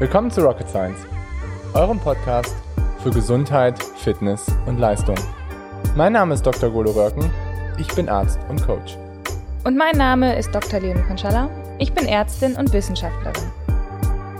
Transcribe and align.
Willkommen 0.00 0.30
zu 0.30 0.42
Rocket 0.42 0.68
Science, 0.68 1.00
eurem 1.74 1.98
Podcast 1.98 2.54
für 3.02 3.10
Gesundheit, 3.10 3.82
Fitness 3.82 4.46
und 4.66 4.78
Leistung. 4.78 5.16
Mein 5.96 6.12
Name 6.12 6.34
ist 6.34 6.46
Dr. 6.46 6.70
Golo 6.70 6.92
Röcken, 6.92 7.28
ich 7.78 7.88
bin 7.96 8.08
Arzt 8.08 8.38
und 8.48 8.64
Coach. 8.64 8.96
Und 9.64 9.76
mein 9.76 9.96
Name 9.96 10.38
ist 10.38 10.54
Dr. 10.54 10.78
Leonie 10.78 11.02
Konschalla, 11.02 11.50
ich 11.80 11.92
bin 11.94 12.06
Ärztin 12.06 12.54
und 12.54 12.72
Wissenschaftlerin. 12.72 13.50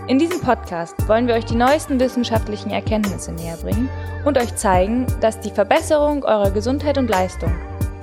In 0.06 0.20
diesem 0.20 0.40
Podcast 0.40 0.94
wollen 1.08 1.26
wir 1.26 1.34
euch 1.34 1.46
die 1.46 1.56
neuesten 1.56 1.98
wissenschaftlichen 1.98 2.70
Erkenntnisse 2.70 3.32
näher 3.32 3.56
bringen 3.56 3.88
und 4.24 4.38
euch 4.38 4.54
zeigen, 4.54 5.06
dass 5.20 5.40
die 5.40 5.50
Verbesserung 5.50 6.22
eurer 6.22 6.52
Gesundheit 6.52 6.98
und 6.98 7.10
Leistung 7.10 7.52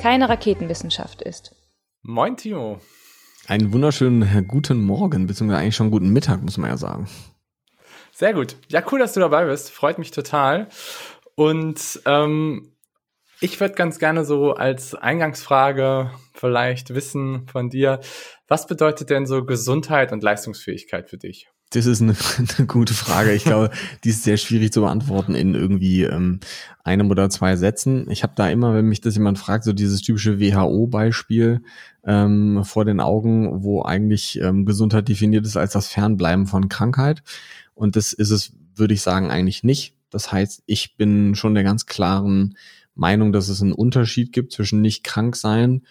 keine 0.02 0.28
Raketenwissenschaft 0.28 1.22
ist. 1.22 1.56
Moin 2.02 2.36
Timo. 2.36 2.82
Einen 3.48 3.72
wunderschönen 3.72 4.46
guten 4.46 4.84
Morgen, 4.84 5.26
beziehungsweise 5.26 5.62
eigentlich 5.62 5.78
schon 5.78 5.90
guten 5.90 6.12
Mittag, 6.12 6.42
muss 6.44 6.58
man 6.58 6.72
ja 6.72 6.76
sagen. 6.76 7.08
Sehr 8.18 8.34
gut. 8.34 8.56
Ja, 8.70 8.82
cool, 8.94 9.00
dass 9.00 9.12
du 9.12 9.20
dabei 9.20 9.44
bist. 9.44 9.72
Freut 9.72 9.98
mich 10.00 10.12
total. 10.12 10.70
Und 11.36 12.00
ähm, 12.06 12.72
ich 13.42 13.60
würde 13.60 13.76
ganz 13.76 14.00
gerne 14.00 14.24
so 14.24 14.54
als 14.54 14.96
Eingangsfrage 14.96 16.12
vielleicht 16.34 16.96
wissen 16.96 17.46
von 17.52 17.70
dir, 17.70 18.00
was 18.48 18.68
bedeutet 18.68 19.10
denn 19.10 19.26
so 19.26 19.44
Gesundheit 19.44 20.14
und 20.14 20.24
Leistungsfähigkeit 20.24 21.10
für 21.10 21.18
dich? 21.18 21.50
Das 21.72 21.88
ist 21.88 22.02
eine, 22.02 22.16
eine 22.58 22.68
gute 22.68 22.94
Frage. 22.94 23.34
Ich 23.34 23.44
glaube, 23.44 23.70
die 24.06 24.12
ist 24.12 24.24
sehr 24.24 24.38
schwierig 24.38 24.72
zu 24.72 24.80
beantworten 24.80 25.36
in 25.36 25.54
irgendwie 25.54 26.04
ähm, 26.04 26.40
einem 26.86 27.12
oder 27.12 27.30
zwei 27.30 27.58
Sätzen. 27.58 28.10
Ich 28.10 28.24
habe 28.24 28.32
da 28.38 28.48
immer, 28.50 28.74
wenn 28.74 28.86
mich 28.86 29.02
das 29.02 29.16
jemand 29.16 29.40
fragt, 29.40 29.66
so 29.66 29.74
dieses 29.74 30.02
typische 30.02 30.40
WHO-Beispiel 30.40 31.62
ähm, 32.06 32.64
vor 32.64 32.86
den 32.86 33.02
Augen, 33.02 33.62
wo 33.62 33.84
eigentlich 33.84 34.40
ähm, 34.40 34.66
Gesundheit 34.66 35.10
definiert 35.10 35.46
ist 35.46 35.58
als 35.58 35.74
das 35.74 35.90
Fernbleiben 35.90 36.48
von 36.48 36.70
Krankheit. 36.70 37.24
Und 37.76 37.96
das 37.96 38.14
ist 38.14 38.32
es, 38.32 38.54
würde 38.74 38.94
ich 38.94 39.02
sagen, 39.02 39.30
eigentlich 39.30 39.64
nicht. 39.64 39.94
Das 40.10 40.32
heißt, 40.32 40.64
ich 40.66 40.98
bin 40.98 41.36
schon 41.36 41.54
der 41.54 41.64
ganz 41.64 41.86
klaren 41.86 42.58
Meinung, 42.96 43.34
dass 43.34 43.50
es 43.50 43.62
einen 43.62 43.74
Unterschied 43.74 44.32
gibt 44.32 44.54
zwischen 44.54 44.82
nicht 44.82 45.04
krank 45.04 45.36
sein 45.36 45.82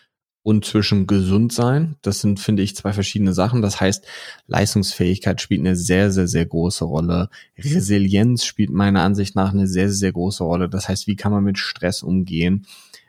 und 0.43 0.65
zwischen 0.65 1.07
gesund 1.07 1.53
sein. 1.53 1.97
Das 2.03 2.21
sind, 2.21 2.41
finde 2.41 2.63
ich, 2.63 2.77
zwei 2.77 2.93
verschiedene 2.93 3.33
Sachen. 3.33 3.63
Das 3.63 3.81
heißt, 3.81 4.07
Leistungsfähigkeit 4.47 5.41
spielt 5.41 5.61
eine 5.61 5.77
sehr, 5.77 6.11
sehr, 6.11 6.27
sehr 6.27 6.47
große 6.47 6.85
Rolle. 6.85 7.29
Resilienz 7.59 8.45
spielt 8.45 8.71
meiner 8.71 9.03
Ansicht 9.03 9.37
nach 9.37 9.53
eine 9.53 9.67
sehr, 9.67 9.91
sehr 9.91 10.13
große 10.13 10.45
Rolle. 10.45 10.69
Das 10.69 10.89
heißt, 10.89 11.07
wie 11.07 11.17
kann 11.17 11.33
man 11.33 11.45
mit 11.45 11.59
Stress 11.59 12.03
umgehen? 12.03 12.67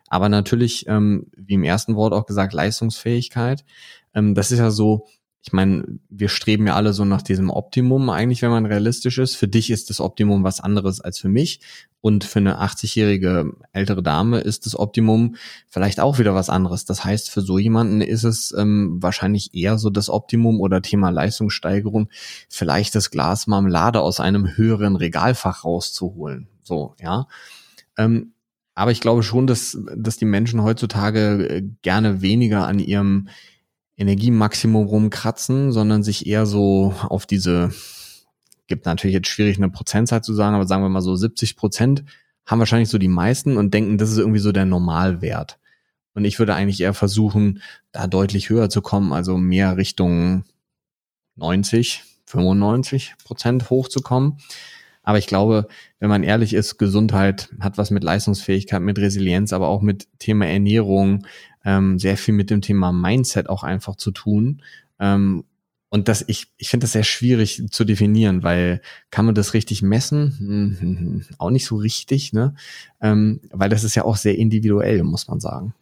Aber 0.08 0.30
natürlich, 0.30 0.88
ähm, 0.88 1.28
wie 1.36 1.56
im 1.56 1.64
ersten 1.64 1.96
Wort 1.96 2.14
auch 2.14 2.26
gesagt, 2.26 2.54
Leistungsfähigkeit. 2.54 3.66
Ähm, 4.14 4.34
das 4.34 4.52
ist 4.52 4.60
ja 4.60 4.72
so, 4.72 5.08
ich 5.46 5.54
meine, 5.54 6.00
wir 6.10 6.28
streben 6.28 6.66
ja 6.66 6.74
alle 6.74 6.92
so 6.92 7.06
nach 7.06 7.22
diesem 7.22 7.52
Optimum 7.52 8.10
eigentlich, 8.10 8.42
wenn 8.42 8.50
man 8.50 8.66
realistisch 8.66 9.20
ist. 9.20 9.36
Für 9.36 9.48
dich 9.48 9.70
ist 9.70 9.92
das 9.92 10.02
Optimum 10.02 10.44
was 10.44 10.60
anderes 10.60 11.02
als 11.02 11.20
für 11.20 11.30
mich. 11.30 11.60
Und 12.02 12.24
für 12.24 12.40
eine 12.40 12.64
80-jährige 12.64 13.54
ältere 13.72 14.02
Dame 14.02 14.40
ist 14.40 14.66
das 14.66 14.78
Optimum 14.78 15.36
vielleicht 15.68 16.00
auch 16.00 16.18
wieder 16.18 16.34
was 16.34 16.50
anderes. 16.50 16.86
Das 16.86 17.06
heißt, 17.06 17.30
für 17.30 17.42
so 17.42 17.60
jemanden 17.60 18.02
ist 18.02 18.24
es 18.24 18.56
ähm, 18.58 18.98
wahrscheinlich 19.00 19.54
eher 19.54 19.78
so 19.78 19.92
das 19.92 20.10
Optimum 20.10 20.60
oder 20.60 20.82
Thema 20.82 21.12
Leistungssteigerung, 21.12 22.10
vielleicht 22.50 22.96
das 22.96 23.12
Glas 23.12 23.46
Marmelade 23.46 24.02
aus 24.02 24.20
einem 24.20 24.58
höheren 24.58 24.96
Regalfach 24.96 25.64
rauszuholen. 25.64 26.48
So, 26.64 26.96
ja. 27.00 27.28
Ähm, 28.00 28.34
aber 28.74 28.92
ich 28.92 29.00
glaube 29.00 29.22
schon, 29.22 29.46
dass, 29.46 29.78
dass 29.96 30.18
die 30.18 30.26
Menschen 30.26 30.64
heutzutage 30.64 31.48
äh, 31.48 31.64
gerne 31.84 32.24
weniger 32.24 32.66
an 32.68 32.80
ihrem 32.80 33.30
Energiemaximum 33.98 34.88
rumkratzen, 34.88 35.72
sondern 35.72 36.04
sich 36.04 36.28
eher 36.28 36.46
so 36.46 36.94
auf 37.02 37.26
diese, 37.26 37.74
gibt 38.68 38.86
natürlich 38.86 39.14
jetzt 39.14 39.30
schwierig 39.30 39.58
eine 39.58 39.70
Prozentzahl 39.70 40.24
zu 40.24 40.34
sagen, 40.34 40.56
aber 40.56 40.68
sagen 40.68 40.84
wir 40.84 40.90
mal 40.90 41.02
so 41.02 41.16
70 41.16 41.56
Prozent 41.56 42.04
haben 42.46 42.60
wahrscheinlich 42.60 42.90
so 42.90 42.98
die 42.98 43.08
meisten 43.08 43.58
und 43.58 43.74
denken, 43.74 43.98
das 43.98 44.12
ist 44.12 44.18
irgendwie 44.18 44.40
so 44.40 44.52
der 44.52 44.66
Normalwert. 44.66 45.60
Und 46.14 46.26
ich 46.26 46.40
würde 46.40 46.56
eigentlich 46.56 46.82
eher 46.82 46.94
versuchen, 46.94 47.62
da 47.92 48.08
deutlich 48.08 48.50
höher 48.50 48.70
zu 48.70 48.82
kommen, 48.82 49.12
also 49.14 49.38
mehr 49.38 49.78
Richtung 49.78 50.46
90, 51.36 52.04
95 52.26 53.16
Prozent 53.24 53.70
hochzukommen. 53.70 54.38
Aber 55.06 55.20
ich 55.20 55.28
glaube, 55.28 55.68
wenn 56.00 56.10
man 56.10 56.24
ehrlich 56.24 56.54
ist, 56.54 56.78
Gesundheit 56.78 57.50
hat 57.60 57.78
was 57.78 57.92
mit 57.92 58.04
Leistungsfähigkeit, 58.04 58.82
mit 58.82 58.98
Resilienz, 58.98 59.54
aber 59.54 59.68
auch 59.68 59.82
mit 59.82 60.08
Thema 60.20 60.48
Ernährung, 60.48 61.26
ähm, 61.64 62.00
sehr 62.00 62.18
viel 62.18 62.34
mit 62.34 62.50
dem 62.50 62.62
Thema 62.62 62.92
Mindset 62.92 63.48
auch 63.48 63.64
einfach 63.64 63.96
zu 63.96 64.12
tun. 64.12 64.64
Ähm, 65.00 65.46
und 65.90 66.08
das, 66.08 66.26
ich, 66.28 66.52
ich 66.58 66.70
finde 66.70 66.86
das 66.86 66.94
sehr 66.94 67.04
schwierig 67.04 67.64
zu 67.70 67.86
definieren, 67.86 68.42
weil 68.42 68.82
kann 69.12 69.26
man 69.26 69.36
das 69.36 69.54
richtig 69.54 69.84
messen? 69.84 70.36
Hm, 70.80 71.26
auch 71.38 71.52
nicht 71.52 71.66
so 71.66 71.76
richtig, 71.76 72.34
ne? 72.34 72.56
Ähm, 73.00 73.42
weil 73.52 73.70
das 73.70 73.84
ist 73.84 73.96
ja 73.96 74.04
auch 74.04 74.18
sehr 74.18 74.38
individuell, 74.38 75.04
muss 75.04 75.28
man 75.28 75.40
sagen. 75.40 75.76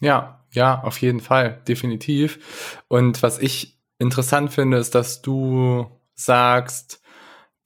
Ja, 0.00 0.44
ja, 0.52 0.82
auf 0.82 0.98
jeden 0.98 1.20
Fall, 1.20 1.60
definitiv. 1.68 2.82
Und 2.88 3.22
was 3.22 3.38
ich 3.38 3.78
interessant 3.98 4.52
finde, 4.52 4.78
ist, 4.78 4.94
dass 4.94 5.22
du 5.22 5.86
sagst, 6.14 7.00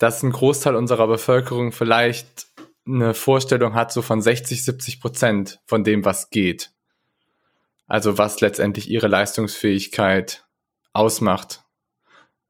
dass 0.02 0.24
ein 0.24 0.32
Großteil 0.32 0.74
unserer 0.74 1.06
Bevölkerung 1.06 1.70
vielleicht 1.70 2.48
eine 2.84 3.14
Vorstellung 3.14 3.74
hat, 3.74 3.92
so 3.92 4.02
von 4.02 4.20
60, 4.20 4.64
70 4.64 5.00
Prozent 5.00 5.60
von 5.64 5.84
dem, 5.84 6.04
was 6.04 6.30
geht. 6.30 6.72
Also 7.86 8.18
was 8.18 8.40
letztendlich 8.40 8.90
ihre 8.90 9.06
Leistungsfähigkeit 9.06 10.44
ausmacht. 10.92 11.62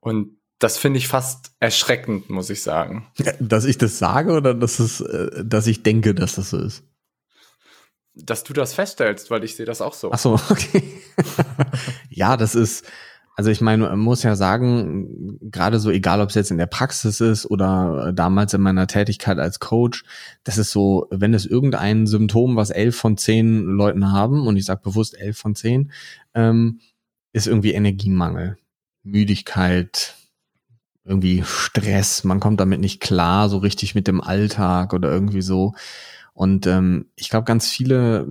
Und 0.01 0.39
das 0.61 0.79
finde 0.79 0.97
ich 0.97 1.09
fast 1.09 1.53
erschreckend, 1.61 2.31
muss 2.31 2.49
ich 2.49 2.63
sagen. 2.63 3.11
Dass 3.39 3.67
ich 3.67 3.77
das 3.77 3.99
sage 3.99 4.33
oder 4.33 4.55
dass, 4.55 4.79
es, 4.79 5.03
äh, 5.03 5.45
dass 5.45 5.67
ich 5.67 5.83
denke, 5.83 6.15
dass 6.15 6.37
das 6.37 6.51
so 6.51 6.59
ist? 6.59 6.85
Dass 8.15 8.45
du 8.45 8.55
das 8.55 8.73
feststellst, 8.73 9.31
weil 9.31 9.45
ich 9.45 9.57
sehe 9.57 9.67
das 9.67 9.83
auch 9.83 9.95
so. 9.95 10.11
Ach 10.11 10.19
so, 10.19 10.35
okay. 10.49 11.03
ja, 12.09 12.39
das 12.39 12.55
ist, 12.55 12.87
also 13.35 13.51
ich 13.51 13.61
meine, 13.63 13.85
man 13.85 13.99
muss 13.99 14.23
ja 14.23 14.37
sagen, 14.37 15.39
gerade 15.41 15.79
so 15.79 15.91
egal, 15.91 16.21
ob 16.21 16.29
es 16.29 16.35
jetzt 16.35 16.51
in 16.51 16.59
der 16.59 16.67
Praxis 16.67 17.21
ist 17.21 17.47
oder 17.47 18.13
damals 18.13 18.53
in 18.53 18.61
meiner 18.61 18.87
Tätigkeit 18.87 19.39
als 19.39 19.59
Coach, 19.59 20.05
das 20.45 20.59
ist 20.59 20.71
so, 20.71 21.07
wenn 21.11 21.33
es 21.33 21.47
irgendein 21.47 22.07
Symptom, 22.07 22.57
was 22.57 22.71
elf 22.71 22.97
von 22.97 23.17
zehn 23.17 23.65
Leuten 23.65 24.13
haben, 24.13 24.47
und 24.47 24.57
ich 24.57 24.67
sage 24.67 24.83
bewusst 24.83 25.19
elf 25.19 25.39
von 25.39 25.55
zehn, 25.55 25.93
ähm, 26.35 26.81
ist 27.33 27.47
irgendwie 27.47 27.73
Energiemangel, 27.73 28.59
Müdigkeit, 29.03 30.15
irgendwie 31.05 31.43
Stress, 31.45 32.25
man 32.25 32.39
kommt 32.39 32.61
damit 32.61 32.81
nicht 32.81 33.01
klar, 33.01 33.49
so 33.49 33.59
richtig 33.59 33.95
mit 33.95 34.07
dem 34.07 34.21
Alltag 34.21 34.93
oder 34.93 35.11
irgendwie 35.11 35.43
so. 35.43 35.75
Und 36.35 36.67
ähm, 36.67 37.07
ich 37.17 37.31
glaube, 37.31 37.45
ganz 37.45 37.69
viele, 37.69 38.29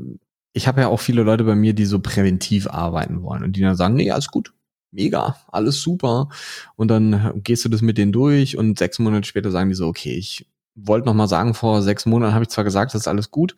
ich 0.53 0.67
habe 0.67 0.81
ja 0.81 0.88
auch 0.88 1.00
viele 1.00 1.23
Leute 1.23 1.44
bei 1.44 1.56
mir, 1.56 1.73
die 1.73 1.85
so 1.85 2.00
präventiv 2.00 2.67
arbeiten 2.67 3.23
wollen 3.23 3.44
und 3.44 3.56
die 3.56 3.61
dann 3.61 3.75
sagen, 3.75 3.95
nee, 3.95 4.11
alles 4.11 4.28
gut, 4.28 4.53
mega, 4.91 5.38
alles 5.52 5.81
super. 5.81 6.29
Und 6.75 6.90
dann 6.90 7.41
gehst 7.44 7.66
du 7.66 7.69
das 7.69 7.81
mit 7.81 7.97
denen 7.97 8.12
durch 8.12 8.57
und 8.57 8.78
sechs 8.78 9.00
Monate 9.00 9.28
später 9.28 9.52
sagen 9.52 9.69
die 9.69 9.75
so, 9.75 9.88
okay, 9.88 10.13
ich 10.13 10.47
wollte 10.75 11.07
noch 11.07 11.13
mal 11.13 11.28
sagen, 11.28 11.53
vor 11.53 11.81
sechs 11.81 12.06
Monaten 12.06 12.34
habe 12.34 12.44
ich 12.44 12.50
zwar 12.50 12.63
gesagt, 12.63 12.94
das 12.94 13.02
ist 13.02 13.07
alles 13.07 13.31
gut, 13.31 13.56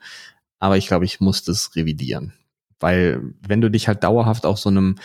aber 0.60 0.78
ich 0.78 0.88
glaube, 0.88 1.06
ich 1.06 1.20
muss 1.20 1.44
das 1.44 1.76
revidieren. 1.76 2.34
Weil 2.80 3.22
wenn 3.48 3.62
du 3.62 3.70
dich 3.70 3.88
halt 3.88 4.04
dauerhaft 4.04 4.46
auf 4.46 4.60
so 4.60 4.70
einem 4.70 4.96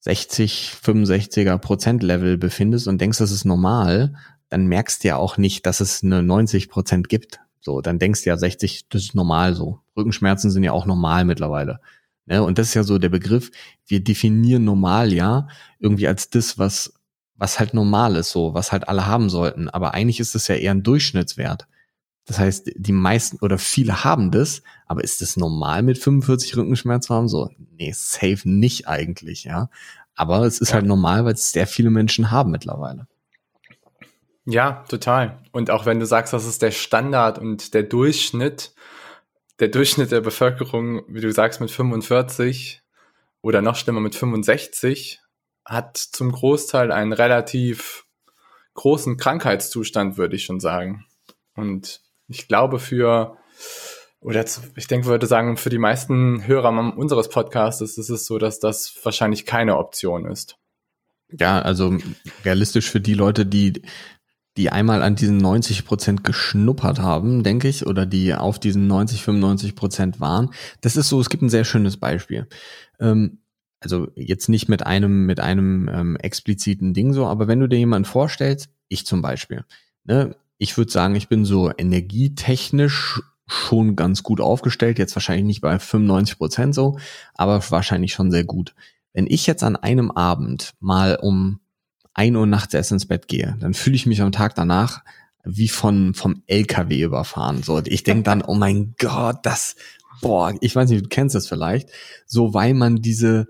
60, 0.00 0.72
65er 0.82 1.58
Prozent 1.58 2.02
Level 2.02 2.38
befindest 2.38 2.88
und 2.88 3.00
denkst, 3.00 3.18
das 3.18 3.30
ist 3.30 3.44
normal, 3.44 4.14
dann 4.48 4.66
merkst 4.66 5.04
du 5.04 5.08
ja 5.08 5.16
auch 5.16 5.36
nicht, 5.36 5.66
dass 5.66 5.80
es 5.80 6.02
eine 6.02 6.22
90 6.22 6.68
Prozent 6.68 7.08
gibt. 7.08 7.40
So, 7.60 7.80
dann 7.82 7.98
denkst 7.98 8.24
du 8.24 8.30
ja 8.30 8.36
60, 8.36 8.88
das 8.88 9.02
ist 9.02 9.14
normal 9.14 9.54
so. 9.54 9.80
Rückenschmerzen 9.96 10.50
sind 10.50 10.62
ja 10.62 10.72
auch 10.72 10.86
normal 10.86 11.24
mittlerweile. 11.24 11.80
Ne? 12.26 12.42
Und 12.42 12.58
das 12.58 12.68
ist 12.68 12.74
ja 12.74 12.82
so 12.82 12.98
der 12.98 13.08
Begriff, 13.08 13.50
wir 13.86 14.02
definieren 14.02 14.64
normal 14.64 15.12
ja 15.12 15.48
irgendwie 15.78 16.08
als 16.08 16.30
das, 16.30 16.58
was, 16.58 16.94
was 17.36 17.58
halt 17.58 17.74
normal 17.74 18.16
ist, 18.16 18.30
so, 18.30 18.54
was 18.54 18.72
halt 18.72 18.88
alle 18.88 19.06
haben 19.06 19.30
sollten. 19.30 19.68
Aber 19.68 19.94
eigentlich 19.94 20.20
ist 20.20 20.34
es 20.34 20.48
ja 20.48 20.54
eher 20.54 20.72
ein 20.72 20.82
Durchschnittswert. 20.82 21.66
Das 22.26 22.38
heißt, 22.38 22.70
die 22.76 22.92
meisten 22.92 23.38
oder 23.38 23.58
viele 23.58 24.04
haben 24.04 24.30
das, 24.30 24.62
aber 24.86 25.02
ist 25.02 25.20
es 25.22 25.36
normal 25.36 25.82
mit 25.82 25.98
45 25.98 26.56
Rückenschmerz 26.56 27.06
zu 27.06 27.14
haben? 27.14 27.28
So, 27.28 27.50
nee, 27.76 27.92
safe 27.92 28.42
nicht 28.44 28.86
eigentlich, 28.86 29.44
ja. 29.44 29.68
Aber 30.14 30.44
es 30.44 30.60
ist 30.60 30.68
ja. 30.68 30.74
halt 30.74 30.86
normal, 30.86 31.24
weil 31.24 31.34
es 31.34 31.50
sehr 31.50 31.66
viele 31.66 31.90
Menschen 31.90 32.30
haben 32.30 32.50
mittlerweile. 32.50 33.06
Ja, 34.44 34.84
total. 34.88 35.38
Und 35.52 35.70
auch 35.70 35.86
wenn 35.86 36.00
du 36.00 36.06
sagst, 36.06 36.32
das 36.32 36.46
ist 36.46 36.62
der 36.62 36.70
Standard 36.70 37.38
und 37.38 37.74
der 37.74 37.82
Durchschnitt, 37.82 38.74
der 39.60 39.68
Durchschnitt 39.68 40.10
der 40.10 40.22
Bevölkerung, 40.22 41.02
wie 41.08 41.20
du 41.20 41.30
sagst, 41.32 41.60
mit 41.60 41.70
45 41.70 42.82
oder 43.42 43.62
noch 43.62 43.76
schlimmer 43.76 44.00
mit 44.00 44.14
65, 44.14 45.20
hat 45.64 45.96
zum 45.96 46.32
Großteil 46.32 46.90
einen 46.90 47.12
relativ 47.12 48.06
großen 48.74 49.16
Krankheitszustand, 49.16 50.16
würde 50.16 50.36
ich 50.36 50.44
schon 50.44 50.60
sagen. 50.60 51.06
Und 51.54 52.00
ich 52.28 52.48
glaube 52.48 52.78
für, 52.78 53.36
oder 54.20 54.44
ich 54.76 54.86
denke, 54.86 55.06
würde 55.06 55.26
sagen, 55.26 55.56
für 55.56 55.70
die 55.70 55.78
meisten 55.78 56.46
Hörer 56.46 56.96
unseres 56.96 57.28
Podcasts 57.28 57.82
ist 57.82 57.98
es 57.98 58.24
so, 58.24 58.38
dass 58.38 58.60
das 58.60 58.94
wahrscheinlich 59.02 59.44
keine 59.44 59.76
Option 59.76 60.26
ist. 60.26 60.56
Ja, 61.38 61.60
also 61.60 61.96
realistisch 62.44 62.90
für 62.90 63.00
die 63.00 63.14
Leute, 63.14 63.46
die 63.46 63.82
die 64.56 64.70
einmal 64.70 65.02
an 65.02 65.14
diesen 65.14 65.38
90 65.38 65.84
Prozent 65.84 66.24
geschnuppert 66.24 66.98
haben, 66.98 67.42
denke 67.42 67.68
ich, 67.68 67.86
oder 67.86 68.04
die 68.06 68.34
auf 68.34 68.58
diesen 68.58 68.86
90, 68.86 69.22
95 69.22 69.76
Prozent 69.76 70.20
waren. 70.20 70.50
Das 70.80 70.96
ist 70.96 71.08
so, 71.08 71.20
es 71.20 71.30
gibt 71.30 71.42
ein 71.42 71.50
sehr 71.50 71.64
schönes 71.64 71.96
Beispiel. 71.96 72.46
Ähm, 72.98 73.38
also 73.80 74.08
jetzt 74.14 74.48
nicht 74.48 74.68
mit 74.68 74.84
einem, 74.86 75.24
mit 75.26 75.40
einem 75.40 75.88
ähm, 75.88 76.16
expliziten 76.16 76.92
Ding 76.92 77.12
so, 77.12 77.26
aber 77.26 77.48
wenn 77.48 77.60
du 77.60 77.68
dir 77.68 77.78
jemanden 77.78 78.04
vorstellst, 78.04 78.68
ich 78.88 79.06
zum 79.06 79.22
Beispiel, 79.22 79.64
ne, 80.04 80.36
ich 80.58 80.76
würde 80.76 80.92
sagen, 80.92 81.14
ich 81.14 81.28
bin 81.28 81.44
so 81.44 81.70
energietechnisch 81.76 83.22
schon 83.46 83.96
ganz 83.96 84.22
gut 84.22 84.40
aufgestellt, 84.40 84.98
jetzt 84.98 85.16
wahrscheinlich 85.16 85.46
nicht 85.46 85.60
bei 85.62 85.78
95 85.78 86.38
Prozent 86.38 86.74
so, 86.74 86.98
aber 87.34 87.62
wahrscheinlich 87.70 88.12
schon 88.12 88.30
sehr 88.30 88.44
gut. 88.44 88.74
Wenn 89.12 89.26
ich 89.26 89.46
jetzt 89.46 89.64
an 89.64 89.76
einem 89.76 90.10
Abend 90.10 90.74
mal 90.78 91.16
um 91.20 91.60
ein 92.20 92.36
Uhr 92.36 92.46
nachts 92.46 92.74
erst 92.74 92.92
ins 92.92 93.06
Bett 93.06 93.28
gehe, 93.28 93.56
dann 93.60 93.72
fühle 93.72 93.96
ich 93.96 94.04
mich 94.04 94.20
am 94.20 94.30
Tag 94.30 94.54
danach 94.54 95.02
wie 95.42 95.68
von 95.68 96.12
vom 96.12 96.42
LKW 96.46 97.00
überfahren. 97.00 97.62
So, 97.62 97.80
ich 97.86 98.02
denke 98.02 98.24
dann, 98.24 98.42
oh 98.42 98.54
mein 98.54 98.94
Gott, 98.98 99.38
das, 99.44 99.76
boah, 100.20 100.54
ich 100.60 100.76
weiß 100.76 100.90
nicht, 100.90 101.02
du 101.02 101.08
kennst 101.08 101.34
das 101.34 101.48
vielleicht, 101.48 101.88
so 102.26 102.52
weil 102.52 102.74
man 102.74 102.96
diese 102.96 103.48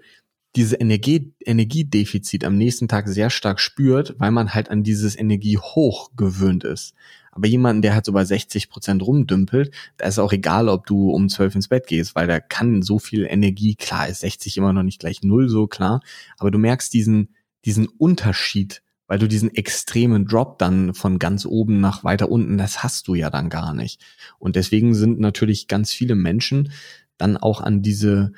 diese 0.56 0.76
Energie, 0.76 1.32
Energiedefizit 1.44 2.44
am 2.44 2.56
nächsten 2.56 2.88
Tag 2.88 3.08
sehr 3.08 3.30
stark 3.30 3.60
spürt, 3.60 4.16
weil 4.18 4.32
man 4.32 4.52
halt 4.52 4.68
an 4.68 4.82
dieses 4.82 5.16
Energiehoch 5.16 6.10
gewöhnt 6.16 6.64
ist. 6.64 6.94
Aber 7.30 7.46
jemanden, 7.46 7.82
der 7.82 7.94
halt 7.94 8.04
so 8.04 8.12
bei 8.12 8.24
60 8.24 8.68
Prozent 8.68 9.02
rumdümpelt, 9.02 9.72
da 9.96 10.06
ist 10.06 10.18
auch 10.18 10.32
egal, 10.32 10.68
ob 10.68 10.86
du 10.86 11.10
um 11.12 11.28
12 11.28 11.54
ins 11.54 11.68
Bett 11.68 11.86
gehst, 11.86 12.16
weil 12.16 12.26
da 12.26 12.40
kann 12.40 12.82
so 12.82 12.98
viel 12.98 13.26
Energie, 13.30 13.76
klar 13.76 14.08
ist 14.08 14.20
60 14.20 14.56
immer 14.56 14.72
noch 14.72 14.82
nicht 14.82 14.98
gleich 14.98 15.22
null, 15.22 15.48
so 15.48 15.68
klar, 15.68 16.00
aber 16.38 16.50
du 16.50 16.58
merkst 16.58 16.92
diesen, 16.92 17.28
diesen 17.64 17.86
Unterschied, 17.86 18.82
weil 19.06 19.18
du 19.18 19.28
diesen 19.28 19.54
extremen 19.54 20.26
Drop 20.26 20.58
dann 20.58 20.94
von 20.94 21.18
ganz 21.18 21.44
oben 21.44 21.80
nach 21.80 22.04
weiter 22.04 22.30
unten, 22.30 22.58
das 22.58 22.82
hast 22.82 23.08
du 23.08 23.14
ja 23.14 23.30
dann 23.30 23.48
gar 23.48 23.74
nicht. 23.74 24.00
Und 24.38 24.56
deswegen 24.56 24.94
sind 24.94 25.18
natürlich 25.18 25.68
ganz 25.68 25.92
viele 25.92 26.14
Menschen 26.14 26.72
dann 27.18 27.36
auch 27.36 27.60
an 27.60 27.82
diese, 27.82 28.32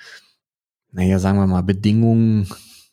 naja, 0.91 1.19
sagen 1.19 1.39
wir 1.39 1.47
mal, 1.47 1.63
Bedingungen 1.63 2.49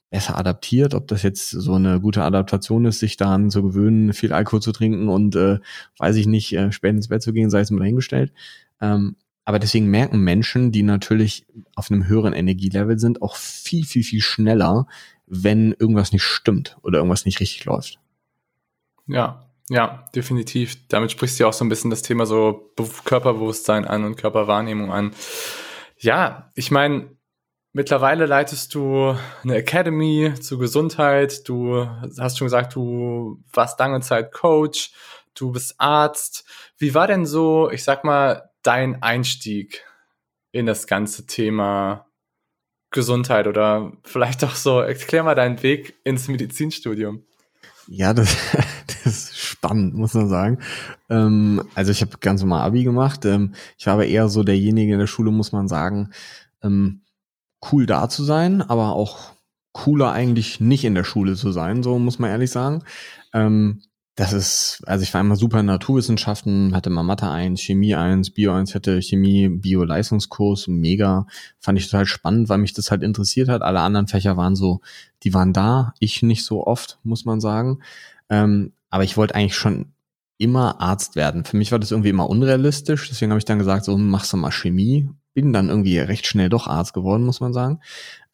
besser 0.10 0.38
adaptiert. 0.38 0.94
Ob 0.94 1.08
das 1.08 1.24
jetzt 1.24 1.50
so 1.50 1.74
eine 1.76 2.00
gute 2.00 2.24
Adaptation 2.24 2.86
ist, 2.86 3.00
sich 3.00 3.18
daran 3.18 3.50
zu 3.50 3.64
gewöhnen, 3.64 4.14
viel 4.14 4.34
Alkohol 4.34 4.62
zu 4.62 4.72
trinken 4.72 5.08
und, 5.08 5.36
äh, 5.36 5.60
weiß 5.98 6.16
ich 6.16 6.28
nicht, 6.28 6.54
äh, 6.54 6.72
spät 6.72 6.96
ins 6.96 7.10
Bett 7.10 7.22
zu 7.22 7.34
gehen, 7.34 7.50
sei 7.50 7.62
es 7.62 7.72
mal 7.72 7.80
dahingestellt. 7.80 8.34
Ähm, 8.82 9.16
aber 9.46 9.60
deswegen 9.60 9.88
merken 9.88 10.20
Menschen, 10.20 10.72
die 10.72 10.84
natürlich 10.84 11.46
auf 11.76 11.90
einem 11.90 12.08
höheren 12.08 12.34
Energielevel 12.34 13.00
sind, 13.00 13.22
auch 13.22 13.36
viel, 13.36 13.84
viel, 13.84 14.04
viel 14.04 14.22
schneller, 14.22 14.86
wenn 15.30 15.74
irgendwas 15.74 16.12
nicht 16.12 16.24
stimmt 16.24 16.78
oder 16.82 16.98
irgendwas 16.98 17.26
nicht 17.26 17.40
richtig 17.40 17.66
läuft. 17.66 18.00
Ja, 19.08 19.46
ja, 19.70 20.06
definitiv. 20.16 20.88
Damit 20.88 21.12
sprichst 21.12 21.40
du 21.40 21.44
ja 21.44 21.50
auch 21.50 21.54
so 21.54 21.64
ein 21.64 21.70
bisschen 21.70 21.92
das 21.92 22.02
Thema 22.02 22.26
so 22.26 22.74
Körperbewusstsein 23.06 23.86
an 23.86 24.04
und 24.04 24.18
Körperwahrnehmung 24.18 24.92
an. 24.92 25.12
Ja, 25.98 26.52
ich 26.56 26.72
meine, 26.72 27.16
mittlerweile 27.72 28.26
leitest 28.26 28.74
du 28.74 29.16
eine 29.44 29.56
Academy 29.56 30.34
zur 30.42 30.60
Gesundheit. 30.60 31.48
Du 31.48 31.86
hast 32.18 32.38
schon 32.38 32.48
gesagt, 32.48 32.76
du 32.76 33.44
warst 33.54 33.80
lange 33.80 34.02
Zeit 34.02 34.32
Coach. 34.32 34.92
Du 35.36 35.52
bist 35.52 35.76
Arzt. 35.78 36.46
Wie 36.78 36.96
war 36.96 37.06
denn 37.06 37.28
so, 37.28 37.70
ich 37.70 37.84
sag 37.84 38.04
mal, 38.04 38.50
dein 38.64 39.04
Einstieg 39.04 39.86
in 40.52 40.66
das 40.66 40.88
ganze 40.88 41.28
Thema 41.28 42.09
Gesundheit 42.92 43.48
oder 43.48 43.92
vielleicht 44.04 44.44
auch 44.44 44.56
so, 44.56 44.80
erklär 44.80 45.24
mal 45.24 45.36
deinen 45.36 45.62
Weg 45.62 45.96
ins 46.04 46.28
Medizinstudium. 46.28 47.24
Ja, 47.88 48.14
das, 48.14 48.36
das 48.88 49.06
ist 49.06 49.38
spannend, 49.38 49.96
muss 49.96 50.14
man 50.14 50.30
sagen. 50.30 50.60
Ähm, 51.10 51.64
also 51.76 51.92
ich 51.92 52.02
habe 52.02 52.18
ganz 52.20 52.42
normal 52.42 52.62
Abi 52.62 52.84
gemacht. 52.84 53.26
Ähm, 53.26 53.54
ich 53.78 53.88
war 53.88 53.94
aber 53.96 54.06
eher 54.06 54.30
so 54.30 54.44
derjenige 54.44 54.94
in 54.94 55.00
der 55.00 55.08
Schule, 55.08 55.32
muss 55.32 55.52
man 55.52 55.68
sagen, 55.68 56.12
ähm, 56.64 57.02
cool 57.72 57.86
da 57.86 58.10
zu 58.10 58.24
sein, 58.24 58.62
aber 58.62 58.94
auch 58.94 59.34
cooler 59.72 60.12
eigentlich 60.12 60.60
nicht 60.60 60.84
in 60.84 60.96
der 60.96 61.04
Schule 61.04 61.36
zu 61.36 61.52
sein, 61.52 61.84
so 61.84 62.00
muss 62.00 62.20
man 62.20 62.30
ehrlich 62.30 62.52
sagen. 62.52 62.84
Ähm, 63.34 63.82
das 64.20 64.34
ist, 64.34 64.82
also 64.86 65.02
ich 65.02 65.14
war 65.14 65.22
immer 65.22 65.38
super 65.38 65.62
in 65.62 65.68
Naturwissenschaften, 65.68 66.76
hatte 66.76 66.90
mal 66.90 67.04
Mathe 67.04 67.30
1, 67.30 67.62
Chemie 67.62 67.96
1, 67.96 68.32
Bio 68.32 68.52
1, 68.52 68.76
hatte 68.76 69.02
Chemie, 69.02 69.48
Bio-Leistungskurs, 69.48 70.68
mega. 70.68 71.26
Fand 71.58 71.80
ich 71.80 71.86
total 71.90 72.06
spannend, 72.06 72.50
weil 72.50 72.58
mich 72.58 72.74
das 72.74 72.92
halt 72.92 73.02
interessiert 73.02 73.48
hat. 73.48 73.62
Alle 73.62 73.80
anderen 73.80 74.08
Fächer 74.08 74.36
waren 74.36 74.58
so, 74.58 74.82
die 75.24 75.34
waren 75.34 75.54
da, 75.54 75.94
ich 76.00 76.22
nicht 76.22 76.44
so 76.44 76.68
oft, 76.68 77.00
muss 77.04 77.24
man 77.24 77.40
sagen. 77.40 77.80
Ähm, 78.30 78.74
aber 78.90 79.06
ich 79.06 79.16
wollte 79.16 79.36
eigentlich 79.36 79.56
schon 79.56 79.94
immer 80.38 80.82
Arzt 80.82 81.16
werden. 81.16 81.46
Für 81.46 81.56
mich 81.56 81.72
war 81.72 81.80
das 81.80 81.92
irgendwie 81.92 82.10
immer 82.10 82.30
unrealistisch, 82.30 83.08
deswegen 83.08 83.32
habe 83.32 83.40
ich 83.40 83.46
dann 83.46 83.58
gesagt, 83.58 83.86
so 83.86 83.98
machst 83.98 84.34
du 84.34 84.38
mal 84.38 84.52
Chemie. 84.52 85.08
Bin 85.34 85.54
dann 85.54 85.70
irgendwie 85.70 85.98
recht 85.98 86.28
schnell 86.28 86.50
doch 86.50 86.68
Arzt 86.68 86.94
geworden, 86.94 87.24
muss 87.24 87.40
man 87.40 87.54
sagen. 87.54 87.80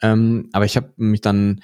Ähm, 0.01 0.49
aber 0.51 0.65
ich 0.65 0.77
habe 0.77 0.93
mich 0.97 1.21
dann 1.21 1.61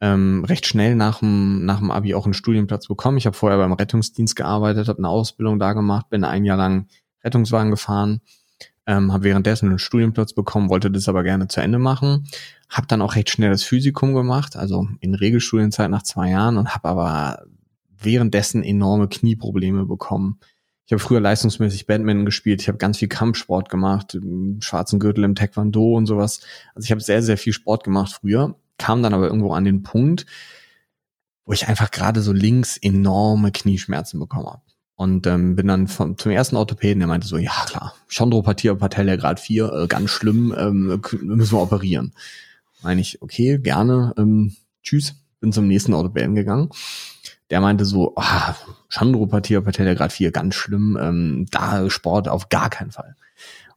ähm, 0.00 0.44
recht 0.44 0.66
schnell 0.66 0.96
nach 0.96 1.20
dem, 1.20 1.64
nach 1.64 1.78
dem 1.78 1.90
Abi 1.90 2.14
auch 2.14 2.24
einen 2.24 2.34
Studienplatz 2.34 2.88
bekommen. 2.88 3.18
Ich 3.18 3.26
habe 3.26 3.36
vorher 3.36 3.58
beim 3.58 3.72
Rettungsdienst 3.72 4.36
gearbeitet, 4.36 4.88
habe 4.88 4.98
eine 4.98 5.08
Ausbildung 5.08 5.58
da 5.58 5.72
gemacht, 5.72 6.10
bin 6.10 6.24
ein 6.24 6.44
Jahr 6.44 6.56
lang 6.56 6.88
Rettungswagen 7.22 7.70
gefahren, 7.70 8.20
ähm, 8.86 9.12
habe 9.12 9.24
währenddessen 9.24 9.68
einen 9.68 9.78
Studienplatz 9.78 10.34
bekommen, 10.34 10.68
wollte 10.68 10.90
das 10.90 11.08
aber 11.08 11.22
gerne 11.22 11.48
zu 11.48 11.60
Ende 11.60 11.78
machen, 11.78 12.26
habe 12.68 12.86
dann 12.86 13.02
auch 13.02 13.14
recht 13.14 13.30
schnell 13.30 13.50
das 13.50 13.62
Physikum 13.62 14.14
gemacht, 14.14 14.56
also 14.56 14.88
in 15.00 15.14
Regelstudienzeit 15.14 15.90
nach 15.90 16.02
zwei 16.02 16.30
Jahren 16.30 16.58
und 16.58 16.74
habe 16.74 16.88
aber 16.88 17.44
währenddessen 17.96 18.62
enorme 18.62 19.08
Knieprobleme 19.08 19.86
bekommen. 19.86 20.38
Ich 20.86 20.92
habe 20.92 21.00
früher 21.00 21.20
leistungsmäßig 21.20 21.86
Badminton 21.86 22.26
gespielt, 22.26 22.60
ich 22.60 22.68
habe 22.68 22.76
ganz 22.76 22.98
viel 22.98 23.08
Kampfsport 23.08 23.70
gemacht, 23.70 24.18
schwarzen 24.60 25.00
Gürtel 25.00 25.24
im 25.24 25.34
Taekwondo 25.34 25.94
und 25.94 26.04
sowas. 26.04 26.40
Also 26.74 26.84
ich 26.84 26.90
habe 26.90 27.00
sehr, 27.00 27.22
sehr 27.22 27.38
viel 27.38 27.54
Sport 27.54 27.84
gemacht 27.84 28.12
früher 28.12 28.54
kam 28.78 29.02
dann 29.02 29.14
aber 29.14 29.26
irgendwo 29.26 29.52
an 29.52 29.64
den 29.64 29.82
Punkt, 29.82 30.26
wo 31.44 31.52
ich 31.52 31.68
einfach 31.68 31.90
gerade 31.90 32.22
so 32.22 32.32
links 32.32 32.76
enorme 32.76 33.52
Knieschmerzen 33.52 34.18
bekommen 34.18 34.46
habe. 34.46 34.62
Und 34.96 35.26
ähm, 35.26 35.56
bin 35.56 35.66
dann 35.66 35.88
vom, 35.88 36.16
zum 36.16 36.30
ersten 36.30 36.56
Orthopäden, 36.56 37.00
der 37.00 37.08
meinte 37.08 37.26
so, 37.26 37.36
ja 37.36 37.52
klar, 37.66 37.94
Chondropathie 38.14 38.74
Patella 38.76 39.16
Grad 39.16 39.40
4, 39.40 39.72
äh, 39.72 39.86
ganz 39.88 40.10
schlimm, 40.10 40.54
ähm, 40.56 41.02
müssen 41.22 41.56
wir 41.56 41.62
operieren. 41.62 42.12
Meine 42.82 43.00
ich, 43.00 43.20
okay, 43.20 43.58
gerne, 43.58 44.14
ähm, 44.16 44.54
tschüss, 44.82 45.16
bin 45.40 45.52
zum 45.52 45.66
nächsten 45.66 45.94
Orthopäden 45.94 46.34
gegangen. 46.36 46.68
Der 47.50 47.60
meinte 47.60 47.84
so, 47.84 48.14
ah, 48.16 48.54
Chondropathie 48.88 49.60
Patella 49.60 49.94
Grad 49.94 50.12
4, 50.12 50.30
ganz 50.30 50.54
schlimm, 50.54 50.96
ähm, 51.00 51.46
da 51.50 51.90
Sport 51.90 52.28
auf 52.28 52.48
gar 52.48 52.70
keinen 52.70 52.92
Fall. 52.92 53.16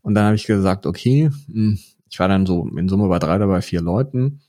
Und 0.04 0.14
dann 0.14 0.26
habe 0.26 0.36
ich 0.36 0.46
gesagt, 0.46 0.86
okay, 0.86 1.32
hm, 1.52 1.80
ich 2.10 2.20
war 2.20 2.28
dann 2.28 2.46
so 2.46 2.68
in 2.78 2.88
Summe 2.88 3.08
bei 3.08 3.20
drei 3.20 3.36
oder 3.36 3.48
bei 3.48 3.62
vier 3.62 3.82
Leuten 3.82 4.42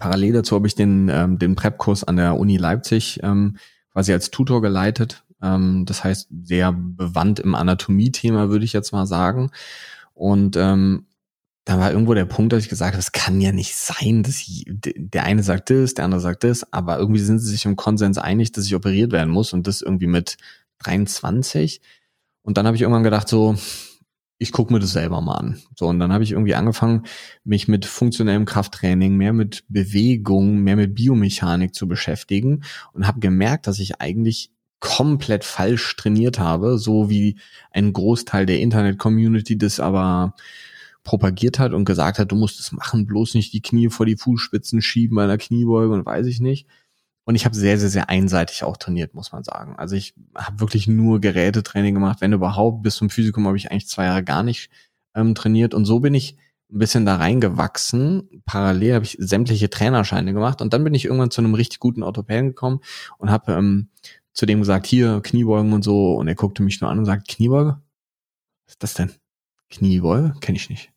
Parallel 0.00 0.32
dazu 0.32 0.56
habe 0.56 0.66
ich 0.66 0.74
den, 0.74 1.08
ähm, 1.08 1.38
den 1.38 1.54
Prep-Kurs 1.54 2.02
an 2.04 2.16
der 2.16 2.36
Uni 2.36 2.56
Leipzig 2.56 3.20
ähm, 3.22 3.56
quasi 3.92 4.12
als 4.12 4.30
Tutor 4.30 4.60
geleitet. 4.60 5.22
Ähm, 5.40 5.84
das 5.86 6.02
heißt, 6.02 6.28
sehr 6.42 6.72
bewandt 6.72 7.38
im 7.38 7.54
Anatomie-Thema, 7.54 8.48
würde 8.48 8.64
ich 8.64 8.72
jetzt 8.72 8.92
mal 8.92 9.06
sagen. 9.06 9.50
Und 10.14 10.56
ähm, 10.56 11.06
da 11.64 11.78
war 11.78 11.92
irgendwo 11.92 12.14
der 12.14 12.24
Punkt, 12.24 12.52
dass 12.52 12.64
ich 12.64 12.68
gesagt 12.68 12.94
habe, 12.94 13.00
es 13.00 13.12
kann 13.12 13.40
ja 13.40 13.52
nicht 13.52 13.76
sein, 13.76 14.22
dass 14.22 14.40
ich, 14.40 14.64
der 14.68 15.24
eine 15.24 15.42
sagt 15.42 15.70
das, 15.70 15.94
der 15.94 16.04
andere 16.04 16.20
sagt 16.20 16.42
das, 16.42 16.72
aber 16.72 16.98
irgendwie 16.98 17.20
sind 17.20 17.38
sie 17.38 17.50
sich 17.50 17.64
im 17.64 17.76
Konsens 17.76 18.18
einig, 18.18 18.52
dass 18.52 18.64
ich 18.64 18.74
operiert 18.74 19.12
werden 19.12 19.30
muss 19.30 19.52
und 19.52 19.66
das 19.66 19.82
irgendwie 19.82 20.06
mit 20.06 20.36
23. 20.80 21.80
Und 22.42 22.56
dann 22.56 22.66
habe 22.66 22.76
ich 22.76 22.82
irgendwann 22.82 23.04
gedacht, 23.04 23.28
so, 23.28 23.56
ich 24.40 24.52
gucke 24.52 24.72
mir 24.72 24.80
das 24.80 24.92
selber 24.92 25.20
mal 25.20 25.34
an. 25.34 25.60
So, 25.76 25.86
und 25.86 25.98
dann 25.98 26.14
habe 26.14 26.24
ich 26.24 26.32
irgendwie 26.32 26.54
angefangen, 26.54 27.04
mich 27.44 27.68
mit 27.68 27.84
funktionellem 27.84 28.46
Krafttraining, 28.46 29.14
mehr 29.14 29.34
mit 29.34 29.64
Bewegung, 29.68 30.60
mehr 30.60 30.76
mit 30.76 30.94
Biomechanik 30.94 31.74
zu 31.74 31.86
beschäftigen 31.86 32.64
und 32.94 33.06
habe 33.06 33.20
gemerkt, 33.20 33.66
dass 33.66 33.78
ich 33.78 34.00
eigentlich 34.00 34.50
komplett 34.80 35.44
falsch 35.44 35.94
trainiert 35.96 36.38
habe, 36.38 36.78
so 36.78 37.10
wie 37.10 37.38
ein 37.70 37.92
Großteil 37.92 38.46
der 38.46 38.60
Internet-Community 38.60 39.58
das 39.58 39.78
aber 39.78 40.34
propagiert 41.04 41.58
hat 41.58 41.74
und 41.74 41.84
gesagt 41.84 42.18
hat, 42.18 42.32
du 42.32 42.36
musst 42.36 42.60
es 42.60 42.72
machen, 42.72 43.04
bloß 43.06 43.34
nicht 43.34 43.52
die 43.52 43.60
Knie 43.60 43.90
vor 43.90 44.06
die 44.06 44.16
Fußspitzen 44.16 44.80
schieben 44.80 45.16
bei 45.16 45.24
einer 45.24 45.38
Kniebeuge 45.38 45.92
und 45.92 46.06
weiß 46.06 46.26
ich 46.26 46.40
nicht. 46.40 46.66
Und 47.24 47.34
ich 47.34 47.44
habe 47.44 47.54
sehr, 47.54 47.78
sehr, 47.78 47.90
sehr 47.90 48.08
einseitig 48.08 48.64
auch 48.64 48.76
trainiert, 48.76 49.14
muss 49.14 49.32
man 49.32 49.44
sagen. 49.44 49.76
Also 49.76 49.94
ich 49.94 50.14
habe 50.34 50.60
wirklich 50.60 50.88
nur 50.88 51.20
Gerätetraining 51.20 51.94
gemacht, 51.94 52.20
wenn 52.20 52.32
überhaupt. 52.32 52.82
Bis 52.82 52.96
zum 52.96 53.10
Physikum 53.10 53.46
habe 53.46 53.56
ich 53.56 53.70
eigentlich 53.70 53.88
zwei 53.88 54.06
Jahre 54.06 54.24
gar 54.24 54.42
nicht 54.42 54.70
ähm, 55.14 55.34
trainiert. 55.34 55.74
Und 55.74 55.84
so 55.84 56.00
bin 56.00 56.14
ich 56.14 56.36
ein 56.72 56.78
bisschen 56.78 57.04
da 57.04 57.16
reingewachsen. 57.16 58.42
Parallel 58.46 58.94
habe 58.94 59.04
ich 59.04 59.16
sämtliche 59.20 59.70
Trainerscheine 59.70 60.32
gemacht. 60.32 60.62
Und 60.62 60.72
dann 60.72 60.82
bin 60.84 60.94
ich 60.94 61.04
irgendwann 61.04 61.30
zu 61.30 61.40
einem 61.40 61.54
richtig 61.54 61.78
guten 61.78 62.02
Orthopäden 62.02 62.48
gekommen 62.48 62.80
und 63.18 63.30
habe 63.30 63.52
ähm, 63.52 63.90
zu 64.32 64.46
dem 64.46 64.60
gesagt, 64.60 64.86
hier 64.86 65.20
Kniebeugen 65.20 65.72
und 65.72 65.82
so. 65.82 66.14
Und 66.14 66.28
er 66.28 66.34
guckte 66.34 66.62
mich 66.62 66.80
nur 66.80 66.90
an 66.90 66.98
und 66.98 67.04
sagt, 67.04 67.28
Kniebeuge? 67.28 67.80
Was 68.66 68.74
ist 68.74 68.82
das 68.82 68.94
denn? 68.94 69.12
Kniebeuge? 69.68 70.34
Kenne 70.40 70.56
ich 70.56 70.70
nicht. 70.70 70.90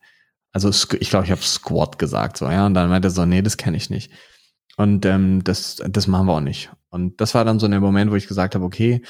Also 0.51 0.69
ich 0.69 1.09
glaube, 1.09 1.25
ich 1.25 1.31
habe 1.31 1.41
Squat 1.41 1.97
gesagt, 1.97 2.37
so, 2.37 2.45
ja. 2.45 2.65
Und 2.65 2.75
dann 2.75 2.89
meinte 2.89 3.07
er 3.07 3.11
so, 3.11 3.25
nee, 3.25 3.41
das 3.41 3.57
kenne 3.57 3.77
ich 3.77 3.89
nicht. 3.89 4.11
Und 4.77 5.05
ähm, 5.05 5.43
das, 5.43 5.81
das 5.87 6.07
machen 6.07 6.27
wir 6.27 6.33
auch 6.33 6.41
nicht. 6.41 6.71
Und 6.89 7.21
das 7.21 7.33
war 7.35 7.45
dann 7.45 7.59
so 7.59 7.67
der 7.67 7.79
Moment, 7.79 8.11
wo 8.11 8.15
ich 8.15 8.27
gesagt 8.27 8.55
habe, 8.55 8.65
okay, 8.65 9.01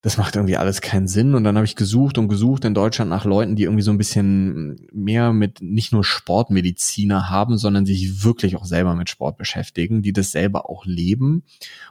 das 0.00 0.16
macht 0.16 0.36
irgendwie 0.36 0.56
alles 0.56 0.80
keinen 0.80 1.08
Sinn. 1.08 1.34
Und 1.34 1.42
dann 1.42 1.56
habe 1.56 1.64
ich 1.64 1.74
gesucht 1.74 2.18
und 2.18 2.28
gesucht 2.28 2.64
in 2.64 2.72
Deutschland 2.72 3.10
nach 3.10 3.24
Leuten, 3.24 3.56
die 3.56 3.64
irgendwie 3.64 3.82
so 3.82 3.90
ein 3.90 3.98
bisschen 3.98 4.86
mehr 4.92 5.32
mit 5.32 5.60
nicht 5.60 5.92
nur 5.92 6.04
Sportmediziner 6.04 7.30
haben, 7.30 7.58
sondern 7.58 7.84
sich 7.84 8.22
wirklich 8.22 8.54
auch 8.54 8.64
selber 8.64 8.94
mit 8.94 9.10
Sport 9.10 9.38
beschäftigen, 9.38 10.00
die 10.00 10.12
das 10.12 10.30
selber 10.30 10.70
auch 10.70 10.86
leben. 10.86 11.42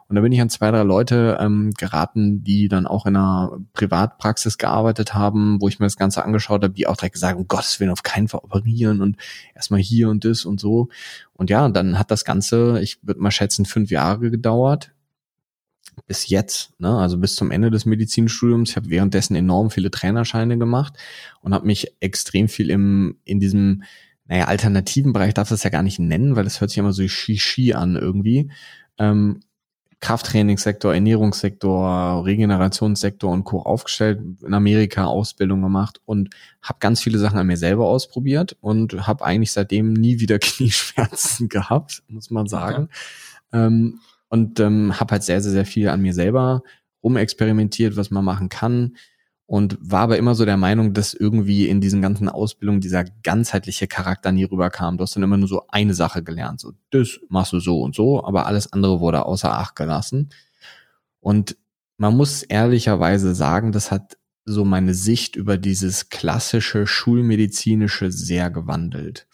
Und 0.08 0.16
da 0.16 0.22
bin 0.22 0.32
ich 0.32 0.40
an 0.40 0.50
zwei, 0.50 0.72
drei 0.72 0.84
Leute 0.84 1.38
ähm, 1.42 1.72
geraten, 1.78 2.46
die 2.46 2.70
dann 2.70 2.88
auch 2.88 3.06
in 3.06 3.18
einer 3.18 3.60
Privatpraxis 3.74 4.58
gearbeitet 4.58 5.14
haben, 5.14 5.60
wo 5.60 5.68
ich 5.68 5.80
mir 5.80 5.86
das 5.86 5.98
Ganze 5.98 6.24
angeschaut 6.24 6.64
habe, 6.64 6.74
die 6.74 6.88
auch 6.88 6.96
direkt 6.96 7.16
gesagt, 7.16 7.38
um 7.38 7.50
Gottes 7.50 7.82
Willen 7.82 7.92
auf 7.92 8.04
keinen 8.04 8.30
Fall 8.30 8.40
operieren 8.42 9.02
und 9.02 9.18
erstmal 9.54 9.82
hier 9.82 10.08
und 10.08 10.24
das 10.24 10.46
und 10.46 10.62
so. 10.62 10.88
Und 11.34 11.50
ja, 11.50 11.68
dann 11.68 12.00
hat 12.00 12.10
das 12.10 12.24
Ganze, 12.24 12.80
ich 12.82 13.00
würde 13.04 13.20
mal 13.20 13.32
schätzen, 13.32 13.66
fünf 13.66 13.92
Jahre 13.92 14.32
gedauert 14.32 14.92
bis 16.06 16.30
jetzt, 16.30 16.80
ne, 16.80 16.98
also 16.98 17.18
bis 17.18 17.36
zum 17.36 17.52
Ende 17.52 17.72
des 17.72 17.86
Medizinstudiums. 17.86 18.72
Ich 18.72 18.76
habe 18.76 18.90
währenddessen 18.90 19.36
enorm 19.36 19.72
viele 19.72 19.92
Trainerscheine 19.92 20.58
gemacht 20.58 20.94
und 21.42 21.54
habe 21.54 21.66
mich 21.66 21.94
extrem 22.00 22.48
viel 22.48 22.70
im 22.70 23.18
in 23.24 23.40
diesem 23.40 23.84
naja, 24.28 24.46
alternativen 24.46 25.14
Bereich 25.14 25.34
darf 25.34 25.50
das 25.50 25.64
ja 25.64 25.70
gar 25.70 25.84
nicht 25.84 26.00
nennen, 26.00 26.36
weil 26.36 26.44
das 26.44 26.60
hört 26.60 26.70
sich 26.70 26.78
immer 26.78 26.94
so 26.94 27.08
Shishi 27.08 27.74
an 27.74 27.96
irgendwie. 27.96 28.52
Ähm, 28.98 29.40
Krafttrainingssektor, 30.00 30.94
Ernährungssektor, 30.94 32.24
Regenerationssektor 32.24 33.32
und 33.32 33.46
Co. 33.46 33.62
aufgestellt, 33.62 34.20
in 34.46 34.54
Amerika 34.54 35.06
Ausbildung 35.06 35.62
gemacht 35.62 36.02
und 36.06 36.30
habe 36.62 36.78
ganz 36.80 37.02
viele 37.02 37.18
Sachen 37.18 37.40
an 37.40 37.48
mir 37.48 37.58
selber 37.58 37.88
ausprobiert 37.88 38.56
und 38.62 39.08
habe 39.08 39.26
eigentlich 39.26 39.52
seitdem 39.52 39.94
nie 39.94 40.20
wieder 40.20 40.38
Knieschmerzen 40.40 41.50
gehabt, 41.50 42.04
muss 42.10 42.30
man 42.30 42.48
sagen. 42.48 42.90
Okay. 43.52 43.66
Ähm, 43.66 44.00
und 44.30 44.60
ähm, 44.60 45.00
habe 45.00 45.14
halt 45.14 45.24
sehr, 45.24 45.42
sehr, 45.42 45.52
sehr 45.52 45.66
viel 45.66 45.90
an 45.90 46.02
mir 46.02 46.14
selber 46.14 46.64
rumexperimentiert, 47.04 47.96
was 47.96 48.12
man 48.12 48.26
machen 48.26 48.50
kann 48.50 48.96
und 49.48 49.78
war 49.80 50.02
aber 50.02 50.18
immer 50.18 50.36
so 50.36 50.44
der 50.44 50.58
Meinung, 50.58 50.94
dass 50.94 51.14
irgendwie 51.14 51.68
in 51.68 51.80
diesen 51.80 52.02
ganzen 52.02 52.28
Ausbildungen 52.28 52.82
dieser 52.82 53.06
ganzheitliche 53.24 53.88
Charakter 53.88 54.34
nie 54.34 54.44
rüberkam. 54.44 54.98
Du 54.98 55.04
hast 55.04 55.16
dann 55.16 55.24
immer 55.24 55.38
nur 55.38 55.48
so 55.48 55.66
eine 55.70 55.94
Sache 55.94 56.22
gelernt, 56.22 56.60
so 56.60 56.74
das 56.92 57.20
machst 57.30 57.54
du 57.54 57.60
so 57.60 57.82
und 57.82 57.96
so, 57.96 58.24
aber 58.24 58.46
alles 58.46 58.74
andere 58.74 59.00
wurde 59.00 59.26
außer 59.26 59.58
Acht 59.58 59.76
gelassen. 59.78 60.30
Und 61.22 61.58
man 61.98 62.16
muss 62.16 62.44
ehrlicherweise 62.44 63.34
sagen, 63.34 63.72
das 63.72 63.90
hat 63.90 64.18
so 64.44 64.66
meine 64.66 64.94
Sicht 64.94 65.38
über 65.38 65.58
dieses 65.58 66.10
klassische 66.10 66.86
schulmedizinische 66.86 68.12
sehr 68.12 68.50
gewandelt. 68.52 69.28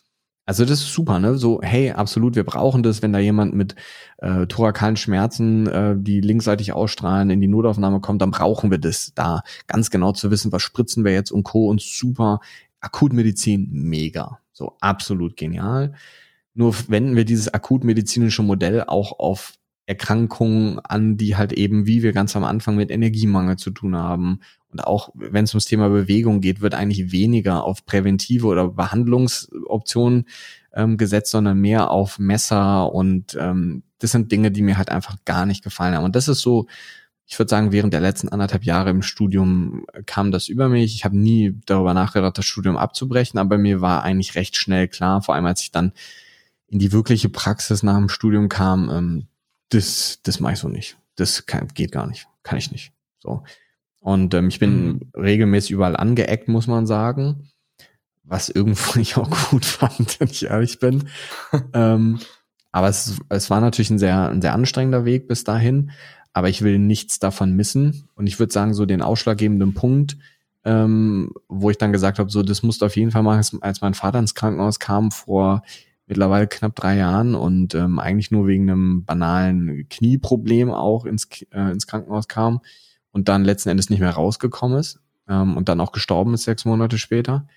Also 0.46 0.66
das 0.66 0.82
ist 0.82 0.94
super, 0.94 1.20
ne? 1.20 1.36
So, 1.38 1.62
hey, 1.62 1.92
absolut, 1.92 2.36
wir 2.36 2.44
brauchen 2.44 2.84
das, 2.84 3.02
wenn 3.02 3.14
da 3.14 3.20
jemand 3.20 3.54
mit 3.54 3.76
äh, 4.18 4.46
thorakalen 4.48 4.98
Schmerzen, 4.98 5.68
äh, 5.68 5.96
die 5.98 6.20
linksseitig 6.20 6.74
ausstrahlen, 6.74 7.30
in 7.30 7.40
die 7.40 7.48
Notaufnahme 7.48 8.02
kommt, 8.02 8.22
dann 8.22 8.32
brauchen 8.32 8.70
wir 8.70 8.78
das, 8.78 9.14
da 9.16 9.44
ganz 9.68 9.90
genau 9.90 10.12
zu 10.12 10.32
wissen, 10.32 10.52
was 10.52 10.62
spritzen 10.62 11.06
wir 11.06 11.14
jetzt 11.14 11.32
und 11.32 11.44
Co. 11.44 11.70
und 11.70 11.82
super. 11.82 12.42
Akutmedizin, 12.82 13.70
mega. 13.72 14.40
So, 14.52 14.76
absolut 14.82 15.38
genial. 15.38 15.94
Nur 16.54 16.76
wenden 16.90 17.16
wir 17.16 17.26
dieses 17.26 17.54
akutmedizinische 17.54 18.44
Modell 18.44 18.84
auch 18.86 19.20
auf 19.20 19.54
Erkrankungen 19.86 20.80
an, 20.80 21.18
die 21.18 21.36
halt 21.36 21.54
eben, 21.54 21.88
wie 21.88 22.04
wir 22.04 22.14
ganz 22.14 22.36
am 22.36 22.44
Anfang 22.44 22.76
mit 22.76 22.92
Energiemangel 22.92 23.58
zu 23.58 23.72
tun 23.72 23.96
haben. 23.96 24.42
Und 24.74 24.82
auch 24.82 25.10
wenn 25.14 25.46
es 25.46 25.54
ums 25.54 25.66
Thema 25.66 25.90
Bewegung 25.90 26.42
geht, 26.42 26.62
wird 26.62 26.74
eigentlich 26.74 27.12
weniger 27.12 27.64
auf 27.64 27.86
präventive 27.86 28.48
oder 28.48 28.68
Behandlungsoptionen 28.70 30.26
ähm, 30.74 30.98
gesetzt, 30.98 31.32
sondern 31.32 31.60
mehr 31.60 31.92
auf 31.92 32.20
Messer. 32.20 32.92
Und 32.92 33.38
ähm, 33.40 33.84
das 34.00 34.12
sind 34.12 34.32
Dinge, 34.32 34.52
die 34.52 34.64
mir 34.64 34.78
halt 34.78 34.90
einfach 34.90 35.18
gar 35.26 35.46
nicht 35.46 35.64
gefallen 35.64 35.96
haben. 35.96 36.04
Und 36.04 36.16
das 36.16 36.28
ist 36.28 36.42
so, 36.42 36.68
ich 37.26 37.38
würde 37.38 37.50
sagen, 37.50 37.72
während 37.72 37.94
der 37.94 38.02
letzten 38.02 38.30
anderthalb 38.30 38.64
Jahre 38.64 38.90
im 38.90 39.02
Studium 39.02 39.86
kam 40.06 40.32
das 40.32 40.50
über 40.50 40.68
mich. 40.70 40.96
Ich 40.96 41.06
habe 41.06 41.18
nie 41.18 41.56
darüber 41.66 41.94
nachgedacht, 41.94 42.38
das 42.38 42.46
Studium 42.46 42.76
abzubrechen, 42.76 43.40
aber 43.40 43.58
mir 43.58 43.80
war 43.80 44.04
eigentlich 44.04 44.36
recht 44.36 44.56
schnell 44.58 44.88
klar, 44.88 45.22
vor 45.22 45.36
allem 45.36 45.46
als 45.46 45.62
ich 45.62 45.72
dann 45.72 45.94
in 46.68 46.80
die 46.80 46.92
wirkliche 46.92 47.30
Praxis 47.30 47.84
nach 47.84 47.98
dem 47.98 48.10
Studium 48.10 48.50
kam, 48.50 48.90
ähm, 48.90 49.28
das, 49.70 50.20
das 50.24 50.40
mache 50.40 50.54
ich 50.54 50.60
so 50.60 50.68
nicht. 50.68 50.98
Das 51.16 51.46
kann, 51.46 51.68
geht 51.68 51.92
gar 51.92 52.08
nicht. 52.08 52.28
Kann 52.42 52.58
ich 52.58 52.72
nicht. 52.72 52.92
So. 53.20 53.44
Und 54.04 54.34
ähm, 54.34 54.50
ich 54.50 54.60
bin 54.60 54.86
mhm. 54.86 55.00
regelmäßig 55.16 55.72
überall 55.72 55.96
angeeckt, 55.96 56.50
muss 56.50 56.68
man 56.68 56.86
sagen. 56.86 57.50
Was 58.24 58.50
irgendwo 58.50 59.00
ich 59.00 59.16
auch 59.18 59.30
gut 59.50 59.66
fand, 59.66 60.20
wenn 60.20 60.28
ich 60.28 60.46
ehrlich 60.46 60.80
bin. 60.80 61.06
ähm, 61.74 62.20
aber 62.74 62.90
es, 62.90 63.18
es 63.30 63.50
war 63.50 63.62
natürlich 63.62 63.92
ein 63.92 64.00
sehr, 64.00 64.30
ein 64.30 64.42
sehr 64.42 64.54
anstrengender 64.54 65.06
Weg 65.06 65.30
bis 65.30 65.46
dahin. 65.46 65.92
Aber 66.34 66.50
ich 66.50 66.64
will 66.64 66.80
nichts 66.80 67.20
davon 67.20 67.56
missen. 67.56 68.10
Und 68.16 68.28
ich 68.28 68.40
würde 68.40 68.52
sagen, 68.52 68.74
so 68.74 68.86
den 68.86 69.02
ausschlaggebenden 69.02 69.74
Punkt, 69.74 70.18
ähm, 70.66 71.32
wo 71.48 71.70
ich 71.70 71.78
dann 71.78 71.94
gesagt 71.94 72.20
habe, 72.20 72.30
so 72.30 72.44
das 72.44 72.62
musst 72.62 72.82
du 72.82 72.88
auf 72.88 72.98
jeden 72.98 73.12
Fall 73.12 73.24
machen, 73.24 73.62
als 73.62 73.82
mein 73.82 73.94
Vater 73.94 74.20
ins 74.20 74.36
Krankenhaus 74.36 74.80
kam 74.80 75.12
vor 75.12 75.64
mittlerweile 76.08 76.48
knapp 76.48 76.76
drei 76.76 76.98
Jahren 76.98 77.36
und 77.36 77.74
ähm, 77.76 78.00
eigentlich 78.00 78.32
nur 78.32 78.48
wegen 78.48 78.70
einem 78.70 79.06
banalen 79.06 79.88
Knieproblem 79.90 80.72
auch 80.72 81.06
ins, 81.06 81.30
äh, 81.52 81.72
ins 81.72 81.88
Krankenhaus 81.88 82.28
kam 82.28 82.60
und 83.14 83.30
dann 83.30 83.46
letzten 83.46 83.70
Endes 83.70 83.90
nicht 83.90 84.02
mehr 84.02 84.12
rausgekommen 84.12 84.78
ist 84.78 85.00
ähm, 85.30 85.56
und 85.56 85.70
dann 85.70 85.80
auch 85.80 85.94
gestorben 85.94 86.34
ist 86.34 86.44
sechs 86.44 86.66
Monate 86.66 86.98
später. 86.98 87.48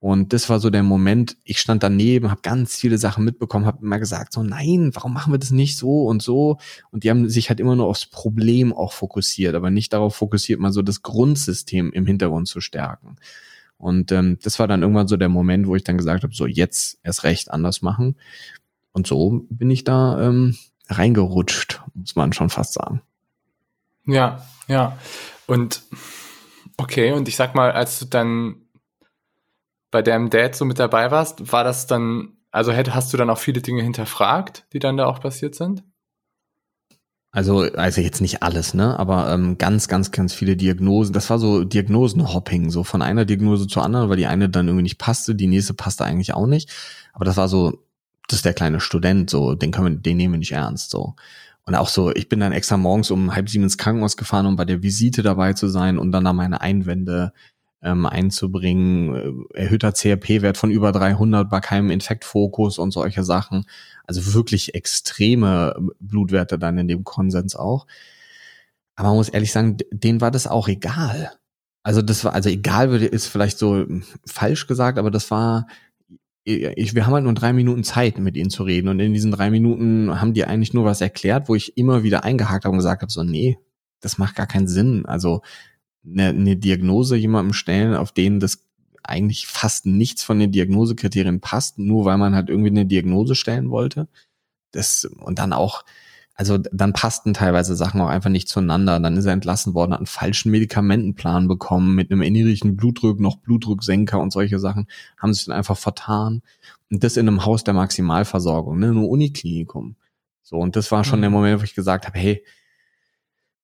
Und 0.00 0.34
das 0.34 0.50
war 0.50 0.60
so 0.60 0.68
der 0.68 0.82
Moment, 0.82 1.38
ich 1.44 1.58
stand 1.60 1.82
daneben, 1.82 2.30
habe 2.30 2.42
ganz 2.42 2.76
viele 2.76 2.98
Sachen 2.98 3.24
mitbekommen, 3.24 3.64
habe 3.64 3.82
immer 3.82 3.98
gesagt, 3.98 4.34
so 4.34 4.42
nein, 4.42 4.90
warum 4.92 5.14
machen 5.14 5.32
wir 5.32 5.38
das 5.38 5.50
nicht 5.50 5.78
so 5.78 6.04
und 6.04 6.20
so? 6.20 6.58
Und 6.90 7.04
die 7.04 7.10
haben 7.10 7.30
sich 7.30 7.48
halt 7.48 7.58
immer 7.58 7.74
nur 7.74 7.86
aufs 7.86 8.04
Problem 8.04 8.74
auch 8.74 8.92
fokussiert, 8.92 9.54
aber 9.54 9.70
nicht 9.70 9.94
darauf 9.94 10.14
fokussiert, 10.14 10.60
mal 10.60 10.72
so 10.72 10.82
das 10.82 11.00
Grundsystem 11.00 11.90
im 11.90 12.04
Hintergrund 12.04 12.48
zu 12.48 12.60
stärken. 12.60 13.16
Und 13.78 14.12
ähm, 14.12 14.38
das 14.42 14.58
war 14.58 14.68
dann 14.68 14.82
irgendwann 14.82 15.08
so 15.08 15.16
der 15.16 15.30
Moment, 15.30 15.66
wo 15.66 15.74
ich 15.74 15.84
dann 15.84 15.96
gesagt 15.96 16.22
habe, 16.22 16.34
so 16.34 16.46
jetzt 16.46 16.98
erst 17.02 17.24
recht 17.24 17.50
anders 17.50 17.80
machen. 17.80 18.16
Und 18.92 19.06
so 19.06 19.46
bin 19.48 19.70
ich 19.70 19.84
da 19.84 20.20
ähm, 20.20 20.54
reingerutscht, 20.88 21.82
muss 21.94 22.14
man 22.14 22.34
schon 22.34 22.50
fast 22.50 22.74
sagen. 22.74 23.00
Ja, 24.06 24.46
ja. 24.68 24.98
Und 25.46 25.82
okay, 26.76 27.12
und 27.12 27.28
ich 27.28 27.36
sag 27.36 27.54
mal, 27.54 27.72
als 27.72 27.98
du 27.98 28.06
dann 28.06 28.56
bei 29.90 30.02
deinem 30.02 30.30
Dad 30.30 30.56
so 30.56 30.64
mit 30.64 30.78
dabei 30.78 31.10
warst, 31.10 31.52
war 31.52 31.64
das 31.64 31.86
dann, 31.86 32.36
also 32.50 32.72
hast 32.72 33.12
du 33.12 33.16
dann 33.16 33.30
auch 33.30 33.38
viele 33.38 33.62
Dinge 33.62 33.82
hinterfragt, 33.82 34.66
die 34.72 34.78
dann 34.78 34.96
da 34.96 35.06
auch 35.06 35.20
passiert 35.20 35.54
sind? 35.54 35.84
Also, 37.30 37.62
also 37.62 38.00
jetzt 38.00 38.20
nicht 38.20 38.44
alles, 38.44 38.74
ne? 38.74 38.96
Aber 38.96 39.28
ähm, 39.32 39.58
ganz, 39.58 39.88
ganz, 39.88 40.12
ganz 40.12 40.32
viele 40.32 40.56
Diagnosen. 40.56 41.12
Das 41.12 41.30
war 41.30 41.40
so 41.40 41.64
Diagnosenhopping, 41.64 42.70
so 42.70 42.84
von 42.84 43.02
einer 43.02 43.24
Diagnose 43.24 43.66
zur 43.66 43.82
anderen, 43.82 44.08
weil 44.08 44.16
die 44.16 44.26
eine 44.26 44.48
dann 44.48 44.68
irgendwie 44.68 44.84
nicht 44.84 44.98
passte, 44.98 45.34
die 45.34 45.48
nächste 45.48 45.74
passte 45.74 46.04
eigentlich 46.04 46.32
auch 46.32 46.46
nicht. 46.46 46.70
Aber 47.12 47.24
das 47.24 47.36
war 47.36 47.48
so, 47.48 47.84
das 48.28 48.38
ist 48.38 48.44
der 48.44 48.54
kleine 48.54 48.78
Student, 48.78 49.30
so, 49.30 49.56
den 49.56 49.72
können 49.72 49.96
wir, 49.96 50.00
den 50.00 50.16
nehmen 50.16 50.34
wir 50.34 50.38
nicht 50.38 50.52
ernst, 50.52 50.90
so. 50.90 51.16
Und 51.66 51.74
auch 51.74 51.88
so, 51.88 52.14
ich 52.14 52.28
bin 52.28 52.40
dann 52.40 52.52
extra 52.52 52.76
morgens 52.76 53.10
um 53.10 53.34
halb 53.34 53.48
sieben 53.48 53.64
ins 53.64 53.78
Krankenhaus 53.78 54.16
gefahren, 54.16 54.46
um 54.46 54.56
bei 54.56 54.64
der 54.64 54.82
Visite 54.82 55.22
dabei 55.22 55.54
zu 55.54 55.68
sein 55.68 55.98
und 55.98 56.12
dann 56.12 56.24
da 56.24 56.32
meine 56.32 56.60
Einwände 56.60 57.32
ähm, 57.84 58.06
einzubringen. 58.06 59.46
Äh, 59.54 59.62
erhöhter 59.62 59.92
CRP-Wert 59.92 60.56
von 60.58 60.70
über 60.70 60.92
300 60.92 61.48
bei 61.48 61.60
keinem 61.60 61.90
Infektfokus 61.90 62.78
und 62.78 62.90
solche 62.90 63.24
Sachen. 63.24 63.66
Also 64.06 64.34
wirklich 64.34 64.74
extreme 64.74 65.76
Blutwerte 66.00 66.58
dann 66.58 66.78
in 66.78 66.88
dem 66.88 67.04
Konsens 67.04 67.54
auch. 67.56 67.86
Aber 68.96 69.08
man 69.08 69.18
muss 69.18 69.28
ehrlich 69.28 69.52
sagen, 69.52 69.76
denen 69.90 70.20
war 70.20 70.30
das 70.30 70.46
auch 70.46 70.68
egal. 70.68 71.32
Also 71.82 72.00
das 72.00 72.24
war, 72.24 72.32
also 72.32 72.48
egal 72.48 72.90
würde 72.90 73.06
ist 73.06 73.26
vielleicht 73.26 73.58
so 73.58 73.86
falsch 74.26 74.66
gesagt, 74.66 74.98
aber 74.98 75.10
das 75.10 75.30
war, 75.30 75.66
ich, 76.44 76.94
wir 76.94 77.06
haben 77.06 77.14
halt 77.14 77.24
nur 77.24 77.34
drei 77.34 77.52
Minuten 77.52 77.84
Zeit, 77.84 78.18
mit 78.18 78.36
ihnen 78.36 78.50
zu 78.50 78.64
reden. 78.64 78.88
Und 78.88 79.00
in 79.00 79.14
diesen 79.14 79.30
drei 79.30 79.50
Minuten 79.50 80.20
haben 80.20 80.34
die 80.34 80.44
eigentlich 80.44 80.74
nur 80.74 80.84
was 80.84 81.00
erklärt, 81.00 81.48
wo 81.48 81.54
ich 81.54 81.76
immer 81.78 82.02
wieder 82.02 82.24
eingehakt 82.24 82.64
habe 82.64 82.72
und 82.72 82.78
gesagt 82.78 83.02
habe, 83.02 83.10
so, 83.10 83.22
nee, 83.22 83.58
das 84.00 84.18
macht 84.18 84.36
gar 84.36 84.46
keinen 84.46 84.68
Sinn. 84.68 85.06
Also 85.06 85.40
eine, 86.06 86.28
eine 86.28 86.56
Diagnose 86.56 87.16
jemandem 87.16 87.54
stellen, 87.54 87.94
auf 87.94 88.12
denen 88.12 88.40
das 88.40 88.62
eigentlich 89.02 89.46
fast 89.46 89.86
nichts 89.86 90.22
von 90.22 90.38
den 90.38 90.52
Diagnosekriterien 90.52 91.40
passt, 91.40 91.78
nur 91.78 92.04
weil 92.04 92.18
man 92.18 92.34
halt 92.34 92.48
irgendwie 92.48 92.70
eine 92.70 92.86
Diagnose 92.86 93.34
stellen 93.34 93.70
wollte. 93.70 94.08
Das, 94.70 95.04
und 95.04 95.38
dann 95.38 95.52
auch, 95.52 95.84
also 96.34 96.58
dann 96.58 96.92
passten 96.92 97.32
teilweise 97.32 97.76
Sachen 97.76 98.00
auch 98.00 98.08
einfach 98.08 98.30
nicht 98.30 98.48
zueinander. 98.48 98.98
Dann 98.98 99.16
ist 99.16 99.24
er 99.24 99.32
entlassen 99.32 99.74
worden, 99.74 99.92
hat 99.92 100.00
einen 100.00 100.06
falschen 100.06 100.50
Medikamentenplan 100.50 101.46
bekommen 101.46 101.94
mit 101.94 102.10
einem 102.10 102.20
niedrigen 102.20 102.76
Blutdruck, 102.76 103.20
noch 103.20 103.36
Blutdrucksenker 103.36 104.18
und 104.18 104.32
solche 104.32 104.58
Sachen, 104.58 104.88
haben 105.16 105.32
sich 105.32 105.44
dann 105.44 105.56
einfach 105.56 105.78
vertan. 105.78 106.42
Und 106.90 107.04
das 107.04 107.16
in 107.16 107.28
einem 107.28 107.44
Haus 107.44 107.62
der 107.62 107.74
Maximalversorgung, 107.74 108.78
ne, 108.78 108.92
nur 108.92 109.08
Uniklinikum. 109.08 109.94
So, 110.42 110.56
und 110.56 110.76
das 110.76 110.90
war 110.90 111.04
schon 111.04 111.20
mhm. 111.20 111.22
der 111.22 111.30
Moment, 111.30 111.60
wo 111.60 111.64
ich 111.64 111.74
gesagt 111.74 112.06
habe, 112.06 112.18
hey, 112.18 112.44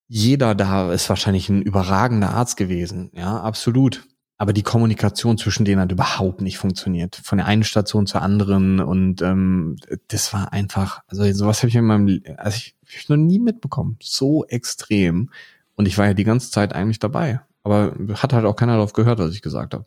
jeder 0.06 0.54
da 0.54 0.92
ist 0.92 1.08
wahrscheinlich 1.08 1.48
ein 1.48 1.62
überragender 1.62 2.30
Arzt 2.30 2.56
gewesen, 2.56 3.10
ja, 3.14 3.40
absolut. 3.40 4.04
Aber 4.40 4.54
die 4.54 4.62
Kommunikation 4.62 5.37
zwischen 5.37 5.66
denen 5.66 5.82
hat 5.82 5.92
überhaupt 5.92 6.40
nicht 6.40 6.56
funktioniert. 6.56 7.20
Von 7.23 7.37
der 7.37 7.47
einen 7.47 7.62
Station 7.62 8.06
zur 8.06 8.23
anderen 8.23 8.80
und 8.80 9.20
ähm, 9.20 9.76
das 10.09 10.32
war 10.32 10.54
einfach, 10.54 11.02
also 11.09 11.30
sowas 11.32 11.59
habe 11.59 11.68
ich 11.68 11.76
in 11.76 11.85
meinem, 11.85 12.23
also 12.38 12.56
ich, 12.56 12.75
ich 12.88 13.11
noch 13.11 13.18
nie 13.18 13.38
mitbekommen, 13.38 13.99
so 14.00 14.47
extrem. 14.47 15.30
Und 15.75 15.85
ich 15.85 15.99
war 15.99 16.06
ja 16.06 16.14
die 16.14 16.25
ganze 16.25 16.50
Zeit 16.50 16.73
eigentlich 16.73 16.99
dabei, 16.99 17.42
aber 17.64 17.94
hat 18.14 18.32
halt 18.32 18.47
auch 18.47 18.56
keiner 18.56 18.76
darauf 18.76 18.94
gehört, 18.94 19.18
was 19.18 19.35
ich 19.35 19.42
gesagt 19.42 19.75
habe. 19.75 19.85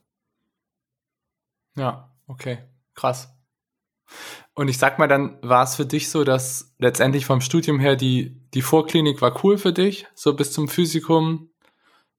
Ja, 1.76 2.12
okay, 2.28 2.60
krass. 2.94 3.34
Und 4.54 4.68
ich 4.68 4.78
sag 4.78 5.00
mal, 5.00 5.08
dann 5.08 5.40
war 5.42 5.64
es 5.64 5.74
für 5.74 5.88
dich 5.88 6.12
so, 6.12 6.24
dass 6.24 6.76
letztendlich 6.78 7.26
vom 7.26 7.42
Studium 7.42 7.80
her 7.80 7.96
die, 7.96 8.40
die 8.54 8.62
Vorklinik 8.62 9.20
war 9.20 9.44
cool 9.44 9.58
für 9.58 9.74
dich, 9.74 10.06
so 10.14 10.36
bis 10.36 10.52
zum 10.52 10.68
Physikum 10.68 11.50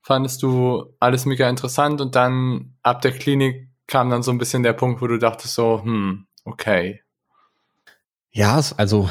fandest 0.05 0.43
du 0.43 0.95
alles 1.01 1.25
mega 1.25 1.49
interessant 1.49 2.01
und 2.01 2.15
dann 2.15 2.75
ab 2.83 3.01
der 3.01 3.13
Klinik 3.13 3.71
kam 3.87 4.11
dann 4.11 4.23
so 4.23 4.31
ein 4.31 4.39
bisschen 4.39 4.63
der 4.63 4.75
Punkt, 4.75 5.01
wo 5.01 5.07
du 5.07 5.19
dachtest 5.19 5.55
so, 5.55 5.83
hm, 5.83 6.27
okay. 6.45 7.01
Ja, 8.31 8.61
also 8.77 9.09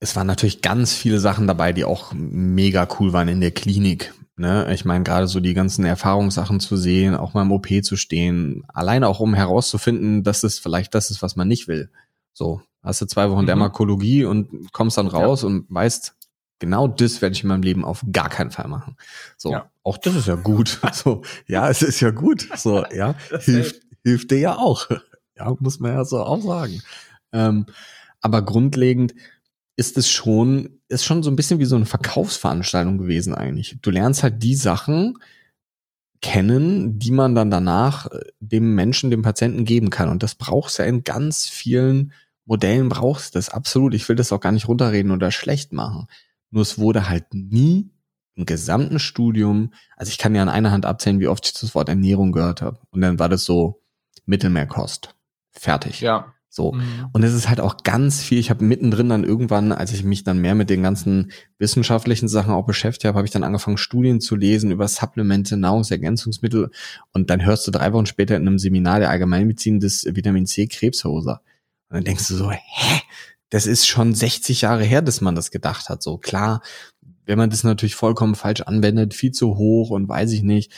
es 0.00 0.16
waren 0.16 0.26
natürlich 0.26 0.62
ganz 0.62 0.94
viele 0.94 1.20
Sachen 1.20 1.46
dabei, 1.46 1.72
die 1.72 1.84
auch 1.84 2.12
mega 2.14 2.88
cool 2.98 3.12
waren 3.12 3.28
in 3.28 3.40
der 3.40 3.50
Klinik. 3.50 4.14
Ne? 4.36 4.72
Ich 4.72 4.86
meine, 4.86 5.04
gerade 5.04 5.26
so 5.26 5.40
die 5.40 5.52
ganzen 5.52 5.84
Erfahrungssachen 5.84 6.58
zu 6.60 6.78
sehen, 6.78 7.14
auch 7.14 7.34
mal 7.34 7.42
im 7.42 7.52
OP 7.52 7.68
zu 7.82 7.96
stehen, 7.96 8.64
alleine 8.68 9.08
auch 9.08 9.20
um 9.20 9.34
herauszufinden, 9.34 10.22
dass 10.22 10.42
es 10.42 10.58
vielleicht 10.58 10.94
das 10.94 11.10
ist, 11.10 11.20
was 11.20 11.36
man 11.36 11.48
nicht 11.48 11.68
will. 11.68 11.90
So, 12.32 12.62
hast 12.82 13.02
du 13.02 13.06
zwei 13.06 13.30
Wochen 13.30 13.42
mhm. 13.42 13.46
Dermatologie 13.46 14.24
und 14.24 14.72
kommst 14.72 14.96
dann 14.96 15.08
raus 15.08 15.42
ja. 15.42 15.48
und 15.48 15.66
weißt, 15.68 16.14
genau 16.60 16.88
das 16.88 17.20
werde 17.20 17.34
ich 17.34 17.42
in 17.42 17.48
meinem 17.48 17.62
Leben 17.62 17.84
auf 17.84 18.02
gar 18.10 18.30
keinen 18.30 18.50
Fall 18.50 18.68
machen. 18.68 18.96
So, 19.36 19.52
ja. 19.52 19.69
Auch 19.82 19.98
das 19.98 20.14
ist 20.14 20.28
ja 20.28 20.36
gut. 20.36 20.80
So, 20.92 21.22
ja, 21.46 21.68
es 21.68 21.82
ist 21.82 22.00
ja 22.00 22.10
gut. 22.10 22.48
So, 22.56 22.84
ja, 22.92 23.14
hilft, 23.40 23.82
hilft 24.04 24.30
dir 24.30 24.38
ja 24.38 24.56
auch. 24.56 24.88
Ja, 25.36 25.56
muss 25.58 25.80
man 25.80 25.92
ja 25.94 26.04
so 26.04 26.18
auch 26.18 26.42
sagen. 26.42 26.82
Ähm, 27.32 27.64
aber 28.20 28.42
grundlegend 28.42 29.14
ist 29.74 29.96
es 29.96 30.10
schon, 30.10 30.80
ist 30.88 31.06
schon 31.06 31.22
so 31.22 31.30
ein 31.30 31.36
bisschen 31.36 31.58
wie 31.60 31.64
so 31.64 31.76
eine 31.76 31.86
Verkaufsveranstaltung 31.86 32.98
gewesen 32.98 33.34
eigentlich. 33.34 33.78
Du 33.80 33.90
lernst 33.90 34.22
halt 34.22 34.42
die 34.42 34.54
Sachen 34.54 35.16
kennen, 36.20 36.98
die 36.98 37.10
man 37.10 37.34
dann 37.34 37.50
danach 37.50 38.10
äh, 38.10 38.20
dem 38.40 38.74
Menschen, 38.74 39.10
dem 39.10 39.22
Patienten 39.22 39.64
geben 39.64 39.88
kann. 39.88 40.10
Und 40.10 40.22
das 40.22 40.34
brauchst 40.34 40.78
du 40.78 40.82
ja 40.82 40.88
in 40.90 41.04
ganz 41.04 41.46
vielen 41.46 42.12
Modellen 42.44 42.88
brauchst 42.88 43.34
du 43.34 43.38
das 43.38 43.48
absolut. 43.48 43.94
Ich 43.94 44.08
will 44.08 44.16
das 44.16 44.32
auch 44.32 44.40
gar 44.40 44.52
nicht 44.52 44.68
runterreden 44.68 45.12
oder 45.12 45.30
schlecht 45.30 45.72
machen. 45.72 46.08
Nur 46.50 46.62
es 46.62 46.78
wurde 46.78 47.08
halt 47.08 47.32
nie 47.32 47.90
im 48.40 48.46
gesamten 48.46 48.98
Studium, 48.98 49.72
also 49.96 50.10
ich 50.10 50.18
kann 50.18 50.34
ja 50.34 50.42
an 50.42 50.48
einer 50.48 50.72
Hand 50.72 50.86
abzählen, 50.86 51.20
wie 51.20 51.28
oft 51.28 51.46
ich 51.46 51.52
das 51.52 51.74
Wort 51.74 51.88
Ernährung 51.88 52.32
gehört 52.32 52.62
habe. 52.62 52.80
Und 52.90 53.02
dann 53.02 53.18
war 53.18 53.28
das 53.28 53.44
so 53.44 53.82
Mittelmeerkost. 54.24 55.14
Fertig. 55.50 56.00
Ja. 56.00 56.32
So. 56.48 56.72
Mhm. 56.72 57.10
Und 57.12 57.22
es 57.22 57.34
ist 57.34 57.48
halt 57.48 57.60
auch 57.60 57.84
ganz 57.84 58.22
viel. 58.22 58.38
Ich 58.38 58.50
habe 58.50 58.64
mittendrin 58.64 59.08
dann 59.08 59.24
irgendwann, 59.24 59.72
als 59.72 59.92
ich 59.92 60.02
mich 60.02 60.24
dann 60.24 60.38
mehr 60.38 60.54
mit 60.54 60.70
den 60.70 60.82
ganzen 60.82 61.30
wissenschaftlichen 61.58 62.28
Sachen 62.28 62.52
auch 62.52 62.66
beschäftigt 62.66 63.04
habe, 63.04 63.18
habe 63.18 63.26
ich 63.26 63.32
dann 63.32 63.44
angefangen, 63.44 63.76
Studien 63.76 64.20
zu 64.20 64.34
lesen 64.36 64.70
über 64.70 64.88
Supplemente, 64.88 65.56
Nahrungsergänzungsmittel. 65.56 66.70
Und 67.12 67.30
dann 67.30 67.44
hörst 67.44 67.66
du 67.66 67.70
drei 67.70 67.92
Wochen 67.92 68.06
später 68.06 68.36
in 68.36 68.48
einem 68.48 68.58
Seminar 68.58 69.00
der 69.00 69.10
Allgemeinmedizin 69.10 69.80
des 69.80 70.04
Vitamin 70.04 70.46
C 70.46 70.66
Krebsverursacher. 70.66 71.42
Und 71.90 71.96
dann 71.96 72.04
denkst 72.04 72.26
du 72.28 72.34
so, 72.34 72.50
hä? 72.50 73.02
Das 73.50 73.66
ist 73.66 73.88
schon 73.88 74.14
60 74.14 74.60
Jahre 74.60 74.84
her, 74.84 75.02
dass 75.02 75.20
man 75.20 75.34
das 75.34 75.50
gedacht 75.50 75.88
hat. 75.88 76.04
So 76.04 76.18
klar, 76.18 76.62
wenn 77.30 77.38
man 77.38 77.50
das 77.50 77.62
natürlich 77.62 77.94
vollkommen 77.94 78.34
falsch 78.34 78.62
anwendet, 78.62 79.14
viel 79.14 79.30
zu 79.30 79.56
hoch 79.56 79.90
und 79.90 80.08
weiß 80.08 80.32
ich 80.32 80.42
nicht, 80.42 80.72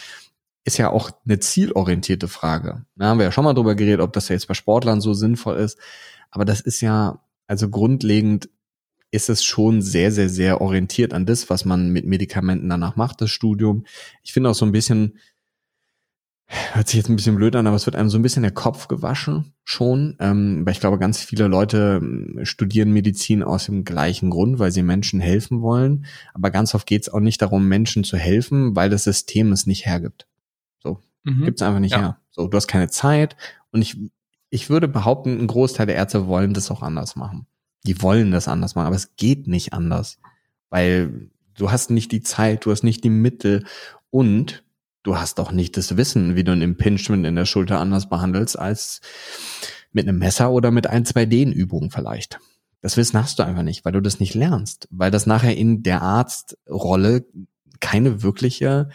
ist 0.65 0.77
ja 0.77 0.91
auch 0.91 1.11
eine 1.25 1.41
zielorientierte 1.41 2.29
Frage. 2.29 2.85
Da 2.95 3.07
haben 3.07 3.19
wir 3.19 3.25
ja 3.25 3.33
schon 3.33 3.45
mal 3.45 3.55
drüber 3.55 3.75
geredet, 3.75 4.01
ob 4.01 4.13
das 4.13 4.29
jetzt 4.29 4.49
bei 4.49 4.55
Sportlern 4.55 5.01
so 5.01 5.15
sinnvoll 5.15 5.57
ist. 5.57 5.79
Aber 6.31 6.45
das 6.45 6.61
ist 6.61 6.83
ja, 6.83 7.21
also 7.47 7.71
grundlegend 7.71 8.51
ist 9.11 9.31
es 9.31 9.45
schon 9.45 9.81
sehr, 9.81 10.13
sehr, 10.13 10.29
sehr 10.29 10.61
orientiert 10.61 11.15
an 11.15 11.25
das, 11.25 11.49
was 11.49 11.65
man 11.65 11.89
mit 11.89 12.05
Medikamenten 12.05 12.69
danach 12.69 12.97
macht, 12.97 13.23
das 13.23 13.31
Studium. 13.31 13.87
Ich 14.23 14.35
finde 14.35 14.51
auch 14.51 14.55
so 14.55 14.67
ein 14.67 14.73
bisschen, 14.73 15.19
hört 16.73 16.89
sich 16.89 16.99
jetzt 16.99 17.09
ein 17.09 17.17
bisschen 17.17 17.37
blöd 17.37 17.57
an, 17.57 17.67
aber 17.67 17.77
es 17.77 17.87
wird 17.87 17.97
einem 17.97 18.11
so 18.11 18.19
ein 18.19 18.23
bisschen 18.23 18.43
der 18.43 18.53
Kopf 18.53 18.89
gewaschen 18.89 19.55
schon. 19.65 20.17
Ähm, 20.21 20.65
weil 20.65 20.73
ich 20.73 20.81
glaube, 20.81 20.99
ganz 20.99 21.23
viele 21.23 21.47
Leute 21.47 22.01
ähm, 22.03 22.41
studieren 22.45 22.93
Medizin 22.93 23.43
aus 23.43 23.67
dem 23.67 23.85
gleichen 23.85 24.31
Grund, 24.31 24.59
weil 24.59 24.71
sie 24.71 24.83
Menschen 24.83 25.21
helfen 25.21 25.63
wollen. 25.63 26.07
Aber 26.35 26.51
ganz 26.51 26.75
oft 26.75 26.87
geht 26.87 27.03
es 27.03 27.09
auch 27.09 27.21
nicht 27.21 27.41
darum, 27.41 27.69
Menschen 27.69 28.05
zu 28.05 28.17
helfen, 28.17 28.77
weil 28.77 28.91
das 28.91 29.05
System 29.05 29.53
es 29.53 29.67
nicht 29.67 29.87
hergibt. 29.87 30.27
So, 30.83 31.01
mhm. 31.25 31.45
gibt 31.45 31.61
es 31.61 31.67
einfach 31.67 31.81
nicht 31.81 31.93
ja. 31.93 32.01
her. 32.01 32.19
So, 32.31 32.47
du 32.49 32.57
hast 32.57 32.69
keine 32.69 32.89
Zeit 32.89 33.37
und 33.71 33.83
ich, 33.83 33.97
ich 34.51 34.69
würde 34.69 34.89
behaupten, 34.89 35.39
ein 35.39 35.47
Großteil 35.47 35.87
der 35.87 35.97
Ärzte 35.97 36.27
wollen 36.27 36.53
das 36.55 36.71
auch 36.71 36.83
anders 36.83 37.17
machen. 37.17 37.47
Die 37.85 38.01
wollen 38.03 38.31
das 38.31 38.49
anders 38.49 38.75
machen, 38.75 38.87
aber 38.87 38.97
es 38.97 39.17
geht 39.17 39.49
nicht 39.49 39.73
anders. 39.73 40.19
Weil 40.71 41.31
du 41.55 41.71
hast 41.71 41.91
nicht 41.91 42.13
die 42.13 42.23
Zeit, 42.23 42.65
du 42.65 42.71
hast 42.71 42.83
nicht 42.83 43.05
die 43.05 43.11
Mittel 43.11 43.65
und 44.11 44.63
du 45.03 45.17
hast 45.17 45.39
doch 45.39 45.53
nicht 45.53 45.77
das 45.77 45.97
Wissen, 45.97 46.37
wie 46.37 46.45
du 46.45 46.53
ein 46.53 46.63
Impingement 46.63 47.27
in 47.27 47.37
der 47.37 47.47
Schulter 47.47 47.81
anders 47.81 48.09
behandelst 48.09 48.59
als 48.59 49.01
mit 49.93 50.09
einem 50.09 50.19
Messer 50.19 50.51
oder 50.51 50.71
mit 50.71 50.87
ein, 50.87 51.05
zwei 51.05 51.27
Dehnübungen 51.27 51.91
vielleicht. 51.91 52.39
Das 52.81 52.97
Wissen 52.97 53.23
hast 53.23 53.39
du 53.39 53.45
einfach 53.45 53.63
nicht, 53.63 53.85
weil 53.85 53.93
du 53.93 54.01
das 54.01 54.21
nicht 54.21 54.35
lernst, 54.35 54.89
weil 54.91 55.11
das 55.11 55.27
nachher 55.27 55.57
in 55.57 55.83
der 55.83 56.03
Arztrolle 56.03 57.25
keine 57.81 58.23
wirkliche, 58.23 58.89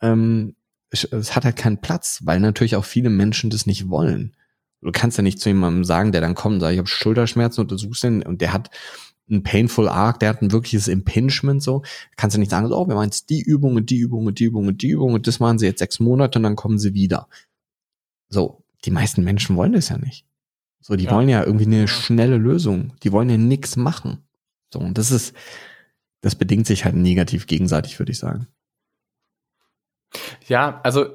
ähm, 0.00 0.54
es 0.90 1.34
hat 1.34 1.44
halt 1.44 1.56
keinen 1.56 1.80
Platz, 1.80 2.20
weil 2.24 2.40
natürlich 2.40 2.76
auch 2.76 2.84
viele 2.84 3.10
Menschen 3.10 3.50
das 3.50 3.66
nicht 3.66 3.88
wollen. 3.88 4.36
Du 4.80 4.92
kannst 4.92 5.16
ja 5.16 5.22
nicht 5.22 5.40
zu 5.40 5.48
jemandem 5.48 5.84
sagen, 5.84 6.12
der 6.12 6.20
dann 6.20 6.34
kommt 6.34 6.54
und 6.54 6.60
sagt, 6.60 6.72
ich 6.72 6.78
habe 6.78 6.88
Schulterschmerzen, 6.88 7.62
untersuchst 7.62 8.04
den 8.04 8.22
und 8.22 8.40
der 8.40 8.52
hat 8.52 8.70
ein 9.30 9.42
Painful 9.42 9.88
Arc, 9.88 10.20
der 10.20 10.28
hat 10.28 10.42
ein 10.42 10.52
wirkliches 10.52 10.88
Impingement 10.88 11.62
so. 11.62 11.82
Kannst 12.16 12.36
du 12.36 12.40
nicht 12.40 12.50
sagen, 12.50 12.68
so, 12.68 12.76
oh, 12.76 12.88
wir 12.88 12.94
machen 12.94 13.06
jetzt 13.06 13.30
die 13.30 13.40
Übung 13.40 13.76
und 13.76 13.90
die 13.90 13.98
Übung 13.98 14.26
und 14.26 14.38
die 14.38 14.44
Übung 14.44 14.66
und 14.66 14.82
die 14.82 14.90
Übung 14.90 15.14
und 15.14 15.26
das 15.26 15.40
machen 15.40 15.58
sie 15.58 15.66
jetzt 15.66 15.78
sechs 15.78 15.98
Monate 16.00 16.38
und 16.38 16.42
dann 16.42 16.56
kommen 16.56 16.78
sie 16.78 16.94
wieder. 16.94 17.28
So, 18.28 18.64
die 18.84 18.90
meisten 18.90 19.24
Menschen 19.24 19.56
wollen 19.56 19.72
das 19.72 19.88
ja 19.88 19.98
nicht. 19.98 20.26
So, 20.80 20.96
die 20.96 21.04
ja. 21.04 21.12
wollen 21.12 21.30
ja 21.30 21.42
irgendwie 21.42 21.64
eine 21.64 21.88
schnelle 21.88 22.36
Lösung. 22.36 22.92
Die 23.02 23.12
wollen 23.12 23.30
ja 23.30 23.38
nichts 23.38 23.76
machen. 23.76 24.18
So, 24.72 24.80
und 24.80 24.98
das 24.98 25.10
ist, 25.10 25.34
das 26.20 26.34
bedingt 26.34 26.66
sich 26.66 26.84
halt 26.84 26.94
negativ 26.94 27.46
gegenseitig, 27.46 27.98
würde 27.98 28.12
ich 28.12 28.18
sagen. 28.18 28.48
Ja, 30.46 30.80
also 30.82 31.06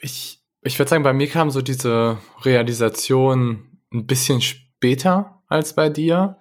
ich, 0.00 0.44
ich 0.62 0.78
würde 0.78 0.88
sagen, 0.88 1.02
bei 1.02 1.12
mir 1.12 1.28
kam 1.28 1.50
so 1.50 1.62
diese 1.62 2.18
Realisation 2.42 3.80
ein 3.92 4.06
bisschen 4.06 4.40
später 4.40 5.42
als 5.48 5.74
bei 5.74 5.88
dir. 5.90 6.38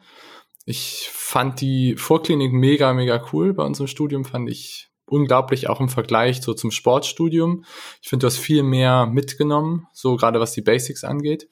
Ich 0.66 1.10
fand 1.12 1.62
die 1.62 1.96
Vorklinik 1.96 2.54
mega, 2.54 2.94
mega 2.94 3.24
cool. 3.34 3.54
Bei 3.54 3.64
unserem 3.64 3.88
Studium 3.88 4.26
fand 4.26 4.50
ich 4.50 4.90
unglaublich, 5.06 5.70
auch 5.70 5.80
im 5.80 5.90
Vergleich 5.90 6.42
so 6.42 6.54
zum 6.54 6.72
Sportstudium. 6.72 7.66
Ich 8.02 8.10
finde, 8.10 8.24
du 8.24 8.28
hast 8.28 8.38
viel 8.38 8.64
mehr 8.64 9.06
mitgenommen, 9.06 9.88
so 9.94 10.16
gerade 10.16 10.40
was 10.40 10.54
die 10.54 10.62
Basics 10.62 11.04
angeht. 11.04 11.48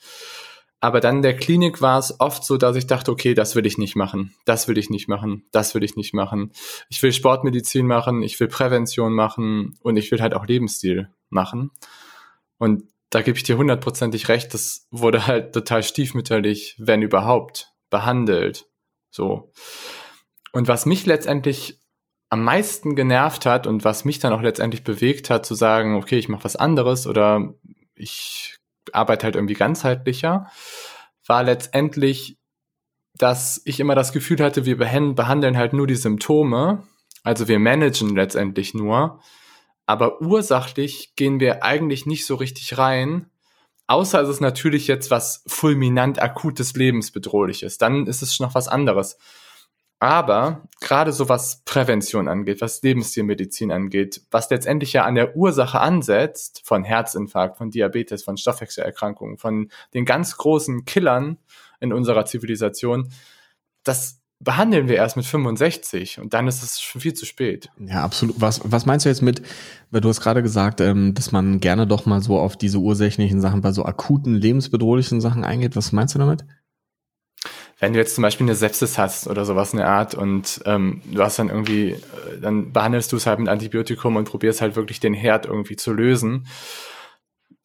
Aber 0.82 1.02
dann 1.02 1.18
in 1.18 1.22
der 1.24 1.36
Klinik 1.36 1.82
war 1.82 2.00
es 2.00 2.22
oft 2.22 2.46
so, 2.46 2.56
dass 2.56 2.78
ich 2.78 2.88
dachte, 2.88 3.12
okay, 3.12 3.34
das 3.34 3.56
will 3.56 3.66
ich 3.66 3.78
nicht 3.78 3.98
machen, 3.98 4.34
das 4.46 4.70
will 4.70 4.78
ich 4.78 4.90
nicht 4.90 5.10
machen, 5.10 5.46
das 5.52 5.76
will 5.76 5.84
ich 5.84 5.98
nicht 5.98 6.14
machen. 6.14 6.54
Ich 6.88 7.04
will 7.04 7.12
Sportmedizin 7.12 7.86
machen, 7.86 8.24
ich 8.24 8.40
will 8.40 8.48
Prävention 8.48 9.14
machen 9.14 9.78
und 9.82 9.98
ich 9.98 10.10
will 10.12 10.22
halt 10.22 10.34
auch 10.34 10.46
Lebensstil 10.46 11.10
machen. 11.30 11.72
Und 12.58 12.84
da 13.10 13.22
gebe 13.22 13.38
ich 13.38 13.44
dir 13.44 13.58
hundertprozentig 13.58 14.30
recht, 14.30 14.54
das 14.54 14.88
wurde 14.90 15.28
halt 15.28 15.54
total 15.54 15.84
stiefmütterlich, 15.84 16.76
wenn 16.78 17.02
überhaupt, 17.02 17.74
behandelt. 17.90 18.69
So. 19.10 19.52
Und 20.52 20.68
was 20.68 20.86
mich 20.86 21.06
letztendlich 21.06 21.80
am 22.30 22.44
meisten 22.44 22.96
genervt 22.96 23.46
hat 23.46 23.66
und 23.66 23.84
was 23.84 24.06
mich 24.06 24.20
dann 24.20 24.34
auch 24.34 24.42
letztendlich 24.42 24.84
bewegt 24.84 25.30
hat, 25.30 25.46
zu 25.46 25.56
sagen, 25.56 25.96
okay, 25.96 26.18
ich 26.18 26.30
mache 26.30 26.44
was 26.44 26.56
anderes 26.56 27.08
oder 27.08 27.56
ich 27.96 28.58
arbeite 28.94 29.26
halt 29.26 29.36
irgendwie 29.36 29.56
ganzheitlicher, 29.56 30.50
war 31.26 31.44
letztendlich, 31.44 32.38
dass 33.16 33.62
ich 33.66 33.80
immer 33.80 33.96
das 33.96 34.14
Gefühl 34.14 34.40
hatte, 34.40 34.66
wir 34.66 34.78
behandeln 34.78 35.58
halt 35.58 35.74
nur 35.74 35.88
die 35.88 35.96
Symptome, 35.96 36.84
also 37.24 37.48
wir 37.48 37.60
managen 37.60 38.16
letztendlich 38.16 38.74
nur, 38.74 39.20
aber 39.86 40.22
ursachlich 40.22 41.16
gehen 41.16 41.40
wir 41.40 41.64
eigentlich 41.64 42.06
nicht 42.06 42.26
so 42.26 42.36
richtig 42.36 42.78
rein, 42.78 43.30
außer 43.90 44.22
es 44.22 44.30
ist 44.30 44.40
natürlich 44.40 44.88
jetzt 44.88 45.10
was 45.10 45.44
fulminant 45.48 46.22
akutes 46.22 46.74
lebensbedrohliches, 46.74 47.78
dann 47.78 48.06
ist 48.06 48.22
es 48.22 48.40
noch 48.40 48.54
was 48.54 48.68
anderes. 48.68 49.18
Aber 50.02 50.64
gerade 50.80 51.12
so 51.12 51.28
was 51.28 51.64
Prävention 51.66 52.30
angeht, 52.30 52.62
was 52.62 52.82
Lebensstilmedizin 52.84 53.72
angeht, 53.72 54.22
was 54.32 54.50
letztendlich 54.50 54.94
ja 54.94 55.04
an 55.04 55.16
der 55.16 55.36
Ursache 55.36 55.82
ansetzt, 55.82 56.62
von 56.64 56.86
Herzinfarkt, 56.86 57.58
von 57.58 57.72
Diabetes, 57.72 58.24
von 58.24 58.38
Stoffwechselerkrankungen, 58.38 59.38
von 59.38 59.70
den 59.94 60.06
ganz 60.06 60.38
großen 60.38 60.86
Killern 60.86 61.38
in 61.82 61.92
unserer 61.92 62.26
Zivilisation, 62.26 63.12
das 63.84 64.19
behandeln 64.40 64.88
wir 64.88 64.96
erst 64.96 65.18
mit 65.18 65.26
65 65.26 66.20
und 66.20 66.34
dann 66.34 66.48
ist 66.48 66.64
es 66.64 66.80
schon 66.80 67.02
viel 67.02 67.14
zu 67.14 67.26
spät. 67.26 67.70
Ja, 67.78 68.04
absolut. 68.04 68.40
Was, 68.40 68.62
was 68.64 68.86
meinst 68.86 69.06
du 69.06 69.10
jetzt 69.10 69.22
mit, 69.22 69.42
weil 69.92 70.02
du 70.02 70.08
hast 70.08 70.22
gerade 70.22 70.42
gesagt, 70.42 70.80
ähm, 70.80 71.14
dass 71.14 71.32
man 71.32 71.60
gerne 71.60 71.86
doch 71.86 72.06
mal 72.06 72.22
so 72.22 72.40
auf 72.40 72.56
diese 72.56 72.78
ursächlichen 72.78 73.42
Sachen 73.42 73.62
bei 73.62 73.72
so 73.74 73.84
akuten, 73.84 74.36
lebensbedrohlichen 74.36 75.20
Sachen 75.20 75.44
eingeht. 75.44 75.76
Was 75.76 75.92
meinst 75.92 76.16
du 76.16 76.20
damit? 76.20 76.46
Wenn 77.80 77.94
du 77.94 78.00
jetzt 78.00 78.16
zum 78.16 78.22
Beispiel 78.22 78.46
eine 78.46 78.56
Sepsis 78.56 78.98
hast 78.98 79.28
oder 79.28 79.46
sowas 79.46 79.74
in 79.74 79.78
der 79.80 79.88
Art 79.88 80.14
und 80.14 80.62
ähm, 80.66 81.02
du 81.06 81.22
hast 81.22 81.40
dann 81.40 81.50
irgendwie, 81.50 81.92
äh, 81.92 81.98
dann 82.42 82.72
behandelst 82.72 83.12
du 83.12 83.18
es 83.18 83.26
halt 83.26 83.40
mit 83.40 83.50
Antibiotikum 83.50 84.16
und 84.16 84.26
probierst 84.26 84.62
halt 84.62 84.76
wirklich 84.76 85.00
den 85.00 85.14
Herd 85.14 85.46
irgendwie 85.46 85.76
zu 85.76 85.94
lösen, 85.94 86.48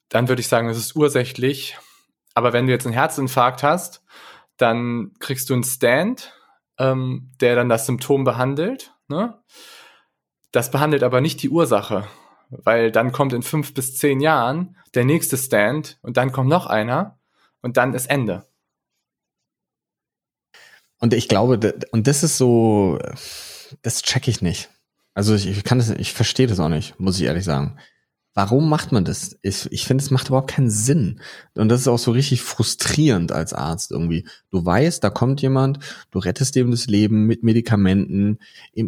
dann 0.08 0.28
würde 0.28 0.40
ich 0.40 0.48
sagen, 0.48 0.68
es 0.68 0.78
ist 0.78 0.96
ursächlich. 0.96 1.78
Aber 2.34 2.52
wenn 2.52 2.66
du 2.66 2.72
jetzt 2.72 2.86
einen 2.86 2.94
Herzinfarkt 2.94 3.62
hast, 3.62 4.02
dann 4.56 5.12
kriegst 5.18 5.50
du 5.50 5.54
einen 5.54 5.64
Stand, 5.64 6.32
ähm, 6.78 7.32
der 7.40 7.54
dann 7.54 7.68
das 7.68 7.86
Symptom 7.86 8.24
behandelt. 8.24 8.94
Ne? 9.08 9.38
Das 10.52 10.70
behandelt 10.70 11.02
aber 11.02 11.20
nicht 11.20 11.42
die 11.42 11.50
Ursache, 11.50 12.06
weil 12.50 12.90
dann 12.92 13.12
kommt 13.12 13.32
in 13.32 13.42
fünf 13.42 13.74
bis 13.74 13.96
zehn 13.96 14.20
Jahren 14.20 14.76
der 14.94 15.04
nächste 15.04 15.36
Stand 15.36 15.98
und 16.02 16.16
dann 16.16 16.32
kommt 16.32 16.48
noch 16.48 16.66
einer 16.66 17.18
und 17.62 17.76
dann 17.76 17.94
ist 17.94 18.06
Ende. 18.06 18.46
Und 21.00 21.12
ich 21.12 21.28
glaube, 21.28 21.74
und 21.90 22.06
das 22.06 22.22
ist 22.22 22.38
so, 22.38 22.98
das 23.82 24.02
check 24.02 24.28
ich 24.28 24.40
nicht. 24.42 24.70
Also 25.14 25.34
ich, 25.34 25.46
ich 25.46 25.64
kann 25.64 25.78
das, 25.78 25.90
ich 25.90 26.12
verstehe 26.12 26.46
das 26.46 26.60
auch 26.60 26.68
nicht, 26.68 26.98
muss 26.98 27.18
ich 27.18 27.26
ehrlich 27.26 27.44
sagen. 27.44 27.78
Warum 28.36 28.68
macht 28.68 28.90
man 28.90 29.04
das? 29.04 29.38
Ich, 29.42 29.70
ich 29.70 29.86
finde, 29.86 30.02
es 30.02 30.10
macht 30.10 30.26
überhaupt 30.26 30.50
keinen 30.50 30.68
Sinn. 30.68 31.20
Und 31.54 31.68
das 31.68 31.82
ist 31.82 31.88
auch 31.88 32.00
so 32.00 32.10
richtig 32.10 32.42
frustrierend 32.42 33.30
als 33.30 33.52
Arzt 33.52 33.92
irgendwie. 33.92 34.26
Du 34.50 34.64
weißt, 34.64 35.04
da 35.04 35.10
kommt 35.10 35.40
jemand, 35.40 35.78
du 36.10 36.18
rettest 36.18 36.56
dem 36.56 36.72
das 36.72 36.88
Leben 36.88 37.26
mit 37.26 37.44
Medikamenten. 37.44 38.40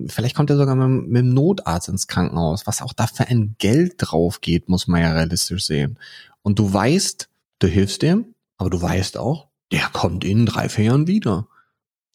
Vielleicht 0.09 0.35
kommt 0.35 0.51
er 0.51 0.57
sogar 0.57 0.75
mit, 0.75 1.09
mit 1.09 1.21
dem 1.21 1.33
Notarzt 1.33 1.89
ins 1.89 2.09
Krankenhaus. 2.09 2.67
Was 2.67 2.83
auch 2.83 2.93
da 2.93 3.07
für 3.07 3.29
ein 3.29 3.55
Geld 3.59 3.95
drauf 3.99 4.41
geht, 4.41 4.69
muss 4.69 4.89
man 4.89 5.01
ja 5.01 5.13
realistisch 5.13 5.65
sehen. 5.65 5.97
Und 6.43 6.59
du 6.59 6.73
weißt, 6.73 7.29
du 7.61 7.67
hilfst 7.69 8.03
dem, 8.03 8.35
aber 8.59 8.71
du 8.71 8.83
weißt 8.83 9.17
auch, 9.17 9.47
der 9.71 9.89
kommt 9.93 10.25
in 10.25 10.47
drei, 10.47 10.69
vier 10.69 10.87
Jahren 10.87 11.07
wieder. 11.07 11.47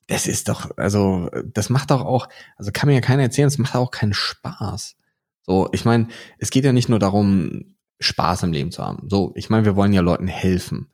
Das 0.07 0.27
ist 0.27 0.49
doch, 0.49 0.77
also, 0.77 1.29
das 1.45 1.69
macht 1.69 1.91
doch 1.91 2.01
auch, 2.01 2.27
also 2.57 2.71
kann 2.73 2.89
mir 2.89 2.95
ja 2.95 3.01
keiner 3.01 3.23
erzählen, 3.23 3.47
das 3.47 3.57
macht 3.57 3.75
auch 3.75 3.91
keinen 3.91 4.13
Spaß. 4.13 4.97
So, 5.43 5.69
ich 5.71 5.85
meine, 5.85 6.07
es 6.37 6.49
geht 6.49 6.65
ja 6.65 6.73
nicht 6.73 6.89
nur 6.89 6.99
darum, 6.99 7.75
Spaß 7.99 8.43
im 8.43 8.51
Leben 8.51 8.71
zu 8.71 8.83
haben. 8.83 9.07
So, 9.09 9.31
ich 9.35 9.49
meine, 9.49 9.65
wir 9.65 9.75
wollen 9.75 9.93
ja 9.93 10.01
Leuten 10.01 10.27
helfen. 10.27 10.87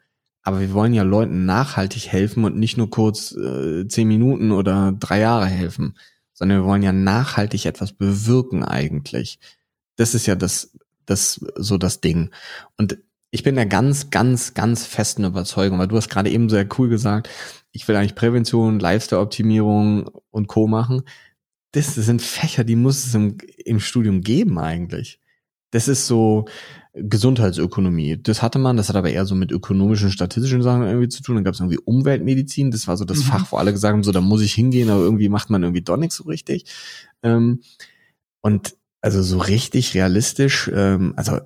Aber 0.43 0.61
wir 0.61 0.73
wollen 0.73 0.93
ja 0.93 1.03
Leuten 1.03 1.45
nachhaltig 1.45 2.07
helfen 2.07 2.45
und 2.45 2.57
nicht 2.57 2.77
nur 2.77 2.89
kurz 2.89 3.33
äh, 3.33 3.87
zehn 3.87 4.07
Minuten 4.07 4.51
oder 4.51 4.93
drei 4.97 5.19
Jahre 5.19 5.47
helfen, 5.47 5.97
sondern 6.33 6.59
wir 6.59 6.65
wollen 6.65 6.83
ja 6.83 6.93
nachhaltig 6.93 7.65
etwas 7.65 7.91
bewirken 7.91 8.63
eigentlich. 8.63 9.39
Das 9.97 10.15
ist 10.15 10.25
ja 10.25 10.35
das, 10.35 10.77
das 11.05 11.45
so 11.55 11.77
das 11.77 11.99
Ding. 11.99 12.31
Und 12.77 12.97
ich 13.29 13.43
bin 13.43 13.55
der 13.55 13.65
ganz, 13.65 14.09
ganz, 14.09 14.53
ganz 14.53 14.85
festen 14.85 15.25
Überzeugung, 15.25 15.79
weil 15.79 15.89
du 15.89 15.97
hast 15.97 16.09
gerade 16.09 16.29
eben 16.29 16.49
sehr 16.49 16.67
cool 16.77 16.87
gesagt, 16.87 17.29
ich 17.71 17.85
will 17.87 17.97
eigentlich 17.97 18.15
Prävention, 18.15 18.79
Lifestyle-Optimierung 18.79 20.09
und 20.31 20.47
Co. 20.47 20.67
machen 20.67 21.03
das 21.71 21.95
sind 21.95 22.21
Fächer, 22.21 22.63
die 22.63 22.75
muss 22.75 23.05
es 23.05 23.13
im, 23.13 23.37
im 23.65 23.79
Studium 23.79 24.21
geben 24.21 24.57
eigentlich. 24.57 25.19
Das 25.71 25.87
ist 25.87 26.07
so 26.07 26.45
Gesundheitsökonomie. 26.93 28.17
Das 28.21 28.41
hatte 28.41 28.57
man, 28.57 28.77
das 28.77 28.89
hat 28.89 28.95
aber 28.95 29.09
eher 29.09 29.25
so 29.25 29.35
mit 29.35 29.51
ökonomischen, 29.51 30.11
statistischen 30.11 30.63
Sachen 30.63 30.83
irgendwie 30.83 31.09
zu 31.09 31.21
tun. 31.21 31.35
Dann 31.35 31.43
gab 31.43 31.53
es 31.53 31.59
irgendwie 31.59 31.79
Umweltmedizin, 31.79 32.71
das 32.71 32.87
war 32.87 32.97
so 32.97 33.05
das 33.05 33.19
mhm. 33.19 33.23
Fach, 33.23 33.51
wo 33.51 33.57
alle 33.57 33.73
gesagt 33.73 33.93
haben, 33.93 34.03
so, 34.03 34.11
da 34.11 34.21
muss 34.21 34.41
ich 34.41 34.53
hingehen, 34.53 34.89
aber 34.89 35.01
irgendwie 35.01 35.29
macht 35.29 35.49
man 35.49 35.63
irgendwie 35.63 35.81
doch 35.81 35.97
nichts 35.97 36.15
so 36.15 36.23
richtig. 36.23 36.65
Ähm, 37.21 37.61
und 38.41 38.75
also 39.01 39.21
so 39.21 39.37
richtig 39.39 39.93
realistisch, 39.93 40.71
ähm, 40.73 41.13
also 41.17 41.39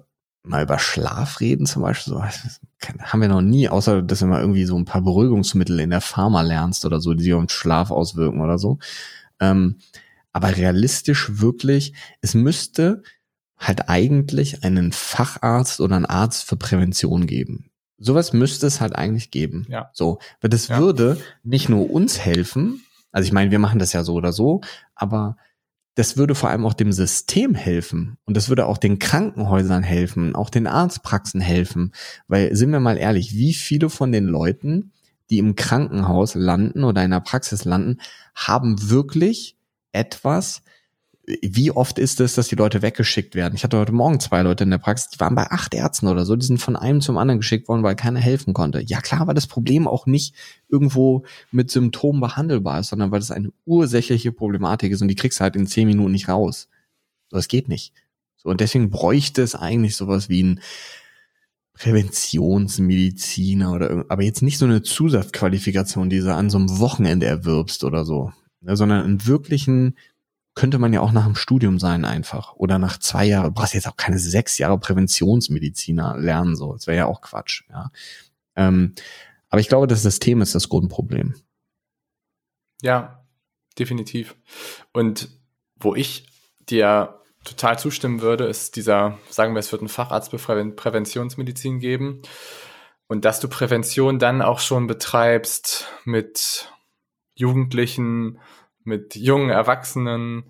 mal 0.43 0.63
über 0.63 0.79
Schlaf 0.79 1.39
reden 1.39 1.65
zum 1.65 1.81
Beispiel, 1.81 2.13
so, 2.13 2.23
haben 2.23 3.21
wir 3.21 3.27
noch 3.27 3.41
nie, 3.41 3.69
außer 3.69 4.01
dass 4.01 4.19
du 4.19 4.25
mal 4.25 4.41
irgendwie 4.41 4.65
so 4.65 4.77
ein 4.77 4.85
paar 4.85 5.01
Beruhigungsmittel 5.01 5.79
in 5.79 5.89
der 5.89 6.01
Pharma 6.01 6.41
lernst 6.41 6.85
oder 6.85 6.99
so, 6.99 7.13
die 7.13 7.23
sich 7.23 7.33
auf 7.33 7.41
den 7.41 7.49
Schlaf 7.49 7.91
auswirken 7.91 8.41
oder 8.41 8.57
so. 8.57 8.79
Ähm, 9.39 9.77
aber 10.33 10.55
realistisch 10.55 11.39
wirklich, 11.41 11.93
es 12.21 12.33
müsste 12.33 13.03
halt 13.57 13.89
eigentlich 13.89 14.63
einen 14.63 14.91
Facharzt 14.91 15.81
oder 15.81 15.95
einen 15.95 16.05
Arzt 16.05 16.45
für 16.45 16.55
Prävention 16.55 17.27
geben. 17.27 17.71
Sowas 17.97 18.33
müsste 18.33 18.65
es 18.65 18.81
halt 18.81 18.95
eigentlich 18.95 19.29
geben. 19.29 19.67
Ja. 19.69 19.91
So, 19.93 20.19
weil 20.41 20.49
das 20.49 20.69
ja. 20.69 20.79
würde 20.79 21.17
nicht 21.43 21.69
nur 21.69 21.91
uns 21.91 22.19
helfen, 22.19 22.83
also 23.11 23.27
ich 23.27 23.33
meine, 23.33 23.51
wir 23.51 23.59
machen 23.59 23.79
das 23.79 23.93
ja 23.93 24.03
so 24.03 24.13
oder 24.13 24.31
so, 24.31 24.61
aber 24.95 25.37
das 25.95 26.17
würde 26.17 26.35
vor 26.35 26.49
allem 26.49 26.65
auch 26.65 26.73
dem 26.73 26.93
System 26.93 27.53
helfen 27.53 28.17
und 28.25 28.37
das 28.37 28.49
würde 28.49 28.65
auch 28.65 28.77
den 28.77 28.97
Krankenhäusern 28.97 29.83
helfen, 29.83 30.35
auch 30.35 30.49
den 30.49 30.65
Arztpraxen 30.65 31.41
helfen, 31.41 31.91
weil 32.27 32.55
sind 32.55 32.71
wir 32.71 32.79
mal 32.79 32.97
ehrlich, 32.97 33.35
wie 33.35 33.53
viele 33.53 33.89
von 33.89 34.11
den 34.11 34.25
Leuten, 34.25 34.93
die 35.29 35.37
im 35.37 35.55
Krankenhaus 35.55 36.33
landen 36.35 36.83
oder 36.83 37.03
in 37.03 37.11
der 37.11 37.19
Praxis 37.19 37.65
landen, 37.65 37.99
haben 38.33 38.89
wirklich 38.89 39.57
etwas, 39.91 40.63
wie 41.41 41.71
oft 41.71 41.99
ist 41.99 42.19
es, 42.19 42.33
dass 42.35 42.47
die 42.47 42.55
Leute 42.55 42.81
weggeschickt 42.81 43.35
werden? 43.35 43.53
Ich 43.55 43.63
hatte 43.63 43.77
heute 43.77 43.91
Morgen 43.91 44.19
zwei 44.19 44.41
Leute 44.41 44.63
in 44.63 44.71
der 44.71 44.79
Praxis, 44.79 45.09
die 45.09 45.19
waren 45.19 45.35
bei 45.35 45.49
acht 45.49 45.73
Ärzten 45.73 46.07
oder 46.07 46.25
so, 46.25 46.35
die 46.35 46.45
sind 46.45 46.59
von 46.59 46.75
einem 46.75 46.99
zum 46.99 47.17
anderen 47.17 47.39
geschickt 47.39 47.67
worden, 47.67 47.83
weil 47.83 47.95
keiner 47.95 48.19
helfen 48.19 48.53
konnte. 48.53 48.81
Ja 48.81 49.01
klar 49.01 49.27
war 49.27 49.33
das 49.33 49.47
Problem 49.47 49.87
auch 49.87 50.07
nicht 50.07 50.35
irgendwo 50.67 51.23
mit 51.51 51.69
Symptomen 51.69 52.21
behandelbar 52.21 52.79
ist, 52.79 52.89
sondern 52.89 53.11
weil 53.11 53.19
das 53.19 53.31
eine 53.31 53.51
ursächliche 53.65 54.31
Problematik 54.31 54.91
ist 54.91 55.01
und 55.01 55.07
die 55.07 55.15
kriegst 55.15 55.39
du 55.39 55.43
halt 55.43 55.55
in 55.55 55.67
zehn 55.67 55.87
Minuten 55.87 56.11
nicht 56.11 56.27
raus. 56.27 56.67
So, 57.29 57.37
das 57.37 57.47
geht 57.47 57.69
nicht. 57.69 57.93
So, 58.37 58.49
und 58.49 58.59
deswegen 58.59 58.89
bräuchte 58.89 59.43
es 59.43 59.53
eigentlich 59.55 59.95
sowas 59.95 60.27
wie 60.27 60.43
ein 60.43 60.59
Präventionsmediziner 61.75 63.71
oder 63.71 64.05
aber 64.09 64.23
jetzt 64.23 64.41
nicht 64.41 64.57
so 64.57 64.65
eine 64.65 64.81
Zusatzqualifikation, 64.81 66.09
die 66.09 66.19
du 66.19 66.33
an 66.33 66.49
so 66.49 66.57
einem 66.57 66.79
Wochenende 66.79 67.27
erwirbst 67.27 67.83
oder 67.83 68.05
so 68.05 68.33
ne, 68.61 68.75
sondern 68.75 69.03
einen 69.03 69.27
wirklichen 69.27 69.95
könnte 70.53 70.79
man 70.79 70.91
ja 70.91 70.99
auch 70.99 71.11
nach 71.11 71.25
dem 71.25 71.35
Studium 71.35 71.79
sein 71.79 72.03
einfach 72.03 72.53
oder 72.55 72.77
nach 72.77 72.97
zwei 72.99 73.25
Jahren. 73.25 73.45
Du 73.45 73.51
brauchst 73.51 73.73
jetzt 73.73 73.87
auch 73.87 73.95
keine 73.95 74.19
sechs 74.19 74.57
Jahre 74.57 74.77
Präventionsmediziner 74.77 76.17
lernen 76.17 76.55
so. 76.55 76.73
Das 76.73 76.87
wäre 76.87 76.97
ja 76.97 77.05
auch 77.05 77.21
Quatsch. 77.21 77.63
Ja. 77.69 77.91
Ähm, 78.55 78.95
aber 79.49 79.61
ich 79.61 79.69
glaube, 79.69 79.87
das 79.87 80.01
System 80.01 80.41
ist 80.41 80.53
das 80.53 80.67
Grundproblem. 80.67 81.35
Ja, 82.81 83.25
definitiv. 83.79 84.35
Und 84.91 85.29
wo 85.75 85.95
ich 85.95 86.27
dir 86.69 87.21
total 87.43 87.79
zustimmen 87.79 88.21
würde, 88.21 88.45
ist 88.45 88.75
dieser, 88.75 89.17
sagen 89.29 89.53
wir, 89.55 89.59
es 89.59 89.71
wird 89.71 89.81
einen 89.81 89.89
Facharzt 89.89 90.31
für 90.31 90.71
Präventionsmedizin 90.71 91.79
geben. 91.79 92.21
Und 93.07 93.25
dass 93.25 93.39
du 93.39 93.47
Prävention 93.47 94.19
dann 94.19 94.41
auch 94.41 94.59
schon 94.59 94.87
betreibst 94.87 95.87
mit 96.05 96.71
Jugendlichen, 97.41 98.39
mit 98.83 99.15
jungen 99.15 99.49
Erwachsenen 99.49 100.49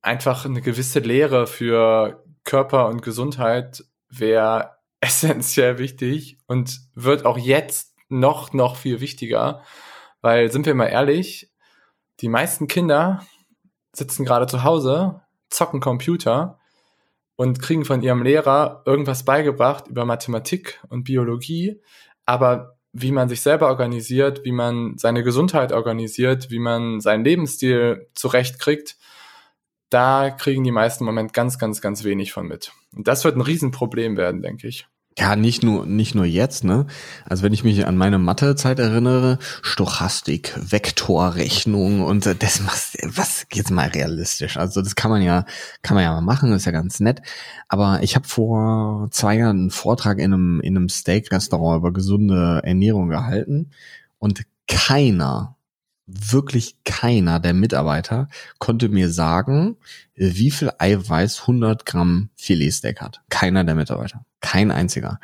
einfach 0.00 0.44
eine 0.44 0.62
gewisse 0.62 1.00
Lehre 1.00 1.46
für 1.46 2.24
Körper 2.44 2.88
und 2.88 3.02
Gesundheit 3.02 3.84
wäre 4.08 4.76
essentiell 5.00 5.78
wichtig 5.78 6.38
und 6.46 6.80
wird 6.94 7.24
auch 7.24 7.38
jetzt 7.38 7.94
noch, 8.08 8.52
noch 8.52 8.76
viel 8.76 9.00
wichtiger, 9.00 9.62
weil 10.20 10.52
sind 10.52 10.66
wir 10.66 10.74
mal 10.74 10.86
ehrlich, 10.86 11.50
die 12.20 12.28
meisten 12.28 12.68
Kinder 12.68 13.26
sitzen 13.92 14.24
gerade 14.24 14.46
zu 14.46 14.62
Hause, 14.62 15.22
zocken 15.50 15.80
Computer 15.80 16.60
und 17.36 17.60
kriegen 17.60 17.84
von 17.84 18.02
ihrem 18.02 18.22
Lehrer 18.22 18.82
irgendwas 18.86 19.24
beigebracht 19.24 19.88
über 19.88 20.04
Mathematik 20.04 20.80
und 20.88 21.04
Biologie, 21.04 21.80
aber 22.26 22.76
wie 22.92 23.12
man 23.12 23.28
sich 23.28 23.40
selber 23.40 23.68
organisiert, 23.68 24.44
wie 24.44 24.52
man 24.52 24.98
seine 24.98 25.22
Gesundheit 25.22 25.72
organisiert, 25.72 26.50
wie 26.50 26.58
man 26.58 27.00
seinen 27.00 27.24
Lebensstil 27.24 28.08
zurechtkriegt, 28.14 28.96
da 29.88 30.30
kriegen 30.30 30.64
die 30.64 30.72
meisten 30.72 31.04
im 31.04 31.06
Moment 31.06 31.32
ganz, 31.32 31.58
ganz, 31.58 31.80
ganz 31.80 32.04
wenig 32.04 32.32
von 32.32 32.46
mit. 32.46 32.72
Und 32.94 33.08
das 33.08 33.24
wird 33.24 33.36
ein 33.36 33.42
Riesenproblem 33.42 34.16
werden, 34.16 34.42
denke 34.42 34.68
ich. 34.68 34.86
Ja, 35.18 35.36
nicht 35.36 35.62
nur, 35.62 35.84
nicht 35.84 36.14
nur 36.14 36.24
jetzt, 36.24 36.64
ne? 36.64 36.86
Also 37.28 37.42
wenn 37.42 37.52
ich 37.52 37.64
mich 37.64 37.86
an 37.86 37.98
meine 37.98 38.18
Mathezeit 38.18 38.78
erinnere, 38.78 39.38
Stochastik, 39.60 40.54
Vektorrechnung 40.58 42.00
und 42.02 42.24
das 42.24 42.66
was, 42.66 42.96
was 43.04 43.46
jetzt 43.52 43.70
mal 43.70 43.88
realistisch. 43.88 44.56
Also 44.56 44.80
das 44.80 44.94
kann 44.94 45.10
man 45.10 45.20
ja, 45.20 45.44
kann 45.82 45.96
man 45.96 46.04
ja 46.04 46.12
mal 46.12 46.22
machen, 46.22 46.52
ist 46.52 46.64
ja 46.64 46.72
ganz 46.72 46.98
nett. 47.00 47.20
Aber 47.68 48.02
ich 48.02 48.14
habe 48.16 48.26
vor 48.26 49.08
zwei 49.10 49.36
Jahren 49.36 49.60
einen 49.60 49.70
Vortrag 49.70 50.18
in 50.18 50.32
einem, 50.32 50.60
in 50.60 50.76
einem 50.76 50.88
Steak-Restaurant 50.88 51.80
über 51.80 51.92
gesunde 51.92 52.62
Ernährung 52.64 53.08
gehalten 53.10 53.70
und 54.18 54.44
keiner 54.66 55.56
wirklich 56.12 56.76
keiner 56.84 57.40
der 57.40 57.54
Mitarbeiter 57.54 58.28
konnte 58.58 58.88
mir 58.88 59.10
sagen, 59.10 59.76
wie 60.14 60.50
viel 60.50 60.70
Eiweiß 60.78 61.42
100 61.42 61.86
Gramm 61.86 62.30
Filetsteak 62.36 63.00
hat. 63.00 63.22
Keiner 63.30 63.64
der 63.64 63.74
Mitarbeiter. 63.74 64.24
Kein 64.40 64.70
einziger. 64.70 65.20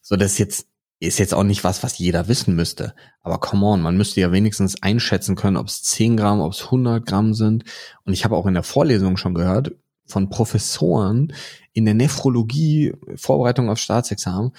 So, 0.00 0.16
das 0.16 0.32
ist 0.32 0.38
jetzt 0.38 0.66
ist 1.02 1.18
jetzt 1.18 1.32
auch 1.32 1.44
nicht 1.44 1.64
was, 1.64 1.82
was 1.82 1.98
jeder 1.98 2.28
wissen 2.28 2.54
müsste. 2.54 2.94
Aber 3.22 3.40
come 3.40 3.66
on, 3.66 3.80
man 3.80 3.96
müsste 3.96 4.20
ja 4.20 4.32
wenigstens 4.32 4.82
einschätzen 4.82 5.34
können, 5.34 5.56
ob 5.56 5.66
es 5.66 5.82
10 5.82 6.18
Gramm, 6.18 6.40
ob 6.40 6.52
es 6.52 6.64
100 6.66 7.06
Gramm 7.06 7.32
sind. 7.32 7.64
Und 8.04 8.12
ich 8.12 8.24
habe 8.24 8.36
auch 8.36 8.44
in 8.46 8.52
der 8.52 8.62
Vorlesung 8.62 9.16
schon 9.16 9.34
gehört 9.34 9.72
von 10.04 10.28
Professoren 10.28 11.32
in 11.72 11.86
der 11.86 11.94
Nephrologie, 11.94 12.92
Vorbereitung 13.16 13.70
auf 13.70 13.78
Staatsexamen, 13.78 14.52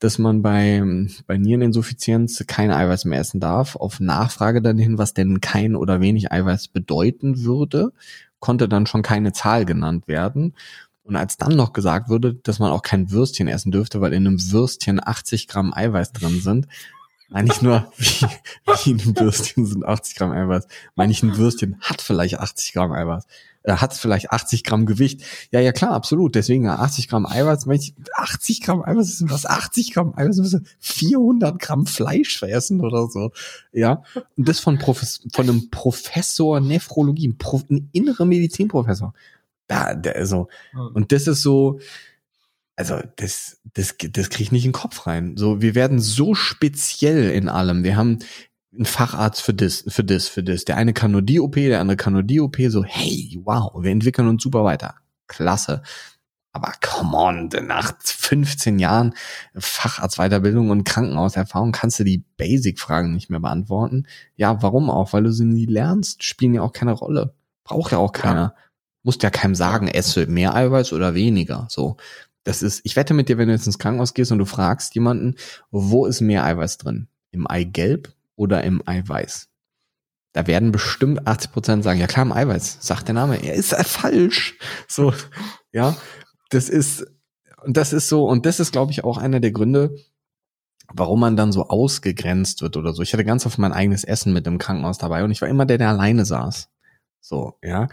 dass 0.00 0.18
man 0.18 0.42
bei, 0.42 0.82
bei 1.26 1.36
Niereninsuffizienz 1.36 2.44
kein 2.46 2.72
Eiweiß 2.72 3.04
mehr 3.04 3.20
essen 3.20 3.38
darf. 3.38 3.76
Auf 3.76 4.00
Nachfrage 4.00 4.62
dann 4.62 4.78
hin, 4.78 4.98
was 4.98 5.14
denn 5.14 5.40
kein 5.40 5.76
oder 5.76 6.00
wenig 6.00 6.32
Eiweiß 6.32 6.68
bedeuten 6.68 7.44
würde, 7.44 7.92
konnte 8.40 8.68
dann 8.68 8.86
schon 8.86 9.02
keine 9.02 9.32
Zahl 9.32 9.66
genannt 9.66 10.08
werden. 10.08 10.54
Und 11.04 11.16
als 11.16 11.36
dann 11.36 11.54
noch 11.54 11.74
gesagt 11.74 12.08
wurde, 12.08 12.34
dass 12.34 12.58
man 12.58 12.70
auch 12.70 12.82
kein 12.82 13.10
Würstchen 13.10 13.46
essen 13.48 13.72
dürfte, 13.72 14.00
weil 14.00 14.14
in 14.14 14.26
einem 14.26 14.50
Würstchen 14.50 15.00
80 15.04 15.48
Gramm 15.48 15.74
Eiweiß 15.74 16.12
drin 16.12 16.40
sind, 16.40 16.66
meine 17.28 17.50
ich 17.52 17.62
nur, 17.62 17.92
wie, 17.96 18.26
wie 18.84 18.90
in 18.90 19.00
einem 19.00 19.18
Würstchen 19.18 19.66
sind 19.66 19.84
80 19.84 20.16
Gramm 20.16 20.32
Eiweiß. 20.32 20.66
Meine 20.94 21.12
ich, 21.12 21.22
ein 21.22 21.36
Würstchen 21.36 21.76
hat 21.80 22.00
vielleicht 22.00 22.38
80 22.38 22.72
Gramm 22.72 22.92
Eiweiß. 22.92 23.26
Hat 23.66 23.92
vielleicht 23.92 24.30
80 24.32 24.64
Gramm 24.64 24.86
Gewicht. 24.86 25.22
Ja, 25.50 25.60
ja, 25.60 25.72
klar, 25.72 25.92
absolut. 25.92 26.34
Deswegen 26.34 26.66
80 26.66 27.08
Gramm 27.08 27.26
Eiweiß, 27.26 27.66
meine 27.66 27.78
ich, 27.78 27.94
80 28.14 28.62
Gramm 28.62 28.82
Eiweiß 28.82 29.08
ist 29.08 29.30
was? 29.30 29.44
80 29.44 29.92
Gramm 29.92 30.14
Eiweiß 30.16 30.38
müssen 30.38 30.66
400 30.78 31.58
Gramm 31.58 31.86
Fleisch 31.86 32.38
fressen 32.38 32.80
oder 32.80 33.06
so. 33.08 33.32
Ja. 33.72 34.02
Und 34.36 34.48
das 34.48 34.60
von, 34.60 34.78
Profes 34.78 35.26
von 35.34 35.48
einem 35.48 35.68
Professor 35.70 36.60
Nephrologie, 36.60 37.28
ein, 37.28 37.90
innerer 37.92 38.24
Medizinprofessor. 38.24 39.12
Da, 39.66 39.94
der, 39.94 40.16
also, 40.16 40.48
und 40.94 41.12
das 41.12 41.26
ist 41.26 41.42
so, 41.42 41.80
also 42.76 42.98
das, 43.16 43.60
das, 43.74 43.94
das 43.98 44.30
kriege 44.30 44.44
ich 44.44 44.52
nicht 44.52 44.64
in 44.64 44.70
den 44.70 44.80
Kopf 44.80 45.06
rein. 45.06 45.36
So, 45.36 45.60
wir 45.60 45.74
werden 45.74 46.00
so 46.00 46.34
speziell 46.34 47.30
in 47.30 47.50
allem. 47.50 47.84
Wir 47.84 47.96
haben 47.96 48.20
einen 48.72 48.84
Facharzt 48.84 49.42
für 49.42 49.54
das, 49.54 49.84
für 49.88 50.04
das, 50.04 50.28
für 50.28 50.42
das. 50.42 50.64
Der 50.64 50.76
eine 50.76 50.92
kann 50.92 51.10
nur 51.10 51.22
die 51.22 51.40
OP, 51.40 51.54
der 51.54 51.80
andere 51.80 51.96
kann 51.96 52.12
nur 52.12 52.22
die 52.22 52.40
OP. 52.40 52.56
So, 52.68 52.84
hey, 52.84 53.38
wow, 53.44 53.72
wir 53.82 53.90
entwickeln 53.90 54.28
uns 54.28 54.42
super 54.42 54.64
weiter. 54.64 54.94
Klasse. 55.26 55.82
Aber 56.52 56.72
come 56.80 57.16
on, 57.16 57.48
nach 57.66 57.92
15 58.02 58.80
Jahren 58.80 59.14
Facharztweiterbildung 59.54 60.70
und 60.70 60.84
Krankenhauserfahrung 60.84 61.70
kannst 61.70 62.00
du 62.00 62.04
die 62.04 62.24
Basic-Fragen 62.36 63.14
nicht 63.14 63.30
mehr 63.30 63.38
beantworten. 63.38 64.06
Ja, 64.34 64.60
warum 64.60 64.90
auch? 64.90 65.12
Weil 65.12 65.24
du 65.24 65.32
sie 65.32 65.44
nie 65.44 65.66
lernst, 65.66 66.24
spielen 66.24 66.54
ja 66.54 66.62
auch 66.62 66.72
keine 66.72 66.92
Rolle. 66.92 67.34
Braucht 67.62 67.92
ja 67.92 67.98
auch 67.98 68.12
keiner. 68.12 68.40
Ja. 68.40 68.54
Musst 69.04 69.22
ja 69.22 69.30
keinem 69.30 69.54
sagen, 69.54 69.86
esse 69.86 70.26
mehr 70.26 70.54
Eiweiß 70.54 70.92
oder 70.92 71.14
weniger. 71.14 71.66
So. 71.70 71.96
Das 72.42 72.62
ist, 72.62 72.80
ich 72.84 72.96
wette 72.96 73.14
mit 73.14 73.28
dir, 73.28 73.38
wenn 73.38 73.48
du 73.48 73.54
jetzt 73.54 73.66
ins 73.66 73.78
Krankenhaus 73.78 74.14
gehst 74.14 74.32
und 74.32 74.38
du 74.38 74.44
fragst 74.44 74.94
jemanden, 74.94 75.36
wo 75.70 76.06
ist 76.06 76.20
mehr 76.20 76.44
Eiweiß 76.44 76.78
drin? 76.78 77.06
Im 77.30 77.46
Eigelb 77.46 78.12
oder 78.40 78.64
im 78.64 78.82
Eiweiß? 78.86 79.48
Da 80.32 80.46
werden 80.46 80.72
bestimmt 80.72 81.26
80 81.26 81.52
Prozent 81.52 81.84
sagen, 81.84 82.00
ja 82.00 82.06
klar, 82.06 82.24
im 82.24 82.32
Eiweiß, 82.32 82.78
sagt 82.80 83.08
der 83.08 83.14
Name. 83.14 83.42
Er 83.42 83.54
ist 83.54 83.74
falsch. 83.86 84.58
So, 84.88 85.12
ja, 85.72 85.96
das 86.50 86.68
ist, 86.68 87.06
und 87.64 87.76
das 87.76 87.92
ist 87.92 88.08
so, 88.08 88.28
und 88.28 88.46
das 88.46 88.60
ist, 88.60 88.72
glaube 88.72 88.92
ich, 88.92 89.04
auch 89.04 89.18
einer 89.18 89.40
der 89.40 89.50
Gründe, 89.50 89.96
warum 90.92 91.20
man 91.20 91.36
dann 91.36 91.52
so 91.52 91.68
ausgegrenzt 91.68 92.62
wird 92.62 92.76
oder 92.76 92.92
so. 92.92 93.02
Ich 93.02 93.12
hatte 93.12 93.24
ganz 93.24 93.46
oft 93.46 93.58
mein 93.58 93.72
eigenes 93.72 94.04
Essen 94.04 94.32
mit 94.32 94.46
im 94.46 94.58
Krankenhaus 94.58 94.98
dabei 94.98 95.24
und 95.24 95.30
ich 95.30 95.40
war 95.40 95.48
immer 95.48 95.66
der, 95.66 95.78
der 95.78 95.90
alleine 95.90 96.24
saß. 96.24 96.68
So, 97.20 97.58
ja 97.62 97.88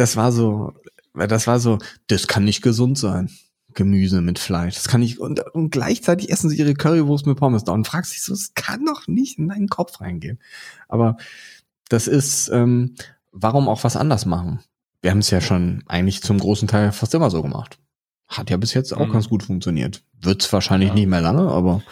das 0.00 0.16
war 0.16 0.32
so, 0.32 0.72
das 1.14 1.46
war 1.46 1.60
so, 1.60 1.78
das 2.06 2.26
kann 2.26 2.44
nicht 2.44 2.62
gesund 2.62 2.98
sein. 2.98 3.30
Gemüse 3.74 4.20
mit 4.20 4.38
Fleisch. 4.38 4.74
Das 4.74 4.88
kann 4.88 5.00
nicht, 5.00 5.18
und, 5.18 5.40
und 5.54 5.70
gleichzeitig 5.70 6.30
essen 6.30 6.50
sie 6.50 6.58
ihre 6.58 6.74
Currywurst 6.74 7.26
mit 7.26 7.38
Pommes 7.38 7.64
da 7.64 7.72
und 7.72 7.86
fragst 7.86 8.12
dich 8.12 8.22
so, 8.22 8.32
es 8.32 8.54
kann 8.54 8.84
doch 8.84 9.06
nicht 9.06 9.38
in 9.38 9.48
deinen 9.48 9.68
Kopf 9.68 10.00
reingehen. 10.00 10.38
Aber 10.88 11.16
das 11.88 12.06
ist, 12.06 12.48
ähm, 12.48 12.94
warum 13.32 13.68
auch 13.68 13.84
was 13.84 13.96
anders 13.96 14.26
machen? 14.26 14.60
Wir 15.02 15.10
haben 15.10 15.18
es 15.18 15.30
ja 15.30 15.40
schon 15.40 15.82
eigentlich 15.86 16.22
zum 16.22 16.38
großen 16.38 16.68
Teil 16.68 16.92
fast 16.92 17.14
immer 17.14 17.30
so 17.30 17.42
gemacht. 17.42 17.78
Hat 18.28 18.50
ja 18.50 18.56
bis 18.56 18.74
jetzt 18.74 18.92
auch 18.92 19.06
mhm. 19.06 19.12
ganz 19.12 19.28
gut 19.28 19.42
funktioniert. 19.42 20.02
Wird's 20.20 20.52
wahrscheinlich 20.52 20.90
ja. 20.90 20.94
nicht 20.94 21.08
mehr 21.08 21.20
lange, 21.20 21.48
aber. 21.48 21.82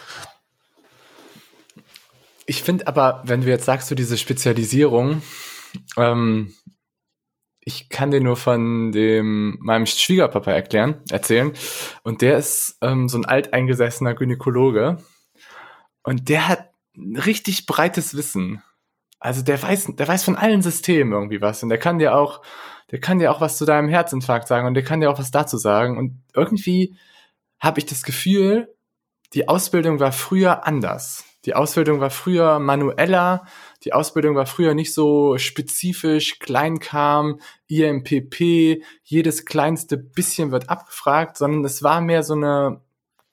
Ich 2.45 2.63
finde 2.63 2.87
aber, 2.87 3.21
wenn 3.25 3.41
du 3.41 3.47
jetzt 3.47 3.65
sagst, 3.65 3.91
du 3.91 3.95
diese 3.95 4.17
Spezialisierung, 4.17 5.21
ähm, 5.97 6.53
ich 7.69 7.87
kann 7.89 8.09
dir 8.09 8.19
nur 8.19 8.35
von 8.35 8.91
dem 8.91 9.59
meinem 9.61 9.85
Schwiegerpapa 9.85 10.51
erklären, 10.51 11.01
erzählen. 11.11 11.53
Und 12.01 12.23
der 12.23 12.39
ist 12.39 12.79
ähm, 12.81 13.07
so 13.07 13.19
ein 13.19 13.25
alteingesessener 13.25 14.15
Gynäkologe. 14.15 14.97
Und 16.01 16.29
der 16.29 16.47
hat 16.47 16.71
ein 16.97 17.15
richtig 17.15 17.67
breites 17.67 18.17
Wissen. 18.17 18.63
Also 19.19 19.43
der 19.43 19.61
weiß, 19.61 19.91
der 19.93 20.07
weiß 20.07 20.23
von 20.23 20.35
allen 20.35 20.63
Systemen 20.63 21.13
irgendwie 21.13 21.41
was. 21.41 21.61
Und 21.61 21.69
der 21.69 21.77
kann 21.77 21.99
dir 21.99 22.15
auch, 22.15 22.41
der 22.89 22.99
kann 22.99 23.19
dir 23.19 23.31
auch 23.31 23.39
was 23.39 23.57
zu 23.57 23.65
deinem 23.65 23.87
Herzinfarkt 23.87 24.47
sagen 24.47 24.65
und 24.65 24.73
der 24.73 24.83
kann 24.83 24.99
dir 24.99 25.11
auch 25.11 25.19
was 25.19 25.29
dazu 25.29 25.57
sagen. 25.57 25.99
Und 25.99 26.23
irgendwie 26.33 26.97
habe 27.59 27.79
ich 27.79 27.85
das 27.85 28.01
Gefühl, 28.01 28.73
die 29.33 29.47
Ausbildung 29.47 29.99
war 29.99 30.11
früher 30.11 30.65
anders. 30.65 31.23
Die 31.45 31.55
Ausbildung 31.55 32.01
war 32.01 32.09
früher 32.09 32.59
manueller, 32.59 33.45
die 33.83 33.93
Ausbildung 33.93 34.35
war 34.35 34.45
früher 34.45 34.73
nicht 34.73 34.93
so 34.93 35.37
spezifisch, 35.37 36.39
Kleinkam, 36.39 37.39
IMPP, 37.67 38.83
jedes 39.03 39.45
kleinste 39.45 39.97
bisschen 39.97 40.51
wird 40.51 40.69
abgefragt, 40.69 41.37
sondern 41.37 41.63
es 41.63 41.81
war 41.81 42.01
mehr 42.01 42.23
so 42.23 42.33
eine 42.33 42.81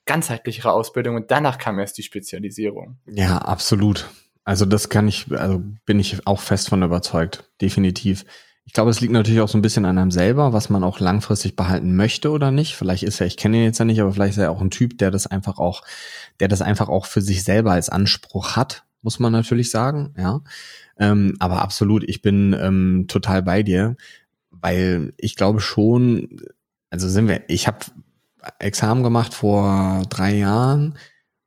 ganzheitlichere 0.05 0.73
Ausbildung 0.73 1.17
und 1.17 1.31
danach 1.33 1.59
kam 1.59 1.79
erst 1.81 1.99
die 1.99 2.05
Spezialisierung. 2.05 2.99
Ja, 3.07 3.39
absolut. 3.39 4.09
Also 4.45 4.65
das 4.65 4.89
kann 4.89 5.09
ich, 5.09 5.27
also 5.33 5.61
bin 5.85 5.99
ich 5.99 6.25
auch 6.27 6.41
fest 6.41 6.69
von 6.69 6.85
überzeugt, 6.85 7.51
definitiv. 7.61 8.25
Ich 8.67 8.73
glaube, 8.73 8.91
es 8.91 9.01
liegt 9.01 9.13
natürlich 9.13 9.41
auch 9.41 9.49
so 9.49 9.57
ein 9.57 9.63
bisschen 9.63 9.85
an 9.85 9.97
einem 9.97 10.11
selber, 10.11 10.53
was 10.53 10.69
man 10.71 10.83
auch 10.83 10.99
langfristig 10.99 11.55
behalten 11.55 11.95
möchte 11.95 12.31
oder 12.31 12.51
nicht. 12.51 12.75
Vielleicht 12.75 13.05
ist 13.05 13.21
er, 13.21 13.29
ich 13.29 13.37
kenne 13.37 13.59
ihn 13.59 13.63
jetzt 13.63 13.79
ja 13.79 13.85
nicht, 13.85 14.01
aber 14.01 14.13
vielleicht 14.13 14.33
ist 14.33 14.43
er 14.43 14.51
auch 14.51 14.61
ein 14.61 14.73
Typ, 14.73 14.99
der 14.99 15.13
das 15.13 15.29
einfach 15.29 15.59
auch, 15.59 15.83
der 16.41 16.49
das 16.49 16.63
einfach 16.63 16.89
auch 16.89 17.07
für 17.07 17.23
sich 17.23 17.45
selber 17.45 17.73
als 17.73 17.89
Anspruch 17.89 18.57
hat, 18.57 18.85
muss 19.03 19.21
man 19.21 19.33
natürlich 19.33 19.71
sagen, 19.71 20.15
ja. 20.19 20.41
Ähm, 20.99 21.37
aber 21.39 21.63
absolut, 21.63 22.03
ich 22.09 22.23
bin 22.23 22.55
ähm, 22.61 23.05
total 23.09 23.43
bei 23.43 23.63
dir, 23.63 23.97
weil 24.51 25.13
ich 25.17 25.37
glaube 25.37 25.61
schon, 25.61 26.43
also 26.91 27.09
sind 27.09 27.29
wir, 27.29 27.45
ich 27.49 27.69
habe 27.69 27.79
Examen 28.59 29.05
gemacht 29.05 29.33
vor 29.33 30.03
drei 30.09 30.35
Jahren 30.35 30.99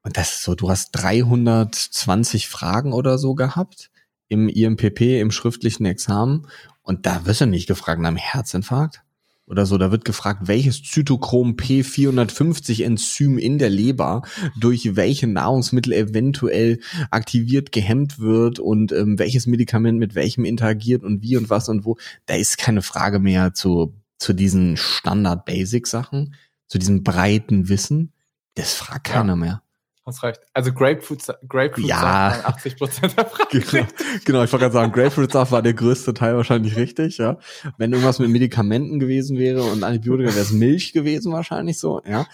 und 0.04 0.16
das 0.16 0.36
ist 0.36 0.44
so, 0.44 0.56
du 0.56 0.70
hast 0.70 0.92
320 0.92 2.48
Fragen 2.48 2.94
oder 2.94 3.18
so 3.18 3.36
gehabt 3.36 3.92
im 4.30 4.48
IMPP, 4.48 5.20
im 5.20 5.32
schriftlichen 5.32 5.86
Examen 5.86 6.48
und 6.82 7.06
da 7.06 7.26
wirst 7.26 7.42
du 7.42 7.46
nicht 7.46 7.68
gefragt 7.68 8.02
nach 8.02 8.08
einem 8.08 8.18
Herzinfarkt 8.18 9.04
oder 9.50 9.66
so. 9.66 9.78
Da 9.78 9.92
wird 9.92 10.06
gefragt, 10.06 10.48
welches 10.48 10.82
Zytochrom 10.84 11.56
P450 11.56 12.84
Enzym 12.84 13.38
in 13.38 13.58
der 13.58 13.70
Leber 13.70 14.22
durch 14.58 14.96
welche 14.96 15.28
Nahrungsmittel 15.28 15.94
eventuell 15.94 16.80
aktiviert, 17.12 17.72
gehemmt 17.72 18.20
wird 18.20 18.60
und 18.60 18.92
ähm, 18.92 19.20
welches 19.20 19.48
Medikament 19.48 20.00
mit 20.00 20.16
welchem 20.16 20.46
interagiert 20.46 21.04
und 21.04 21.22
wie 21.22 21.36
und 21.36 21.50
was 21.50 21.68
und 21.70 21.86
wo. 21.86 21.98
Da 22.28 22.36
ist 22.36 22.58
keine 22.58 22.82
Frage 22.82 23.20
mehr 23.20 23.54
zu, 23.54 23.94
zu 24.18 24.34
diesen 24.34 24.78
Standard-Basic-Sachen, 24.78 26.36
zu 26.68 26.78
diesem 26.78 27.04
breiten 27.04 27.70
Wissen. 27.70 28.14
Das 28.56 28.74
fragt 28.74 29.06
keiner 29.06 29.34
ja. 29.34 29.36
mehr. 29.36 29.64
Hast 30.10 30.24
recht. 30.24 30.42
Also 30.54 30.74
Grapefruit, 30.74 31.24
Grapefruit 31.48 31.86
ja. 31.86 32.42
80 32.44 32.78
Prozent 32.78 33.16
der 33.16 33.26
Fragen. 33.26 33.50
Genau, 33.52 33.88
genau 34.26 34.44
ich 34.44 34.52
wollte 34.52 34.64
gerade 34.66 34.74
sagen, 34.74 34.92
Grapefruit 34.92 35.32
Saft 35.32 35.52
war 35.52 35.62
der 35.62 35.76
größte 35.76 36.16
Teil 36.16 36.36
wahrscheinlich 36.36 36.76
richtig, 36.78 37.20
ja. 37.20 37.38
Wenn 37.78 37.92
irgendwas 37.94 38.18
mit 38.18 38.30
Medikamenten 38.30 39.00
gewesen 39.00 39.38
wäre 39.38 39.62
und 39.62 39.84
Antibiotika, 39.84 40.30
wäre 40.30 40.40
es 40.40 40.52
Milch 40.52 40.94
gewesen 40.94 41.32
wahrscheinlich 41.32 41.78
so, 41.78 42.02
ja. 42.08 42.26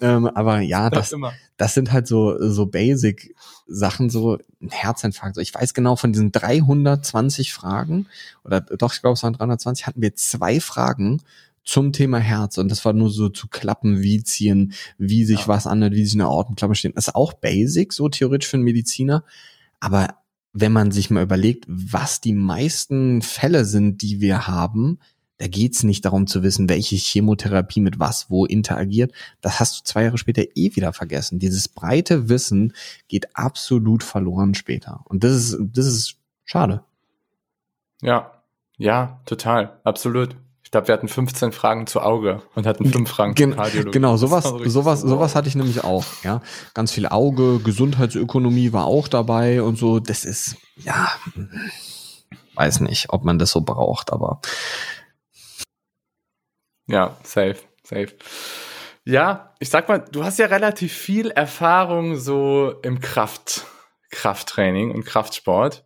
Ähm, 0.00 0.28
aber 0.28 0.60
ja, 0.60 0.88
das, 0.88 1.10
das, 1.10 1.20
das 1.58 1.74
sind 1.74 1.92
halt 1.92 2.06
so, 2.06 2.36
so 2.50 2.64
Basic 2.64 3.34
Sachen, 3.66 4.08
so 4.08 4.38
ein 4.62 4.70
Herzinfarkt. 4.70 5.36
Ich 5.36 5.54
weiß 5.54 5.74
genau, 5.74 5.96
von 5.96 6.12
diesen 6.12 6.32
320 6.32 7.52
Fragen, 7.52 8.06
oder 8.42 8.62
doch, 8.62 8.94
ich 8.94 9.02
glaube, 9.02 9.14
es 9.14 9.22
waren 9.22 9.34
320, 9.34 9.86
hatten 9.86 10.00
wir 10.00 10.14
zwei 10.14 10.58
Fragen, 10.58 11.20
zum 11.70 11.92
Thema 11.92 12.18
Herz 12.18 12.58
und 12.58 12.68
das 12.68 12.84
war 12.84 12.92
nur 12.92 13.10
so 13.10 13.28
zu 13.28 13.46
klappen, 13.46 14.02
wie 14.02 14.24
ziehen, 14.24 14.72
wie 14.98 15.24
sich 15.24 15.42
ja. 15.42 15.48
was 15.48 15.68
anhört, 15.68 15.92
wie 15.92 16.04
sich 16.04 16.14
eine 16.14 16.24
Aortenklappe 16.24 16.74
stehen. 16.74 16.94
Das 16.96 17.06
ist 17.06 17.14
auch 17.14 17.32
basic, 17.32 17.92
so 17.92 18.08
theoretisch 18.08 18.48
für 18.48 18.56
einen 18.56 18.64
Mediziner. 18.64 19.22
Aber 19.78 20.16
wenn 20.52 20.72
man 20.72 20.90
sich 20.90 21.10
mal 21.10 21.22
überlegt, 21.22 21.66
was 21.68 22.20
die 22.20 22.32
meisten 22.32 23.22
Fälle 23.22 23.64
sind, 23.64 24.02
die 24.02 24.20
wir 24.20 24.48
haben, 24.48 24.98
da 25.36 25.46
geht's 25.46 25.84
nicht 25.84 26.04
darum 26.04 26.26
zu 26.26 26.42
wissen, 26.42 26.68
welche 26.68 26.96
Chemotherapie 26.96 27.80
mit 27.80 28.00
was 28.00 28.30
wo 28.30 28.46
interagiert. 28.46 29.12
Das 29.40 29.60
hast 29.60 29.78
du 29.78 29.84
zwei 29.84 30.02
Jahre 30.02 30.18
später 30.18 30.42
eh 30.56 30.74
wieder 30.74 30.92
vergessen. 30.92 31.38
Dieses 31.38 31.68
breite 31.68 32.28
Wissen 32.28 32.72
geht 33.06 33.36
absolut 33.36 34.02
verloren 34.02 34.54
später. 34.54 35.04
Und 35.04 35.22
das 35.22 35.34
ist, 35.34 35.58
das 35.72 35.86
ist 35.86 36.16
schade. 36.44 36.82
Ja, 38.02 38.42
ja, 38.76 39.20
total, 39.24 39.78
absolut 39.84 40.34
Ich 40.70 40.72
glaube, 40.72 40.86
wir 40.86 40.92
hatten 40.92 41.08
15 41.08 41.50
Fragen 41.50 41.88
zu 41.88 42.00
Auge 42.00 42.42
und 42.54 42.64
hatten 42.64 42.88
fünf 42.92 43.10
Fragen 43.10 43.34
Gen 43.34 43.50
zu 43.50 43.56
Kardiologie. 43.56 43.90
Genau, 43.90 44.16
sowas, 44.16 44.44
sowas, 44.44 45.00
sowas 45.00 45.34
hatte 45.34 45.48
ich 45.48 45.56
nämlich 45.56 45.82
auch. 45.82 46.04
Ja, 46.22 46.42
ganz 46.74 46.92
viel 46.92 47.08
Auge, 47.08 47.58
Gesundheitsökonomie 47.58 48.72
war 48.72 48.84
auch 48.84 49.08
dabei 49.08 49.62
und 49.62 49.74
so. 49.76 49.98
Das 49.98 50.24
ist 50.24 50.58
ja, 50.76 51.10
weiß 52.54 52.82
nicht, 52.82 53.10
ob 53.10 53.24
man 53.24 53.40
das 53.40 53.50
so 53.50 53.62
braucht, 53.62 54.12
aber 54.12 54.40
ja, 56.86 57.16
safe, 57.24 57.56
safe. 57.82 58.14
Ja, 59.04 59.56
ich 59.58 59.70
sag 59.70 59.88
mal, 59.88 59.98
du 59.98 60.22
hast 60.22 60.38
ja 60.38 60.46
relativ 60.46 60.92
viel 60.92 61.32
Erfahrung 61.32 62.14
so 62.14 62.76
im 62.82 63.00
Kraft, 63.00 63.66
Krafttraining 64.12 64.92
und 64.92 65.04
Kraftsport. 65.04 65.84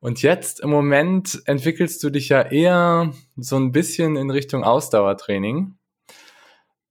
Und 0.00 0.22
jetzt 0.22 0.60
im 0.60 0.70
Moment 0.70 1.42
entwickelst 1.46 2.02
du 2.02 2.10
dich 2.10 2.28
ja 2.28 2.42
eher 2.42 3.12
so 3.36 3.56
ein 3.56 3.72
bisschen 3.72 4.16
in 4.16 4.30
Richtung 4.30 4.62
Ausdauertraining. 4.62 5.76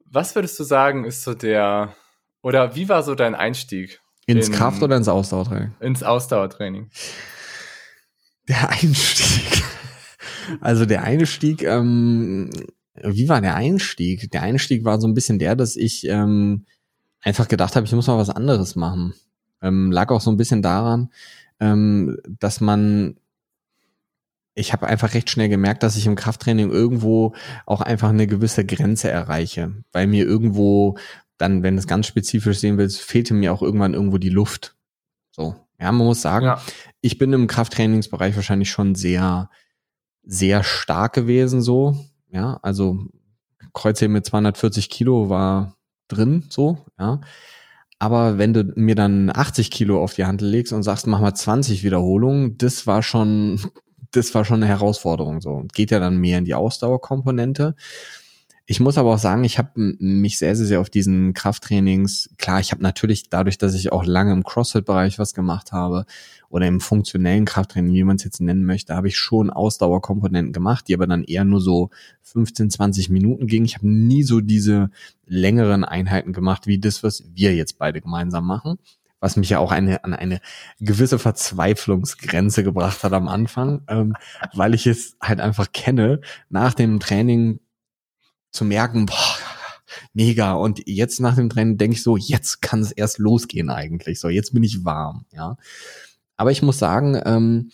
Was 0.06 0.36
würdest 0.36 0.60
du 0.60 0.64
sagen, 0.64 1.06
ist 1.06 1.24
so 1.24 1.34
der, 1.34 1.96
oder 2.42 2.76
wie 2.76 2.90
war 2.90 3.04
so 3.04 3.16
dein 3.16 3.36
Einstieg? 3.36 4.02
Ins 4.26 4.48
in, 4.48 4.54
Kraft- 4.54 4.82
oder 4.82 4.98
ins 4.98 5.08
Ausdauertraining? 5.08 5.74
Ins 5.80 6.04
Ausdauertraining. 6.04 6.90
Der 8.48 8.70
Einstieg. 8.82 9.64
Also 10.62 10.86
der 10.86 11.04
Einstieg, 11.04 11.64
ähm, 11.64 12.50
wie 12.96 13.30
war 13.30 13.42
der 13.42 13.56
Einstieg? 13.56 14.32
Der 14.32 14.42
Einstieg 14.42 14.84
war 14.84 15.00
so 15.00 15.08
ein 15.08 15.14
bisschen 15.14 15.40
der, 15.40 15.56
dass 15.56 15.76
ich 15.76 16.08
ähm, 16.08 16.66
einfach 17.22 17.48
gedacht 17.48 17.76
habe, 17.76 17.86
ich 17.86 17.92
muss 17.92 18.08
mal 18.08 18.18
was 18.18 18.30
anderes 18.30 18.76
machen. 18.76 19.14
Ähm, 19.62 19.92
lag 19.92 20.12
auch 20.12 20.22
so 20.22 20.32
ein 20.32 20.38
bisschen 20.38 20.62
daran, 20.62 21.12
ähm, 21.60 22.18
dass 22.28 22.62
man 22.62 23.18
ich 24.56 24.72
habe 24.72 24.88
einfach 24.88 25.14
recht 25.14 25.30
schnell 25.30 25.50
gemerkt, 25.50 25.84
dass 25.84 25.98
ich 25.98 26.06
im 26.06 26.16
Krafttraining 26.16 26.72
irgendwo 26.72 27.34
auch 27.66 27.82
einfach 27.82 28.10
eine 28.10 28.26
gewisse 28.26 28.66
Grenze 28.66 29.12
erreiche, 29.12 29.74
weil 29.92 30.08
mir 30.08 30.26
irgendwo 30.26 30.98
dann, 31.38 31.62
wenn 31.62 31.78
es 31.78 31.88
ganz 31.88 32.08
spezifisch 32.08 32.60
sehen 32.60 32.78
willst, 32.78 33.02
fehlte 33.02 33.34
mir 33.34 33.54
auch 33.54 33.62
irgendwann 33.62 33.94
irgendwo 33.94 34.18
die 34.18 34.30
Luft. 34.30 34.78
So, 35.32 35.56
ja, 35.78 35.92
man 35.92 36.08
muss 36.08 36.22
sagen, 36.22 36.46
ja. 36.46 36.62
ich 37.02 37.18
bin 37.18 37.34
im 37.34 37.48
Krafttrainingsbereich 37.48 38.36
wahrscheinlich 38.38 38.72
schon 38.72 38.96
sehr, 38.96 39.50
sehr 40.24 40.64
stark 40.64 41.14
gewesen, 41.14 41.62
so, 41.62 41.98
ja, 42.30 42.58
also 42.62 42.98
Kreuzheben 43.74 44.14
mit 44.14 44.26
240 44.26 44.90
Kilo 44.90 45.30
war 45.30 45.76
drin, 46.08 46.46
so, 46.50 46.86
ja. 46.98 47.20
Aber 48.00 48.38
wenn 48.38 48.54
du 48.54 48.74
mir 48.76 48.96
dann 48.96 49.32
80 49.34 49.72
Kilo 49.72 50.04
auf 50.04 50.14
die 50.14 50.26
Hand 50.26 50.42
legst 50.42 50.74
und 50.74 50.84
sagst, 50.84 51.08
mach 51.08 51.22
mal 51.22 51.34
20 51.34 51.84
Wiederholungen, 51.84 52.58
das 52.58 52.88
war 52.88 53.02
schon, 53.04 53.60
das 54.12 54.34
war 54.36 54.46
schon 54.46 54.58
eine 54.58 54.68
Herausforderung, 54.68 55.42
so. 55.42 55.64
Geht 55.74 55.92
ja 55.92 56.00
dann 56.00 56.18
mehr 56.18 56.38
in 56.38 56.46
die 56.46 56.56
Ausdauerkomponente. 56.56 57.76
Ich 58.68 58.80
muss 58.80 58.98
aber 58.98 59.14
auch 59.14 59.20
sagen, 59.20 59.44
ich 59.44 59.60
habe 59.60 59.70
mich 59.76 60.40
sehr, 60.40 60.56
sehr, 60.56 60.66
sehr 60.66 60.82
auf 60.82 60.90
diesen 60.90 61.36
Krafttrainings, 61.36 62.32
klar, 62.40 62.60
ich 62.60 62.72
habe 62.72 62.82
natürlich 62.82 63.30
dadurch, 63.30 63.60
dass 63.60 63.76
ich 63.76 63.92
auch 63.92 64.06
lange 64.06 64.34
im 64.34 64.44
CrossFit-Bereich 64.44 65.20
was 65.20 65.36
gemacht 65.36 65.72
habe 65.72 66.06
oder 66.50 66.66
im 66.66 66.82
funktionellen 66.82 67.46
Krafttraining, 67.46 67.94
wie 67.94 68.04
man 68.04 68.16
es 68.16 68.24
jetzt 68.24 68.42
nennen 68.42 68.66
möchte, 68.66 68.96
habe 68.96 69.08
ich 69.08 69.18
schon 69.18 69.52
Ausdauerkomponenten 69.52 70.52
gemacht, 70.52 70.88
die 70.88 70.96
aber 70.96 71.06
dann 71.06 71.24
eher 71.24 71.46
nur 71.46 71.62
so 71.62 71.92
15, 72.24 72.72
20 72.72 73.10
Minuten 73.12 73.46
gingen. 73.46 73.66
Ich 73.66 73.76
habe 73.76 73.88
nie 73.88 74.24
so 74.24 74.42
diese 74.42 74.90
längeren 75.28 75.84
Einheiten 75.84 76.34
gemacht, 76.34 76.66
wie 76.66 76.80
das, 76.80 77.04
was 77.04 77.24
wir 77.36 77.54
jetzt 77.54 77.78
beide 77.78 78.02
gemeinsam 78.02 78.48
machen 78.48 78.80
was 79.22 79.38
mich 79.38 79.50
ja 79.50 79.58
auch 79.58 79.72
eine, 79.72 80.04
an 80.04 80.14
eine 80.14 80.40
gewisse 80.80 81.18
Verzweiflungsgrenze 81.18 82.64
gebracht 82.64 83.04
hat 83.04 83.12
am 83.14 83.28
Anfang, 83.28 83.82
ähm, 83.88 84.14
weil 84.54 84.76
ich 84.76 84.86
es 84.86 85.18
halt 85.20 85.40
einfach 85.42 85.72
kenne, 85.72 86.22
nach 86.50 86.76
dem 86.76 87.00
Training 87.00 87.60
zu 88.56 88.66
merken, 88.66 89.06
boah, 89.06 89.38
mega. 90.14 90.54
Und 90.54 90.82
jetzt 90.86 91.20
nach 91.20 91.36
dem 91.36 91.50
Training 91.50 91.78
denke 91.78 91.96
ich 91.96 92.04
so, 92.04 92.18
jetzt 92.18 92.62
kann 92.62 92.82
es 92.82 92.92
erst 92.92 93.20
losgehen 93.20 93.70
eigentlich. 93.70 94.20
So, 94.20 94.30
jetzt 94.30 94.54
bin 94.54 94.64
ich 94.64 94.84
warm, 94.86 95.26
ja. 95.32 95.58
Aber 96.38 96.52
ich 96.52 96.62
muss 96.62 96.80
sagen, 96.80 97.22
ähm, 97.26 97.72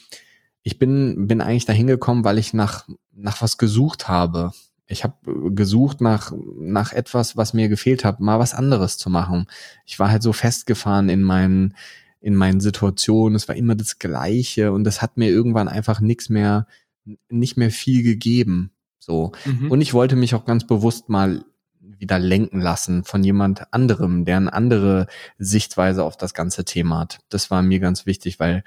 ich 0.64 0.78
bin, 0.78 1.28
bin 1.28 1.42
eigentlich 1.42 1.66
dahin 1.66 1.88
gekommen, 1.88 2.24
weil 2.24 2.38
ich 2.38 2.54
nach, 2.54 2.88
nach 3.14 3.42
was 3.42 3.58
gesucht 3.58 4.08
habe. 4.08 4.52
Ich 4.86 5.04
habe 5.04 5.16
gesucht 5.56 6.02
nach, 6.02 6.34
nach 6.60 6.92
etwas, 6.94 7.38
was 7.38 7.54
mir 7.54 7.70
gefehlt 7.70 8.04
hat, 8.04 8.20
mal 8.20 8.40
was 8.40 8.54
anderes 8.54 8.98
zu 8.98 9.10
machen. 9.10 9.48
Ich 9.86 10.00
war 10.00 10.12
halt 10.12 10.22
so 10.22 10.34
festgefahren 10.34 11.10
in 11.10 11.24
meinen, 11.24 11.76
in 12.20 12.36
meinen 12.36 12.60
Situationen. 12.60 13.36
Es 13.36 13.48
war 13.48 13.56
immer 13.56 13.76
das 13.76 14.00
Gleiche 14.00 14.72
und 14.72 14.84
das 14.84 15.02
hat 15.02 15.18
mir 15.18 15.30
irgendwann 15.30 15.68
einfach 15.68 16.02
nichts 16.02 16.30
mehr, 16.30 16.68
nicht 17.30 17.58
mehr 17.58 17.72
viel 17.72 18.04
gegeben. 18.04 18.72
So. 19.02 19.32
Mhm. 19.46 19.72
Und 19.72 19.82
ich 19.82 19.94
wollte 19.94 20.16
mich 20.16 20.36
auch 20.36 20.46
ganz 20.46 20.66
bewusst 20.66 21.10
mal 21.10 21.44
wieder 21.80 22.20
lenken 22.20 22.62
lassen 22.62 23.04
von 23.04 23.24
jemand 23.24 23.74
anderem, 23.74 24.26
der 24.26 24.38
eine 24.38 24.54
andere 24.54 25.08
Sichtweise 25.38 26.04
auf 26.04 26.18
das 26.18 26.34
ganze 26.34 26.66
Thema 26.66 27.00
hat. 27.00 27.20
Das 27.30 27.52
war 27.52 27.62
mir 27.62 27.80
ganz 27.80 28.06
wichtig, 28.06 28.40
weil 28.40 28.64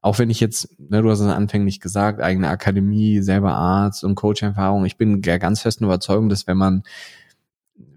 auch 0.00 0.18
wenn 0.18 0.28
ich 0.28 0.40
jetzt, 0.40 0.68
ne, 0.78 1.00
du 1.00 1.10
hast 1.10 1.20
es 1.20 1.28
anfänglich 1.28 1.80
gesagt, 1.80 2.20
eigene 2.20 2.48
Akademie, 2.48 3.22
selber 3.22 3.54
Arzt 3.54 4.04
und 4.04 4.16
Coach-Erfahrung, 4.16 4.84
ich 4.84 4.98
bin 4.98 5.22
der 5.22 5.38
ganz 5.38 5.62
festen 5.62 5.84
Überzeugung, 5.84 6.28
dass 6.28 6.46
wenn 6.46 6.58
man 6.58 6.82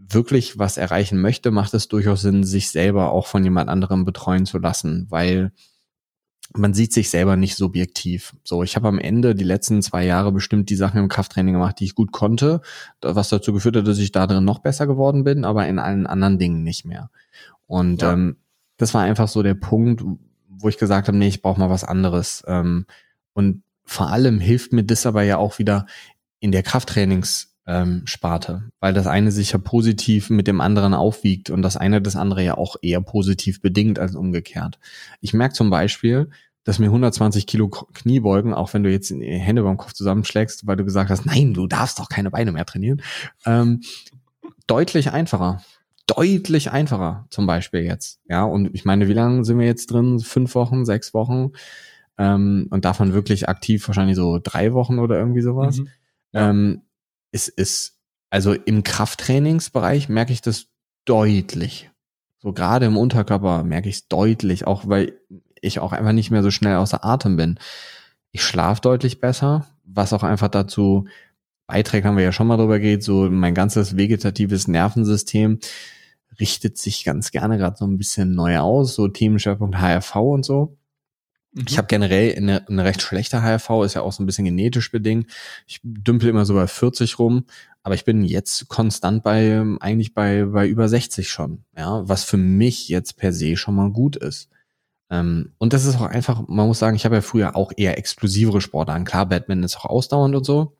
wirklich 0.09 0.57
was 0.57 0.77
erreichen 0.77 1.19
möchte, 1.19 1.51
macht 1.51 1.73
es 1.73 1.89
durchaus 1.89 2.21
Sinn, 2.21 2.45
sich 2.45 2.69
selber 2.69 3.11
auch 3.11 3.27
von 3.27 3.43
jemand 3.43 3.69
anderem 3.69 4.05
betreuen 4.05 4.45
zu 4.45 4.57
lassen, 4.57 5.07
weil 5.09 5.51
man 6.55 6.73
sieht 6.73 6.93
sich 6.93 7.09
selber 7.09 7.35
nicht 7.35 7.55
subjektiv. 7.55 8.35
So, 8.43 8.63
ich 8.63 8.75
habe 8.75 8.87
am 8.87 8.99
Ende 8.99 9.35
die 9.35 9.43
letzten 9.43 9.81
zwei 9.81 10.05
Jahre 10.05 10.31
bestimmt 10.31 10.69
die 10.69 10.75
Sachen 10.75 10.99
im 10.99 11.09
Krafttraining 11.09 11.53
gemacht, 11.53 11.79
die 11.79 11.85
ich 11.85 11.95
gut 11.95 12.11
konnte, 12.11 12.61
was 13.01 13.29
dazu 13.29 13.53
geführt 13.53 13.75
hat, 13.75 13.87
dass 13.87 13.97
ich 13.97 14.11
da 14.11 14.27
drin 14.27 14.45
noch 14.45 14.59
besser 14.59 14.87
geworden 14.87 15.23
bin, 15.23 15.45
aber 15.45 15.67
in 15.67 15.79
allen 15.79 16.07
anderen 16.07 16.39
Dingen 16.39 16.63
nicht 16.63 16.85
mehr. 16.85 17.09
Und 17.65 18.01
ja. 18.01 18.13
ähm, 18.13 18.37
das 18.77 18.93
war 18.93 19.01
einfach 19.01 19.27
so 19.27 19.43
der 19.43 19.55
Punkt, 19.55 20.03
wo 20.47 20.69
ich 20.69 20.77
gesagt 20.77 21.07
habe, 21.07 21.17
nee, 21.17 21.27
ich 21.27 21.41
brauche 21.41 21.59
mal 21.59 21.69
was 21.69 21.83
anderes. 21.83 22.43
Ähm, 22.47 22.85
und 23.33 23.63
vor 23.83 24.09
allem 24.09 24.39
hilft 24.39 24.73
mir 24.73 24.83
das 24.83 25.05
aber 25.05 25.23
ja 25.23 25.37
auch 25.37 25.59
wieder 25.59 25.85
in 26.39 26.51
der 26.51 26.63
Krafttrainings 26.63 27.46
ähm, 27.67 28.03
Sparte, 28.05 28.63
weil 28.79 28.93
das 28.93 29.07
eine 29.07 29.31
sich 29.31 29.51
ja 29.51 29.59
positiv 29.59 30.29
mit 30.29 30.47
dem 30.47 30.61
anderen 30.61 30.93
aufwiegt 30.93 31.49
und 31.49 31.61
das 31.61 31.75
eine 31.75 32.01
das 32.01 32.15
andere 32.15 32.43
ja 32.43 32.57
auch 32.57 32.77
eher 32.81 33.01
positiv 33.01 33.61
bedingt 33.61 33.99
als 33.99 34.15
umgekehrt. 34.15 34.79
Ich 35.19 35.33
merke 35.33 35.53
zum 35.53 35.69
Beispiel, 35.69 36.29
dass 36.63 36.79
mir 36.79 36.85
120 36.87 37.45
Kilo 37.45 37.67
Kniebeugen, 37.69 38.53
auch 38.53 38.73
wenn 38.73 38.83
du 38.83 38.91
jetzt 38.91 39.09
die 39.09 39.21
Hände 39.21 39.63
beim 39.63 39.77
Kopf 39.77 39.93
zusammenschlägst, 39.93 40.65
weil 40.65 40.77
du 40.77 40.85
gesagt 40.85 41.09
hast, 41.09 41.25
nein, 41.25 41.53
du 41.53 41.67
darfst 41.67 41.99
doch 41.99 42.09
keine 42.09 42.31
Beine 42.31 42.53
mehr 42.53 42.65
trainieren, 42.65 43.01
ähm, 43.45 43.81
deutlich 44.65 45.11
einfacher. 45.11 45.61
Deutlich 46.07 46.71
einfacher, 46.71 47.25
zum 47.29 47.47
Beispiel 47.47 47.81
jetzt. 47.81 48.21
Ja, 48.29 48.45
und 48.45 48.73
ich 48.73 48.85
meine, 48.85 49.09
wie 49.09 49.13
lange 49.13 49.43
sind 49.43 49.59
wir 49.59 49.65
jetzt 49.65 49.91
drin? 49.91 50.19
Fünf 50.19 50.55
Wochen, 50.55 50.85
sechs 50.85 51.13
Wochen? 51.13 51.51
Ähm, 52.17 52.67
und 52.69 52.85
davon 52.85 53.13
wirklich 53.13 53.49
aktiv 53.49 53.85
wahrscheinlich 53.87 54.15
so 54.15 54.39
drei 54.41 54.71
Wochen 54.71 54.99
oder 54.99 55.19
irgendwie 55.19 55.41
sowas. 55.41 55.79
Mhm. 55.79 55.87
Ja. 56.31 56.49
Ähm, 56.49 56.81
es 57.31 57.47
ist, 57.47 57.99
also 58.29 58.53
im 58.53 58.83
Krafttrainingsbereich 58.83 60.09
merke 60.09 60.33
ich 60.33 60.41
das 60.41 60.67
deutlich. 61.05 61.89
So 62.39 62.53
gerade 62.53 62.85
im 62.85 62.97
Unterkörper 62.97 63.63
merke 63.63 63.89
ich 63.89 63.95
es 63.95 64.07
deutlich, 64.07 64.67
auch 64.67 64.87
weil 64.87 65.19
ich 65.61 65.79
auch 65.79 65.91
einfach 65.91 66.11
nicht 66.11 66.31
mehr 66.31 66.43
so 66.43 66.51
schnell 66.51 66.75
außer 66.75 67.03
Atem 67.03 67.35
bin. 67.35 67.59
Ich 68.31 68.43
schlafe 68.43 68.81
deutlich 68.81 69.19
besser, 69.19 69.65
was 69.83 70.13
auch 70.13 70.23
einfach 70.23 70.49
dazu 70.49 71.07
beiträgt, 71.65 72.05
haben 72.05 72.17
wir 72.17 72.23
ja 72.23 72.31
schon 72.31 72.47
mal 72.47 72.57
drüber 72.57 72.79
geht, 72.79 73.03
so 73.03 73.29
mein 73.29 73.53
ganzes 73.53 73.97
vegetatives 73.97 74.67
Nervensystem 74.67 75.59
richtet 76.39 76.77
sich 76.77 77.03
ganz 77.03 77.31
gerne 77.31 77.57
gerade 77.57 77.77
so 77.77 77.85
ein 77.85 77.97
bisschen 77.97 78.35
neu 78.35 78.59
aus, 78.59 78.95
so 78.95 79.07
Themenschwerpunkt 79.07 79.77
HRV 79.77 80.15
und 80.15 80.45
so. 80.45 80.77
Mhm. 81.57 81.65
Ich 81.67 81.77
habe 81.77 81.87
generell 81.87 82.35
eine, 82.35 82.67
eine 82.67 82.83
recht 82.85 83.01
schlechte 83.01 83.41
HRV, 83.41 83.83
ist 83.83 83.95
ja 83.95 84.01
auch 84.01 84.13
so 84.13 84.23
ein 84.23 84.25
bisschen 84.25 84.45
genetisch 84.45 84.91
bedingt. 84.91 85.27
Ich 85.65 85.79
dümpel 85.83 86.29
immer 86.29 86.45
so 86.45 86.53
bei 86.53 86.67
40 86.67 87.19
rum, 87.19 87.45
aber 87.83 87.95
ich 87.95 88.05
bin 88.05 88.23
jetzt 88.23 88.67
konstant 88.67 89.23
bei 89.23 89.63
eigentlich 89.79 90.13
bei 90.13 90.45
bei 90.45 90.67
über 90.67 90.87
60 90.87 91.29
schon, 91.29 91.63
ja, 91.75 92.07
was 92.07 92.23
für 92.23 92.37
mich 92.37 92.89
jetzt 92.89 93.17
per 93.17 93.33
se 93.33 93.57
schon 93.57 93.75
mal 93.75 93.91
gut 93.91 94.15
ist. 94.15 94.49
Ähm, 95.09 95.53
und 95.57 95.73
das 95.73 95.85
ist 95.85 95.95
auch 95.95 96.01
einfach, 96.01 96.47
man 96.47 96.67
muss 96.67 96.79
sagen, 96.79 96.95
ich 96.95 97.05
habe 97.05 97.15
ja 97.15 97.21
früher 97.21 97.55
auch 97.55 97.71
eher 97.75 97.97
explosivere 97.97 98.61
Sportarten. 98.61 99.05
Klar, 99.05 99.27
Batman 99.27 99.63
ist 99.63 99.77
auch 99.77 99.85
ausdauernd 99.85 100.35
und 100.35 100.45
so, 100.45 100.77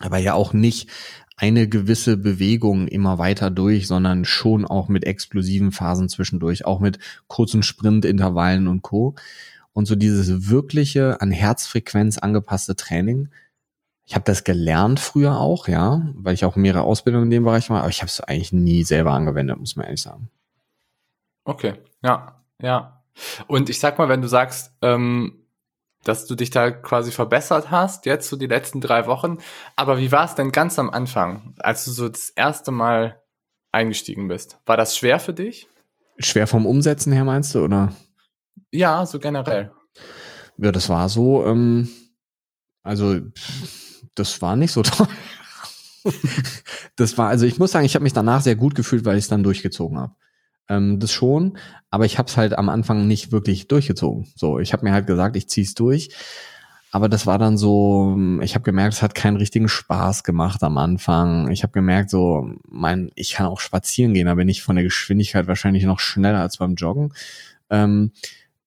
aber 0.00 0.18
ja 0.18 0.34
auch 0.34 0.52
nicht 0.52 0.88
eine 1.36 1.68
gewisse 1.68 2.16
Bewegung 2.16 2.86
immer 2.86 3.18
weiter 3.18 3.50
durch, 3.50 3.88
sondern 3.88 4.24
schon 4.24 4.64
auch 4.64 4.88
mit 4.88 5.04
explosiven 5.04 5.72
Phasen 5.72 6.08
zwischendurch, 6.08 6.66
auch 6.66 6.78
mit 6.78 6.98
kurzen 7.26 7.62
Sprintintervallen 7.62 8.68
und 8.68 8.82
Co. 8.82 9.16
Und 9.72 9.86
so 9.86 9.94
dieses 9.94 10.50
wirkliche, 10.50 11.20
an 11.20 11.30
Herzfrequenz 11.30 12.18
angepasste 12.18 12.76
Training, 12.76 13.30
ich 14.04 14.14
habe 14.14 14.24
das 14.24 14.44
gelernt 14.44 15.00
früher 15.00 15.38
auch, 15.38 15.68
ja, 15.68 16.02
weil 16.14 16.34
ich 16.34 16.44
auch 16.44 16.56
mehrere 16.56 16.82
Ausbildungen 16.82 17.24
in 17.24 17.30
dem 17.30 17.44
Bereich 17.44 17.70
mache, 17.70 17.80
aber 17.80 17.88
ich 17.88 18.00
habe 18.00 18.08
es 18.08 18.20
eigentlich 18.20 18.52
nie 18.52 18.84
selber 18.84 19.12
angewendet, 19.12 19.58
muss 19.58 19.76
man 19.76 19.86
ehrlich 19.86 20.02
sagen. 20.02 20.28
Okay, 21.44 21.74
ja, 22.02 22.42
ja. 22.60 23.02
Und 23.46 23.70
ich 23.70 23.78
sag 23.78 23.98
mal, 23.98 24.08
wenn 24.08 24.22
du 24.22 24.28
sagst, 24.28 24.72
ähm, 24.82 25.42
dass 26.04 26.26
du 26.26 26.34
dich 26.34 26.50
da 26.50 26.70
quasi 26.70 27.12
verbessert 27.12 27.70
hast, 27.70 28.06
jetzt 28.06 28.28
so 28.28 28.36
die 28.36 28.46
letzten 28.46 28.80
drei 28.80 29.06
Wochen. 29.06 29.38
Aber 29.76 29.98
wie 29.98 30.10
war 30.10 30.24
es 30.24 30.34
denn 30.34 30.52
ganz 30.52 30.78
am 30.78 30.90
Anfang, 30.90 31.54
als 31.58 31.84
du 31.84 31.92
so 31.92 32.08
das 32.08 32.30
erste 32.30 32.72
Mal 32.72 33.20
eingestiegen 33.70 34.28
bist? 34.28 34.58
War 34.66 34.76
das 34.76 34.96
schwer 34.96 35.20
für 35.20 35.32
dich? 35.32 35.68
Schwer 36.18 36.46
vom 36.46 36.66
Umsetzen 36.66 37.12
her 37.12 37.24
meinst 37.24 37.54
du, 37.54 37.60
oder? 37.60 37.92
Ja, 38.70 39.04
so 39.06 39.18
generell. 39.18 39.72
Ja, 40.58 40.72
das 40.72 40.88
war 40.88 41.08
so, 41.08 41.44
ähm, 41.46 41.88
also 42.82 43.20
das 44.14 44.40
war 44.42 44.56
nicht 44.56 44.72
so 44.72 44.82
toll. 44.82 45.08
das 46.96 47.16
war, 47.18 47.28
also 47.28 47.46
ich 47.46 47.58
muss 47.58 47.72
sagen, 47.72 47.86
ich 47.86 47.94
habe 47.94 48.02
mich 48.02 48.12
danach 48.12 48.40
sehr 48.40 48.56
gut 48.56 48.74
gefühlt, 48.74 49.04
weil 49.04 49.16
ich 49.16 49.24
es 49.24 49.28
dann 49.28 49.42
durchgezogen 49.42 49.98
habe. 49.98 50.14
Ähm, 50.68 51.00
das 51.00 51.12
schon, 51.12 51.58
aber 51.90 52.06
ich 52.06 52.18
habe 52.18 52.28
es 52.28 52.36
halt 52.36 52.56
am 52.56 52.68
Anfang 52.68 53.06
nicht 53.06 53.32
wirklich 53.32 53.68
durchgezogen. 53.68 54.28
So, 54.36 54.58
ich 54.58 54.72
habe 54.72 54.84
mir 54.84 54.92
halt 54.92 55.06
gesagt, 55.06 55.36
ich 55.36 55.48
ziehe 55.48 55.66
es 55.66 55.74
durch. 55.74 56.10
Aber 56.94 57.08
das 57.08 57.26
war 57.26 57.38
dann 57.38 57.56
so, 57.56 58.18
ich 58.42 58.54
habe 58.54 58.64
gemerkt, 58.64 58.92
es 58.92 59.00
hat 59.00 59.14
keinen 59.14 59.38
richtigen 59.38 59.66
Spaß 59.68 60.24
gemacht 60.24 60.62
am 60.62 60.76
Anfang. 60.76 61.50
Ich 61.50 61.62
habe 61.62 61.72
gemerkt, 61.72 62.10
so, 62.10 62.46
mein, 62.68 63.10
ich 63.14 63.32
kann 63.32 63.46
auch 63.46 63.60
spazieren 63.60 64.12
gehen, 64.12 64.28
aber 64.28 64.44
nicht 64.44 64.62
von 64.62 64.76
der 64.76 64.84
Geschwindigkeit 64.84 65.46
wahrscheinlich 65.46 65.84
noch 65.84 66.00
schneller 66.00 66.40
als 66.40 66.58
beim 66.58 66.74
Joggen. 66.74 67.14
Ähm, 67.70 68.12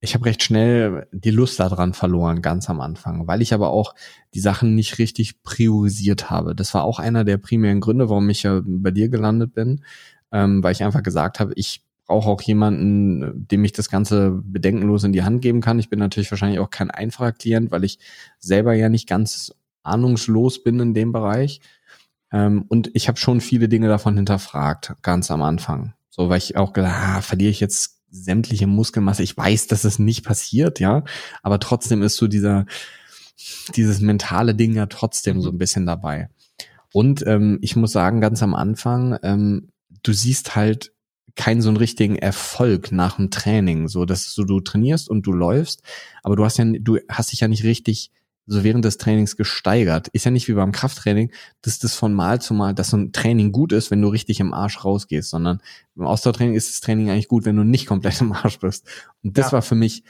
ich 0.06 0.14
habe 0.14 0.26
recht 0.26 0.44
schnell 0.44 1.08
die 1.12 1.32
Lust 1.32 1.60
daran 1.60 1.94
verloren, 1.94 2.42
ganz 2.42 2.70
am 2.70 2.80
Anfang, 2.80 3.28
weil 3.28 3.42
ich 3.42 3.54
aber 3.54 3.72
auch 3.72 3.94
die 4.34 4.40
Sachen 4.40 4.76
nicht 4.76 5.00
richtig 5.00 5.44
priorisiert 5.44 6.30
habe. 6.30 6.56
Das 6.56 6.74
war 6.74 6.84
auch 6.84 7.00
einer 7.00 7.24
der 7.24 7.38
primären 7.38 7.82
Gründe, 7.82 8.10
warum 8.10 8.30
ich 8.30 8.44
ja 8.44 8.62
bei 8.64 8.92
dir 8.92 9.10
gelandet 9.10 9.54
bin, 9.54 9.84
ähm, 10.32 10.64
weil 10.64 10.72
ich 10.72 10.84
einfach 10.84 11.04
gesagt 11.04 11.40
habe, 11.40 11.54
ich 11.56 11.84
brauche 12.06 12.30
auch 12.30 12.42
jemanden, 12.42 13.48
dem 13.48 13.64
ich 13.64 13.74
das 13.74 13.90
Ganze 13.90 14.40
bedenkenlos 14.44 15.04
in 15.04 15.14
die 15.14 15.24
Hand 15.24 15.42
geben 15.42 15.62
kann. 15.62 15.80
Ich 15.80 15.90
bin 15.90 16.00
natürlich 16.00 16.32
wahrscheinlich 16.32 16.60
auch 16.60 16.70
kein 16.70 16.92
einfacher 16.92 17.32
Klient, 17.32 17.72
weil 17.72 17.84
ich 17.84 18.00
selber 18.40 18.74
ja 18.74 18.90
nicht 18.90 19.10
ganz 19.10 19.54
ahnungslos 19.84 20.64
bin 20.64 20.80
in 20.80 20.94
dem 20.94 21.12
Bereich. 21.12 21.62
Ähm, 22.32 22.66
und 22.68 22.92
ich 22.94 23.08
habe 23.08 23.18
schon 23.18 23.42
viele 23.42 23.68
Dinge 23.68 23.88
davon 23.88 24.16
hinterfragt, 24.16 24.94
ganz 25.02 25.32
am 25.32 25.42
Anfang. 25.42 25.94
So, 26.10 26.30
weil 26.30 26.38
ich 26.38 26.56
auch 26.56 26.74
gedacht, 26.74 26.96
ah, 26.96 27.22
verliere 27.22 27.52
ich 27.52 27.60
jetzt 27.60 27.95
sämtliche 28.24 28.68
Muskelmasse. 28.68 29.24
Ich 29.24 29.36
weiß, 29.36 29.68
dass 29.68 29.84
es 29.84 30.00
nicht 30.00 30.26
passiert, 30.26 30.80
ja, 30.80 31.04
aber 31.44 31.60
trotzdem 31.60 32.02
ist 32.02 32.16
so 32.16 32.28
dieser, 32.28 32.66
dieses 33.76 34.00
mentale 34.00 34.56
Ding 34.56 34.74
ja 34.74 34.86
trotzdem 34.86 35.42
so 35.42 35.50
ein 35.50 35.58
bisschen 35.58 35.86
dabei. 35.86 36.30
Und 36.94 37.26
ähm, 37.28 37.60
ich 37.62 37.76
muss 37.76 37.92
sagen, 37.92 38.22
ganz 38.22 38.42
am 38.42 38.56
Anfang, 38.56 39.18
ähm, 39.22 39.70
du 40.04 40.14
siehst 40.14 40.56
halt 40.56 40.94
keinen 41.36 41.62
so 41.62 41.68
einen 41.68 41.78
richtigen 41.78 42.16
Erfolg 42.16 42.92
nach 42.94 43.18
dem 43.18 43.30
Training, 43.30 43.90
so 43.90 44.06
dass 44.06 44.34
so 44.34 44.46
du 44.46 44.62
trainierst 44.62 45.10
und 45.10 45.24
du 45.24 45.34
läufst, 45.34 45.82
aber 46.24 46.38
du 46.38 46.46
hast 46.46 46.58
ja 46.58 46.66
du 46.66 46.98
hast 47.10 47.34
dich 47.34 47.42
ja 47.42 47.50
nicht 47.50 47.66
richtig 47.66 48.12
so 48.48 48.64
während 48.64 48.86
des 48.86 48.98
Trainings 48.98 49.38
gesteigert. 49.38 50.08
Ist 50.10 50.26
ja 50.26 50.32
nicht 50.32 50.48
wie 50.48 50.54
beim 50.54 50.72
Krafttraining, 50.72 51.32
dass 51.62 51.80
das 51.80 51.96
von 51.96 52.14
Mal 52.14 52.42
zu 52.42 52.54
Mal, 52.54 52.74
dass 52.74 52.90
so 52.90 52.98
ein 52.98 53.12
Training 53.12 53.52
gut 53.52 53.72
ist, 53.72 53.92
wenn 53.92 54.02
du 54.02 54.10
richtig 54.10 54.40
im 54.40 54.54
Arsch 54.54 54.84
rausgehst, 54.84 55.30
sondern 55.30 55.62
beim 55.96 56.08
Ausdauertraining 56.08 56.56
ist 56.56 56.70
das 56.70 56.82
Training 56.82 57.10
eigentlich 57.10 57.28
gut, 57.28 57.46
wenn 57.46 57.56
du 57.56 57.64
nicht 57.64 57.88
komplett 57.88 58.22
im 58.22 58.34
Arsch 58.34 58.60
bist. 58.60 58.88
Und 59.24 59.38
das 59.38 59.48
ja. 59.48 59.52
war 59.54 59.62
für 59.62 59.76
mich 59.76 60.04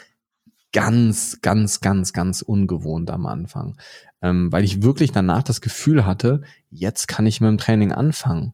ganz, 0.73 1.39
ganz, 1.41 1.79
ganz, 1.79 2.11
ganz 2.11 2.41
ungewohnt 2.41 3.09
am 3.09 3.25
Anfang, 3.25 3.77
ähm, 4.21 4.51
weil 4.51 4.65
ich 4.65 4.83
wirklich 4.83 5.13
danach 5.13 5.43
das 5.43 5.61
Gefühl 5.61 6.05
hatte, 6.05 6.41
jetzt 6.69 7.07
kann 7.07 7.25
ich 7.25 7.39
mit 7.39 7.47
dem 7.47 7.57
Training 7.57 7.93
anfangen. 7.93 8.53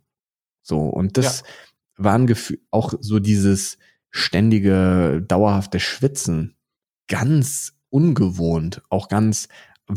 So 0.62 0.82
und 0.82 1.18
das 1.18 1.40
ja. 1.40 2.06
war 2.06 2.14
ein 2.14 2.28
Gefühl, 2.28 2.60
auch 2.70 2.94
so 3.00 3.18
dieses 3.18 3.80
ständige, 4.12 5.24
dauerhafte 5.28 5.80
Schwitzen, 5.80 6.56
ganz 7.08 7.74
ungewohnt, 7.90 8.84
auch 8.90 9.08
ganz 9.08 9.48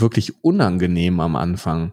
wirklich 0.01 0.45
unangenehm 0.45 1.21
am 1.21 1.37
Anfang. 1.37 1.93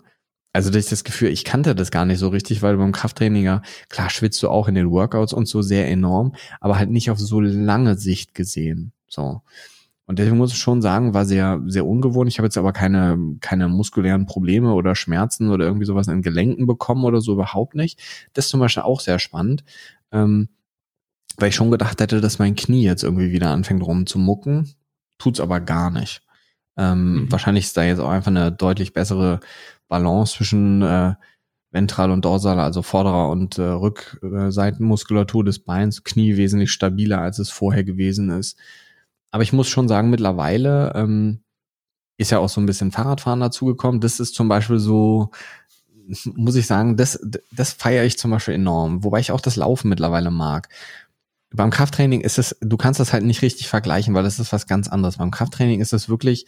Also 0.54 0.70
das 0.70 0.86
ist 0.86 0.92
das 0.92 1.04
Gefühl, 1.04 1.30
ich 1.30 1.46
kannte 1.46 1.76
das 1.76 1.92
gar 1.92 2.06
nicht 2.06 2.20
so 2.20 2.28
richtig, 2.28 2.62
weil 2.62 2.76
beim 2.78 2.92
Krafttraining 2.92 3.44
ja, 3.44 3.62
klar 3.90 4.10
schwitzt 4.10 4.44
du 4.44 4.50
auch 4.50 4.68
in 4.68 4.76
den 4.76 4.92
Workouts 4.92 5.34
und 5.34 5.48
so 5.48 5.62
sehr 5.62 5.90
enorm, 5.90 6.36
aber 6.60 6.78
halt 6.78 6.90
nicht 6.90 7.10
auf 7.10 7.20
so 7.20 7.40
lange 7.40 7.96
Sicht 7.96 8.36
gesehen. 8.36 8.92
So. 9.08 9.42
Und 10.08 10.20
deswegen 10.20 10.38
muss 10.38 10.52
ich 10.52 10.58
schon 10.58 10.82
sagen, 10.82 11.14
war 11.14 11.26
sehr, 11.26 11.62
sehr 11.68 11.86
ungewohnt. 11.86 12.30
Ich 12.30 12.38
habe 12.38 12.48
jetzt 12.48 12.58
aber 12.58 12.74
keine, 12.74 13.18
keine 13.40 13.70
muskulären 13.70 14.26
Probleme 14.26 14.74
oder 14.74 14.94
Schmerzen 14.94 15.52
oder 15.52 15.66
irgendwie 15.66 15.86
sowas 15.86 16.10
in 16.10 16.22
Gelenken 16.22 16.68
bekommen 16.68 17.06
oder 17.06 17.22
so 17.22 17.32
überhaupt 17.32 17.76
nicht. 17.76 18.02
Das 18.34 18.46
ist 18.46 18.52
zum 18.52 18.60
Beispiel 18.60 18.84
auch 18.84 19.00
sehr 19.00 19.20
spannend. 19.20 19.64
Ähm, 20.12 20.50
weil 21.38 21.50
ich 21.50 21.56
schon 21.56 21.72
gedacht 21.72 22.02
hätte, 22.02 22.20
dass 22.20 22.40
mein 22.40 22.56
Knie 22.56 22.84
jetzt 22.84 23.04
irgendwie 23.04 23.32
wieder 23.32 23.52
anfängt 23.52 23.84
rumzumucken. 23.84 24.74
Tut's 25.18 25.40
aber 25.40 25.62
gar 25.62 25.92
nicht. 25.92 26.22
Ähm, 26.78 27.14
mhm. 27.14 27.32
Wahrscheinlich 27.32 27.66
ist 27.66 27.78
da 27.78 27.84
jetzt 27.84 28.00
auch 28.00 28.10
einfach 28.10 28.32
eine 28.32 28.52
deutlich 28.52 28.94
bessere 28.94 29.40
Balance 29.88 30.36
zwischen 30.36 30.82
äh, 30.82 31.16
ventral 31.72 32.12
und 32.12 32.26
dorsal, 32.26 32.60
also 32.60 32.82
Vorder- 32.82 33.30
und 33.30 33.58
äh, 33.58 33.64
Rückseitenmuskulatur 33.64 35.44
des 35.44 35.60
Beins, 35.60 36.04
Knie 36.04 36.38
wesentlich 36.38 36.72
stabiler, 36.72 37.22
als 37.22 37.40
es 37.40 37.50
vorher 37.50 37.84
gewesen 37.84 38.30
ist. 38.30 38.58
Aber 39.32 39.44
ich 39.44 39.54
muss 39.54 39.70
schon 39.70 39.88
sagen, 39.88 40.10
mittlerweile 40.10 40.92
ähm, 40.96 41.42
ist 42.18 42.32
ja 42.32 42.40
auch 42.40 42.50
so 42.50 42.60
ein 42.60 42.66
bisschen 42.66 42.92
Fahrradfahren 42.92 43.40
dazugekommen. 43.40 44.02
Das 44.02 44.20
ist 44.20 44.36
zum 44.36 44.50
Beispiel 44.50 44.80
so, 44.80 45.32
muss 46.36 46.56
ich 46.56 46.68
sagen, 46.68 46.98
das, 46.98 47.20
das 47.52 47.72
feiere 47.72 48.04
ich 48.04 48.18
zum 48.18 48.32
Beispiel 48.32 48.56
enorm, 48.56 49.04
wobei 49.04 49.20
ich 49.20 49.32
auch 49.32 49.42
das 49.42 49.56
Laufen 49.56 49.88
mittlerweile 49.88 50.30
mag 50.30 50.68
beim 51.54 51.70
Krafttraining 51.70 52.22
ist 52.22 52.38
es, 52.38 52.56
du 52.62 52.78
kannst 52.78 53.00
das 53.00 53.14
halt 53.14 53.24
nicht 53.24 53.42
richtig 53.42 53.68
vergleichen, 53.68 54.14
weil 54.14 54.24
das 54.24 54.40
ist 54.40 54.54
was 54.54 54.68
ganz 54.68 54.88
anderes. 54.88 55.18
Beim 55.18 55.32
Krafttraining 55.32 55.82
ist 55.82 55.94
es 55.94 56.08
wirklich, 56.08 56.46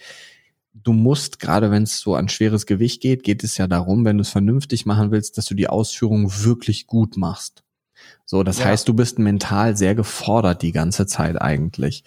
du 0.74 0.94
musst, 0.94 1.40
gerade 1.40 1.72
wenn 1.72 1.84
es 1.84 2.00
so 2.00 2.16
an 2.16 2.30
schweres 2.30 2.66
Gewicht 2.66 3.02
geht, 3.02 3.24
geht 3.24 3.44
es 3.44 3.58
ja 3.58 3.68
darum, 3.68 4.06
wenn 4.06 4.18
du 4.18 4.22
es 4.22 4.30
vernünftig 4.30 4.86
machen 4.86 5.12
willst, 5.12 5.38
dass 5.38 5.46
du 5.46 5.56
die 5.56 5.68
Ausführung 5.68 6.32
wirklich 6.44 6.88
gut 6.88 7.18
machst. 7.18 7.64
So, 8.26 8.44
das 8.44 8.60
ja. 8.60 8.66
heißt, 8.66 8.88
du 8.88 8.94
bist 8.94 9.20
mental 9.20 9.78
sehr 9.78 9.96
gefordert 9.96 10.62
die 10.62 10.72
ganze 10.72 11.06
Zeit 11.06 11.42
eigentlich. 11.42 12.04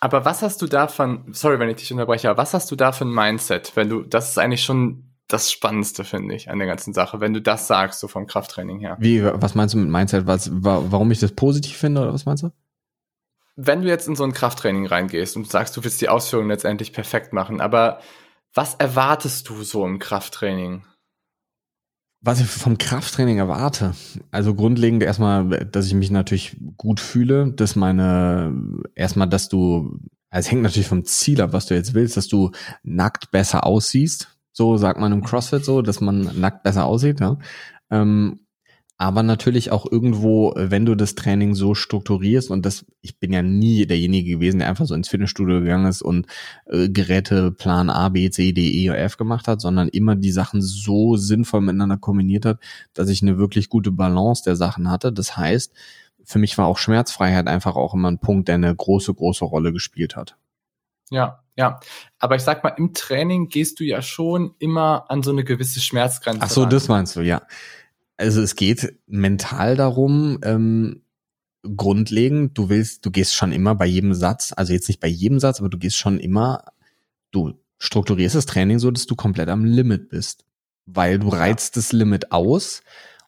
Aber 0.00 0.24
was 0.24 0.42
hast 0.42 0.60
du 0.60 0.66
davon, 0.66 1.24
sorry, 1.32 1.58
wenn 1.58 1.68
ich 1.68 1.76
dich 1.76 1.92
unterbreche, 1.92 2.28
aber 2.28 2.42
was 2.42 2.54
hast 2.54 2.70
du 2.70 2.76
da 2.76 2.92
für 2.92 3.04
ein 3.04 3.14
Mindset, 3.14 3.72
wenn 3.74 3.88
du, 3.88 4.02
das 4.02 4.30
ist 4.30 4.38
eigentlich 4.38 4.64
schon 4.64 5.13
das 5.28 5.50
Spannendste, 5.50 6.04
finde 6.04 6.34
ich, 6.34 6.50
an 6.50 6.58
der 6.58 6.68
ganzen 6.68 6.92
Sache, 6.92 7.20
wenn 7.20 7.32
du 7.32 7.40
das 7.40 7.66
sagst, 7.66 8.00
so 8.00 8.08
vom 8.08 8.26
Krafttraining 8.26 8.80
her. 8.80 8.96
Wie, 9.00 9.24
was 9.24 9.54
meinst 9.54 9.74
du 9.74 9.78
mit 9.78 9.88
Mindset? 9.88 10.26
Was, 10.26 10.50
warum 10.52 11.10
ich 11.10 11.20
das 11.20 11.32
positiv 11.32 11.76
finde 11.76 12.02
oder 12.02 12.12
was 12.12 12.26
meinst 12.26 12.42
du? 12.42 12.50
Wenn 13.56 13.82
du 13.82 13.88
jetzt 13.88 14.08
in 14.08 14.16
so 14.16 14.24
ein 14.24 14.32
Krafttraining 14.32 14.86
reingehst 14.86 15.36
und 15.36 15.50
sagst, 15.50 15.76
du 15.76 15.84
willst 15.84 16.00
die 16.00 16.08
Ausführungen 16.08 16.50
letztendlich 16.50 16.92
perfekt 16.92 17.32
machen, 17.32 17.60
aber 17.60 18.00
was 18.52 18.74
erwartest 18.74 19.48
du 19.48 19.62
so 19.62 19.84
im 19.86 19.98
Krafttraining? 19.98 20.84
Was 22.20 22.40
ich 22.40 22.46
vom 22.46 22.78
Krafttraining 22.78 23.38
erwarte, 23.38 23.94
also 24.30 24.54
grundlegend 24.54 25.02
erstmal, 25.02 25.66
dass 25.66 25.86
ich 25.86 25.94
mich 25.94 26.10
natürlich 26.10 26.56
gut 26.76 26.98
fühle, 26.98 27.52
dass 27.52 27.76
meine, 27.76 28.54
erstmal, 28.94 29.28
dass 29.28 29.48
du, 29.48 30.00
es 30.30 30.50
hängt 30.50 30.62
natürlich 30.62 30.88
vom 30.88 31.04
Ziel 31.04 31.40
ab, 31.40 31.52
was 31.52 31.66
du 31.66 31.74
jetzt 31.74 31.94
willst, 31.94 32.16
dass 32.16 32.28
du 32.28 32.50
nackt 32.82 33.30
besser 33.30 33.66
aussiehst, 33.66 34.33
so 34.54 34.78
sagt 34.78 34.98
man 34.98 35.12
im 35.12 35.22
CrossFit 35.22 35.64
so, 35.64 35.82
dass 35.82 36.00
man 36.00 36.40
nackt 36.40 36.62
besser 36.62 36.86
aussieht. 36.86 37.20
Ja? 37.20 37.38
Ähm, 37.90 38.40
aber 38.96 39.24
natürlich 39.24 39.72
auch 39.72 39.90
irgendwo, 39.90 40.54
wenn 40.56 40.86
du 40.86 40.94
das 40.94 41.16
Training 41.16 41.56
so 41.56 41.74
strukturierst 41.74 42.48
und 42.48 42.64
das, 42.64 42.86
ich 43.00 43.18
bin 43.18 43.32
ja 43.32 43.42
nie 43.42 43.86
derjenige 43.86 44.30
gewesen, 44.36 44.60
der 44.60 44.68
einfach 44.68 44.86
so 44.86 44.94
ins 44.94 45.08
Fitnessstudio 45.08 45.60
gegangen 45.60 45.86
ist 45.86 46.00
und 46.00 46.26
äh, 46.66 46.88
Geräte 46.88 47.50
Plan 47.50 47.90
A, 47.90 48.08
B, 48.10 48.30
C, 48.30 48.52
D, 48.52 48.86
E, 48.86 48.88
F 48.90 49.16
gemacht 49.16 49.48
hat, 49.48 49.60
sondern 49.60 49.88
immer 49.88 50.14
die 50.14 50.30
Sachen 50.30 50.62
so 50.62 51.16
sinnvoll 51.16 51.60
miteinander 51.60 51.96
kombiniert 51.98 52.46
hat, 52.46 52.60
dass 52.94 53.08
ich 53.08 53.20
eine 53.20 53.36
wirklich 53.36 53.68
gute 53.68 53.90
Balance 53.90 54.44
der 54.44 54.54
Sachen 54.54 54.88
hatte. 54.88 55.12
Das 55.12 55.36
heißt, 55.36 55.72
für 56.24 56.38
mich 56.38 56.56
war 56.56 56.66
auch 56.66 56.78
Schmerzfreiheit 56.78 57.48
einfach 57.48 57.74
auch 57.74 57.94
immer 57.94 58.10
ein 58.10 58.20
Punkt, 58.20 58.46
der 58.46 58.54
eine 58.54 58.74
große, 58.74 59.12
große 59.12 59.44
Rolle 59.44 59.72
gespielt 59.72 60.14
hat. 60.14 60.36
Ja, 61.10 61.43
ja. 61.56 61.80
Aber 62.18 62.36
ich 62.36 62.42
sag 62.42 62.64
mal, 62.64 62.70
im 62.70 62.94
Training 62.94 63.48
gehst 63.48 63.80
du 63.80 63.84
ja 63.84 64.02
schon 64.02 64.54
immer 64.58 65.10
an 65.10 65.22
so 65.22 65.30
eine 65.30 65.44
gewisse 65.44 65.80
Schmerzgrenze. 65.80 66.42
Ach 66.42 66.50
so, 66.50 66.62
ran. 66.62 66.70
das 66.70 66.88
meinst 66.88 67.16
du, 67.16 67.20
ja. 67.20 67.42
Also 68.16 68.42
es 68.42 68.56
geht 68.56 68.96
mental 69.06 69.76
darum, 69.76 70.38
ähm, 70.42 71.02
grundlegend, 71.62 72.56
du 72.58 72.68
willst, 72.68 73.04
du 73.06 73.10
gehst 73.10 73.34
schon 73.34 73.52
immer 73.52 73.74
bei 73.74 73.86
jedem 73.86 74.14
Satz, 74.14 74.52
also 74.54 74.72
jetzt 74.72 74.88
nicht 74.88 75.00
bei 75.00 75.08
jedem 75.08 75.40
Satz, 75.40 75.60
aber 75.60 75.68
du 75.68 75.78
gehst 75.78 75.96
schon 75.96 76.20
immer, 76.20 76.64
du 77.30 77.54
strukturierst 77.78 78.34
das 78.34 78.46
Training 78.46 78.78
so, 78.78 78.90
dass 78.90 79.06
du 79.06 79.16
komplett 79.16 79.48
am 79.48 79.64
Limit 79.64 80.08
bist. 80.08 80.44
Weil 80.86 81.18
du 81.18 81.28
reizt 81.28 81.78
das 81.78 81.92
Limit 81.92 82.30
aus 82.30 82.82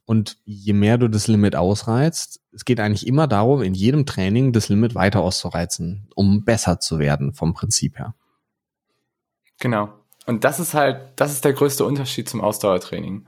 und 0.07 0.39
je 0.45 0.73
mehr 0.73 0.99
du 0.99 1.09
das 1.09 1.27
Limit 1.27 1.57
ausreizt, 1.57 2.41
es 2.53 2.65
geht 2.65 2.81
eigentlich 2.81 3.07
immer 3.07 3.27
darum, 3.27 3.63
in 3.63 3.75
jedem 3.75 4.07
Training 4.07 4.53
das 4.53 4.69
Limit 4.69 4.95
weiter 4.95 5.21
auszureizen, 5.21 6.09
um 6.15 6.45
besser 6.45 6.81
zu 6.81 6.99
werden 6.99 7.35
vom 7.35 7.53
Prinzip 7.53 7.99
her. 7.99 8.15
Genau. 9.59 9.93
Und 10.27 10.45
das 10.45 10.61
ist 10.61 10.75
halt, 10.75 11.13
das 11.17 11.33
ist 11.33 11.45
der 11.45 11.53
größte 11.53 11.85
Unterschied 11.85 12.29
zum 12.29 12.41
Ausdauertraining. 12.41 13.27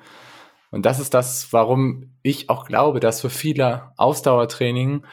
Und 0.71 0.87
das 0.87 1.01
ist 1.01 1.15
das, 1.15 1.53
warum 1.53 2.13
ich 2.23 2.49
auch 2.49 2.67
glaube, 2.67 3.01
dass 3.01 3.21
für 3.21 3.31
viele 3.31 3.93
Ausdauertraining 3.97 5.05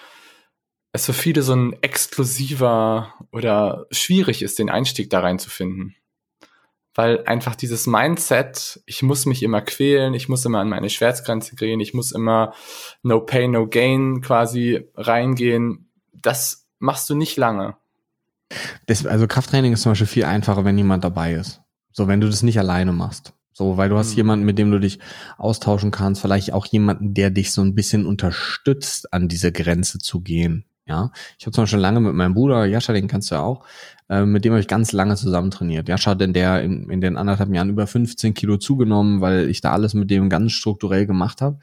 es 0.91 1.05
für 1.05 1.13
viele 1.13 1.41
so 1.41 1.53
ein 1.53 1.74
exklusiver 1.82 3.13
oder 3.32 3.86
schwierig 3.91 4.41
ist, 4.41 4.59
den 4.59 4.70
Einstieg 4.70 5.09
da 5.09 5.20
reinzufinden. 5.20 5.95
Weil 6.96 7.24
einfach 7.26 7.56
dieses 7.56 7.88
Mindset, 7.88 8.82
ich 8.86 9.04
muss 9.04 9.26
mich 9.26 9.43
immer 9.43 9.62
quälen, 9.62 10.14
ich 10.14 10.30
muss 10.30 10.46
immer 10.46 10.60
an 10.60 10.70
meine 10.70 10.89
Schmerzgrenze 10.89 11.56
gehen, 11.56 11.82
ich 11.82 11.93
muss 11.93 12.14
immer 12.14 12.54
no 13.04 13.20
pain, 13.20 13.52
no 13.52 13.68
gain 13.68 14.22
quasi 14.22 14.88
reingehen, 14.96 15.89
das 16.14 16.68
machst 16.80 17.10
du 17.10 17.16
nicht 17.16 17.36
lange. 17.36 17.76
Das, 18.86 19.06
also 19.06 19.28
Krafttraining 19.28 19.74
ist 19.74 19.82
zum 19.82 19.91
Beispiel 19.91 20.08
viel 20.08 20.26
einfacher, 20.26 20.66
wenn 20.66 20.78
jemand 20.78 21.04
dabei 21.04 21.34
ist. 21.34 21.62
So, 21.91 22.08
wenn 22.08 22.22
du 22.22 22.28
das 22.28 22.43
nicht 22.43 22.60
alleine 22.60 22.93
machst. 22.93 23.34
So, 23.52 23.78
weil 23.78 23.88
du 23.89 23.98
hast 23.98 24.12
mhm. 24.12 24.18
jemanden, 24.18 24.46
mit 24.46 24.58
dem 24.60 24.70
du 24.72 24.80
dich 24.80 25.00
austauschen 25.38 25.91
kannst, 25.91 26.22
vielleicht 26.22 26.52
auch 26.52 26.66
jemanden, 26.66 27.14
der 27.14 27.30
dich 27.30 27.54
so 27.54 27.62
ein 27.62 27.74
bisschen 27.74 28.06
unterstützt, 28.06 29.14
an 29.14 29.30
diese 29.30 29.52
Grenze 29.52 30.00
zu 30.00 30.22
gehen. 30.22 30.66
Ja, 30.88 31.12
ich 31.39 31.46
habe 31.46 31.54
zum 31.54 31.64
Beispiel 31.64 31.80
lange 31.80 32.00
mit 32.00 32.14
meinem 32.14 32.36
Bruder, 32.36 32.66
Jascha, 32.66 32.93
den 32.93 33.08
kannst 33.08 33.32
du 33.32 33.36
ja 33.36 33.41
auch, 33.41 33.66
äh, 34.10 34.26
mit 34.26 34.45
dem 34.45 34.53
habe 34.53 34.62
ich 34.62 34.68
ganz 34.68 34.91
lange 34.91 35.16
zusammen 35.16 35.51
trainiert. 35.51 35.89
Jascha 35.89 36.16
denn 36.16 36.34
der 36.34 36.62
in, 36.62 36.89
in 36.89 37.01
den 37.01 37.18
anderthalb 37.18 37.53
Jahren 37.53 37.70
über 37.70 37.88
15 37.88 38.34
Kilo 38.34 38.58
zugenommen, 38.58 39.22
weil 39.22 39.49
ich 39.49 39.62
da 39.62 39.72
alles 39.72 39.93
mit 39.93 40.12
dem 40.12 40.30
ganz 40.30 40.51
strukturell 40.51 41.06
gemacht 41.06 41.41
habe. 41.41 41.60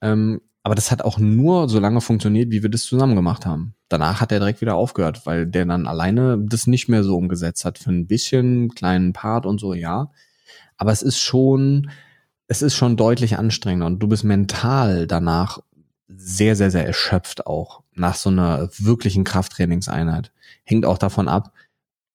Ähm, 0.00 0.40
aber 0.62 0.74
das 0.74 0.90
hat 0.90 1.02
auch 1.02 1.18
nur 1.18 1.68
so 1.68 1.78
lange 1.78 2.00
funktioniert, 2.00 2.50
wie 2.50 2.62
wir 2.62 2.70
das 2.70 2.82
zusammen 2.82 3.14
gemacht 3.14 3.46
haben. 3.46 3.74
Danach 3.88 4.20
hat 4.20 4.32
er 4.32 4.40
direkt 4.40 4.60
wieder 4.60 4.74
aufgehört, 4.74 5.24
weil 5.24 5.46
der 5.46 5.64
dann 5.64 5.86
alleine 5.86 6.38
das 6.40 6.66
nicht 6.66 6.88
mehr 6.88 7.04
so 7.04 7.16
umgesetzt 7.16 7.64
hat. 7.64 7.78
Für 7.78 7.90
ein 7.90 8.08
bisschen 8.08 8.70
kleinen 8.74 9.12
Part 9.12 9.46
und 9.46 9.60
so, 9.60 9.74
ja. 9.74 10.10
Aber 10.76 10.90
es 10.90 11.02
ist 11.02 11.20
schon, 11.20 11.90
es 12.48 12.62
ist 12.62 12.74
schon 12.74 12.96
deutlich 12.96 13.38
anstrengender 13.38 13.86
und 13.86 14.00
du 14.00 14.08
bist 14.08 14.24
mental 14.24 15.06
danach 15.06 15.60
sehr, 16.08 16.56
sehr, 16.56 16.72
sehr 16.72 16.86
erschöpft 16.86 17.46
auch 17.46 17.82
nach 17.94 18.16
so 18.16 18.30
einer 18.30 18.68
wirklichen 18.76 19.22
Krafttrainingseinheit. 19.22 20.32
Hängt 20.64 20.84
auch 20.84 20.98
davon 20.98 21.28
ab, 21.28 21.52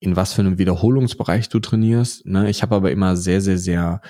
in 0.01 0.15
was 0.15 0.33
für 0.33 0.41
einem 0.41 0.57
Wiederholungsbereich 0.57 1.47
du 1.47 1.59
trainierst. 1.59 2.25
Ne? 2.25 2.49
Ich 2.49 2.63
habe 2.63 2.75
aber 2.75 2.91
immer 2.91 3.15
sehr, 3.15 3.39
sehr, 3.39 3.59
sehr, 3.59 4.01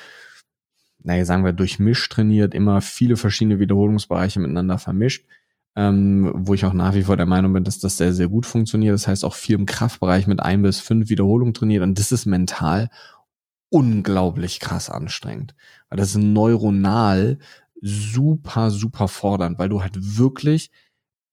naja, 1.03 1.25
sagen 1.25 1.43
wir, 1.43 1.51
durchmischt 1.51 2.13
trainiert, 2.13 2.55
immer 2.55 2.81
viele 2.81 3.17
verschiedene 3.17 3.59
Wiederholungsbereiche 3.59 4.39
miteinander 4.39 4.77
vermischt, 4.77 5.27
ähm, 5.75 6.31
wo 6.33 6.53
ich 6.53 6.63
auch 6.63 6.71
nach 6.71 6.95
wie 6.95 7.03
vor 7.03 7.17
der 7.17 7.25
Meinung 7.25 7.51
bin, 7.51 7.65
dass 7.65 7.79
das 7.79 7.97
sehr, 7.97 8.13
sehr 8.13 8.29
gut 8.29 8.45
funktioniert. 8.45 8.93
Das 8.93 9.07
heißt 9.07 9.25
auch 9.25 9.35
viel 9.35 9.55
im 9.55 9.65
Kraftbereich 9.65 10.27
mit 10.27 10.39
ein 10.39 10.61
bis 10.61 10.79
fünf 10.79 11.09
Wiederholungen 11.09 11.53
trainiert 11.53 11.83
und 11.83 11.99
das 11.99 12.13
ist 12.13 12.25
mental 12.25 12.89
unglaublich 13.69 14.61
krass 14.61 14.89
anstrengend. 14.89 15.55
Weil 15.89 15.97
das 15.97 16.11
ist 16.11 16.17
neuronal 16.17 17.37
super, 17.81 18.71
super 18.71 19.09
fordernd, 19.09 19.59
weil 19.59 19.67
du 19.67 19.81
halt 19.81 20.17
wirklich, 20.17 20.71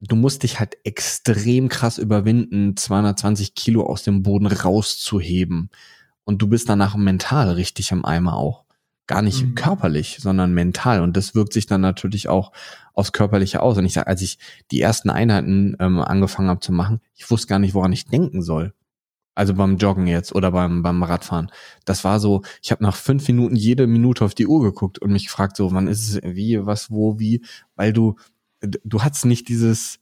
du 0.00 0.16
musst 0.16 0.42
dich 0.42 0.60
halt 0.60 0.76
extrem 0.84 1.68
krass 1.68 1.98
überwinden, 1.98 2.76
220 2.76 3.54
Kilo 3.54 3.84
aus 3.84 4.02
dem 4.02 4.22
Boden 4.22 4.46
rauszuheben. 4.46 5.70
Und 6.24 6.42
du 6.42 6.48
bist 6.48 6.68
danach 6.68 6.94
mental 6.96 7.52
richtig 7.52 7.90
im 7.90 8.04
Eimer 8.04 8.36
auch. 8.36 8.64
Gar 9.06 9.22
nicht 9.22 9.42
mhm. 9.42 9.54
körperlich, 9.54 10.18
sondern 10.20 10.52
mental. 10.52 11.00
Und 11.02 11.16
das 11.16 11.34
wirkt 11.34 11.54
sich 11.54 11.66
dann 11.66 11.80
natürlich 11.80 12.28
auch 12.28 12.52
aufs 12.92 13.12
Körperliche 13.12 13.62
aus. 13.62 13.78
Und 13.78 13.86
ich 13.86 13.94
sage, 13.94 14.06
als 14.06 14.20
ich 14.20 14.38
die 14.70 14.82
ersten 14.82 15.08
Einheiten 15.08 15.76
ähm, 15.80 16.00
angefangen 16.00 16.50
habe 16.50 16.60
zu 16.60 16.72
machen, 16.72 17.00
ich 17.14 17.30
wusste 17.30 17.48
gar 17.48 17.58
nicht, 17.58 17.74
woran 17.74 17.92
ich 17.92 18.04
denken 18.04 18.42
soll. 18.42 18.74
Also 19.34 19.54
beim 19.54 19.78
Joggen 19.78 20.06
jetzt 20.06 20.34
oder 20.34 20.50
beim, 20.50 20.82
beim 20.82 21.02
Radfahren. 21.02 21.50
Das 21.84 22.04
war 22.04 22.20
so, 22.20 22.42
ich 22.60 22.72
habe 22.72 22.82
nach 22.82 22.96
fünf 22.96 23.26
Minuten 23.28 23.56
jede 23.56 23.86
Minute 23.86 24.24
auf 24.24 24.34
die 24.34 24.48
Uhr 24.48 24.62
geguckt 24.62 24.98
und 24.98 25.12
mich 25.12 25.26
gefragt, 25.26 25.56
so, 25.56 25.72
wann 25.72 25.86
ist 25.86 26.08
es, 26.08 26.20
wie, 26.22 26.66
was, 26.66 26.90
wo, 26.90 27.18
wie, 27.18 27.42
weil 27.76 27.92
du, 27.92 28.16
du 28.60 29.02
hast 29.02 29.24
nicht 29.24 29.48
dieses, 29.48 30.00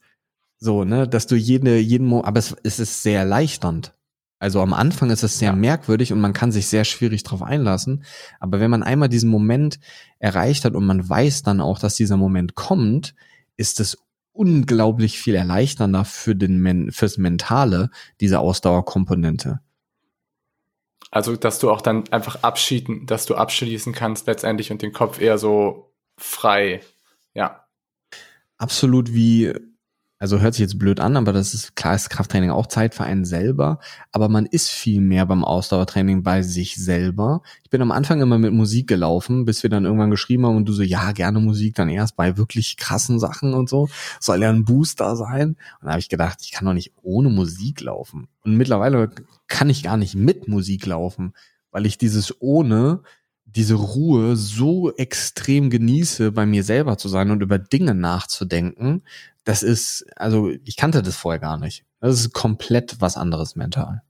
so, 0.57 0.83
ne, 0.83 1.07
dass 1.07 1.27
du 1.27 1.35
jede, 1.35 1.77
jeden, 1.77 2.07
Mo 2.07 2.23
aber 2.23 2.39
es, 2.39 2.55
es 2.63 2.79
ist 2.79 3.03
sehr 3.03 3.19
erleichternd. 3.19 3.93
Also 4.39 4.61
am 4.61 4.73
Anfang 4.73 5.09
ist 5.09 5.23
es 5.23 5.39
sehr 5.39 5.49
ja. 5.49 5.55
merkwürdig 5.55 6.13
und 6.13 6.21
man 6.21 6.33
kann 6.33 6.51
sich 6.51 6.67
sehr 6.67 6.85
schwierig 6.85 7.23
drauf 7.23 7.41
einlassen. 7.41 8.03
Aber 8.39 8.59
wenn 8.59 8.69
man 8.69 8.83
einmal 8.83 9.09
diesen 9.09 9.31
Moment 9.31 9.79
erreicht 10.19 10.63
hat 10.63 10.75
und 10.75 10.85
man 10.85 11.07
weiß 11.07 11.41
dann 11.41 11.59
auch, 11.59 11.79
dass 11.79 11.95
dieser 11.95 12.17
Moment 12.17 12.53
kommt, 12.53 13.15
ist 13.55 13.79
es 13.79 13.97
unglaublich 14.33 15.19
viel 15.19 15.33
erleichternder 15.33 16.05
für 16.05 16.35
den 16.35 16.59
Men 16.59 16.91
fürs 16.91 17.17
Mentale, 17.17 17.89
diese 18.21 18.39
Ausdauerkomponente. 18.39 19.59
Also, 21.09 21.35
dass 21.35 21.57
du 21.57 21.71
auch 21.71 21.81
dann 21.81 22.07
einfach 22.09 22.43
abschieden, 22.43 23.07
dass 23.07 23.25
du 23.25 23.35
abschließen 23.35 23.93
kannst 23.93 24.27
letztendlich 24.27 24.71
und 24.71 24.81
den 24.81 24.93
Kopf 24.93 25.19
eher 25.19 25.37
so 25.37 25.91
frei, 26.17 26.81
ja. 27.33 27.66
Absolut 28.57 29.13
wie 29.13 29.53
also 30.19 30.39
hört 30.39 30.55
sich 30.55 30.61
jetzt 30.61 30.79
blöd 30.79 30.99
an, 30.99 31.15
aber 31.15 31.31
das 31.31 31.53
ist 31.53 31.75
klar, 31.75 31.93
ist 31.93 32.09
Krafttraining 32.09 32.49
auch 32.49 32.65
Zeit 32.65 32.95
für 32.95 33.03
einen 33.03 33.23
selber, 33.23 33.79
aber 34.11 34.29
man 34.29 34.47
ist 34.47 34.69
viel 34.69 34.99
mehr 34.99 35.27
beim 35.27 35.45
Ausdauertraining 35.45 36.23
bei 36.23 36.41
sich 36.41 36.75
selber. 36.75 37.43
Ich 37.63 37.69
bin 37.69 37.83
am 37.83 37.91
Anfang 37.91 38.19
immer 38.21 38.39
mit 38.39 38.51
Musik 38.51 38.87
gelaufen, 38.87 39.45
bis 39.45 39.61
wir 39.61 39.69
dann 39.69 39.85
irgendwann 39.85 40.09
geschrieben 40.09 40.47
haben 40.47 40.55
und 40.55 40.67
du 40.67 40.73
so, 40.73 40.81
ja, 40.81 41.11
gerne 41.11 41.39
Musik, 41.39 41.75
dann 41.75 41.89
erst 41.89 42.15
bei 42.15 42.35
wirklich 42.35 42.77
krassen 42.77 43.19
Sachen 43.19 43.53
und 43.53 43.69
so. 43.69 43.89
Soll 44.19 44.41
ja 44.41 44.49
ein 44.49 44.65
Booster 44.65 45.15
sein. 45.15 45.49
Und 45.49 45.85
da 45.85 45.91
habe 45.91 45.99
ich 45.99 46.09
gedacht, 46.09 46.39
ich 46.41 46.51
kann 46.51 46.65
doch 46.65 46.73
nicht 46.73 46.93
ohne 47.03 47.29
Musik 47.29 47.81
laufen. 47.81 48.27
Und 48.43 48.55
mittlerweile 48.55 49.11
kann 49.47 49.69
ich 49.69 49.83
gar 49.83 49.97
nicht 49.97 50.15
mit 50.15 50.47
Musik 50.47 50.87
laufen, 50.87 51.33
weil 51.69 51.85
ich 51.85 51.99
dieses 51.99 52.41
ohne 52.41 53.03
diese 53.57 53.73
Ruhe 53.73 54.35
so 54.35 54.95
extrem 54.95 55.71
genieße, 55.71 56.31
bei 56.31 56.45
mir 56.45 56.63
selber 56.63 56.97
zu 56.99 57.09
sein 57.09 57.31
und 57.31 57.41
über 57.41 57.57
Dinge 57.57 57.95
nachzudenken, 57.95 59.03
das 59.45 59.63
ist, 59.63 60.05
also 60.15 60.51
ich 60.63 60.77
kannte 60.77 61.01
das 61.01 61.15
vorher 61.15 61.39
gar 61.39 61.57
nicht. 61.57 61.83
Das 61.99 62.13
ist 62.19 62.33
komplett 62.33 63.01
was 63.01 63.17
anderes 63.17 63.55
mental. 63.55 64.03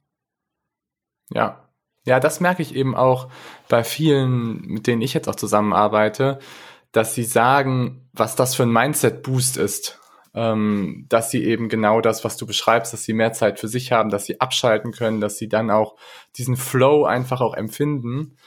Ja. 1.30 1.64
Ja, 2.04 2.20
das 2.20 2.40
merke 2.40 2.62
ich 2.62 2.76
eben 2.76 2.96
auch 2.96 3.30
bei 3.70 3.84
vielen, 3.84 4.62
mit 4.62 4.88
denen 4.88 5.02
ich 5.02 5.14
jetzt 5.14 5.28
auch 5.28 5.36
zusammenarbeite, 5.36 6.40
dass 6.92 7.16
sie 7.16 7.24
sagen, 7.24 8.10
was 8.14 8.36
das 8.36 8.56
für 8.56 8.64
ein 8.64 8.72
Mindset-Boost 8.72 9.58
ist. 9.58 10.00
Ähm, 10.34 11.06
dass 11.10 11.32
sie 11.32 11.44
eben 11.44 11.68
genau 11.68 12.00
das, 12.00 12.24
was 12.24 12.38
du 12.38 12.46
beschreibst, 12.46 12.94
dass 12.94 13.04
sie 13.04 13.14
mehr 13.14 13.34
Zeit 13.34 13.60
für 13.60 13.68
sich 13.68 13.92
haben, 13.92 14.10
dass 14.10 14.26
sie 14.26 14.40
abschalten 14.40 14.92
können, 14.92 15.20
dass 15.20 15.38
sie 15.38 15.50
dann 15.50 15.72
auch 15.72 15.96
diesen 16.38 16.58
Flow 16.58 17.06
einfach 17.06 17.42
auch 17.42 17.56
empfinden 17.56 18.38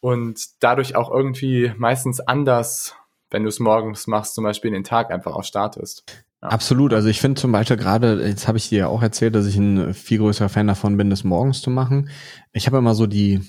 und 0.00 0.40
dadurch 0.60 0.96
auch 0.96 1.10
irgendwie 1.10 1.72
meistens 1.76 2.20
anders, 2.20 2.94
wenn 3.30 3.42
du 3.42 3.48
es 3.48 3.60
morgens 3.60 4.06
machst, 4.06 4.34
zum 4.34 4.44
Beispiel 4.44 4.70
den 4.70 4.84
Tag 4.84 5.10
einfach 5.10 5.34
auch 5.34 5.44
startest. 5.44 6.04
Ja. 6.42 6.48
Absolut. 6.48 6.94
Also 6.94 7.08
ich 7.08 7.20
finde 7.20 7.40
zum 7.40 7.52
Beispiel 7.52 7.76
gerade, 7.76 8.26
jetzt 8.26 8.48
habe 8.48 8.58
ich 8.58 8.70
dir 8.70 8.78
ja 8.78 8.86
auch 8.86 9.02
erzählt, 9.02 9.34
dass 9.34 9.46
ich 9.46 9.56
ein 9.56 9.92
viel 9.92 10.18
größerer 10.18 10.48
Fan 10.48 10.66
davon 10.66 10.96
bin, 10.96 11.10
das 11.10 11.22
morgens 11.22 11.60
zu 11.60 11.70
machen. 11.70 12.08
Ich 12.52 12.66
habe 12.66 12.78
immer 12.78 12.94
so 12.94 13.06
die, 13.06 13.40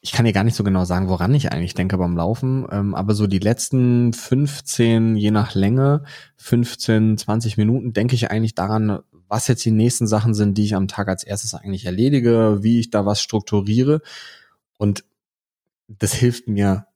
ich 0.00 0.10
kann 0.10 0.24
dir 0.24 0.32
gar 0.32 0.42
nicht 0.42 0.56
so 0.56 0.64
genau 0.64 0.84
sagen, 0.84 1.08
woran 1.08 1.32
ich 1.34 1.52
eigentlich 1.52 1.74
denke 1.74 1.96
beim 1.96 2.16
Laufen, 2.16 2.66
ähm, 2.72 2.96
aber 2.96 3.14
so 3.14 3.28
die 3.28 3.38
letzten 3.38 4.12
15, 4.12 5.16
je 5.16 5.30
nach 5.30 5.54
Länge, 5.54 6.02
15, 6.36 7.16
20 7.16 7.56
Minuten 7.58 7.92
denke 7.92 8.16
ich 8.16 8.32
eigentlich 8.32 8.56
daran, 8.56 8.98
was 9.28 9.46
jetzt 9.46 9.64
die 9.64 9.70
nächsten 9.70 10.08
Sachen 10.08 10.34
sind, 10.34 10.58
die 10.58 10.64
ich 10.64 10.74
am 10.74 10.88
Tag 10.88 11.08
als 11.08 11.22
erstes 11.22 11.54
eigentlich 11.54 11.86
erledige, 11.86 12.58
wie 12.62 12.80
ich 12.80 12.90
da 12.90 13.06
was 13.06 13.22
strukturiere. 13.22 14.02
Und 14.78 15.04
das 15.88 16.14
hilft 16.14 16.48
mir 16.48 16.86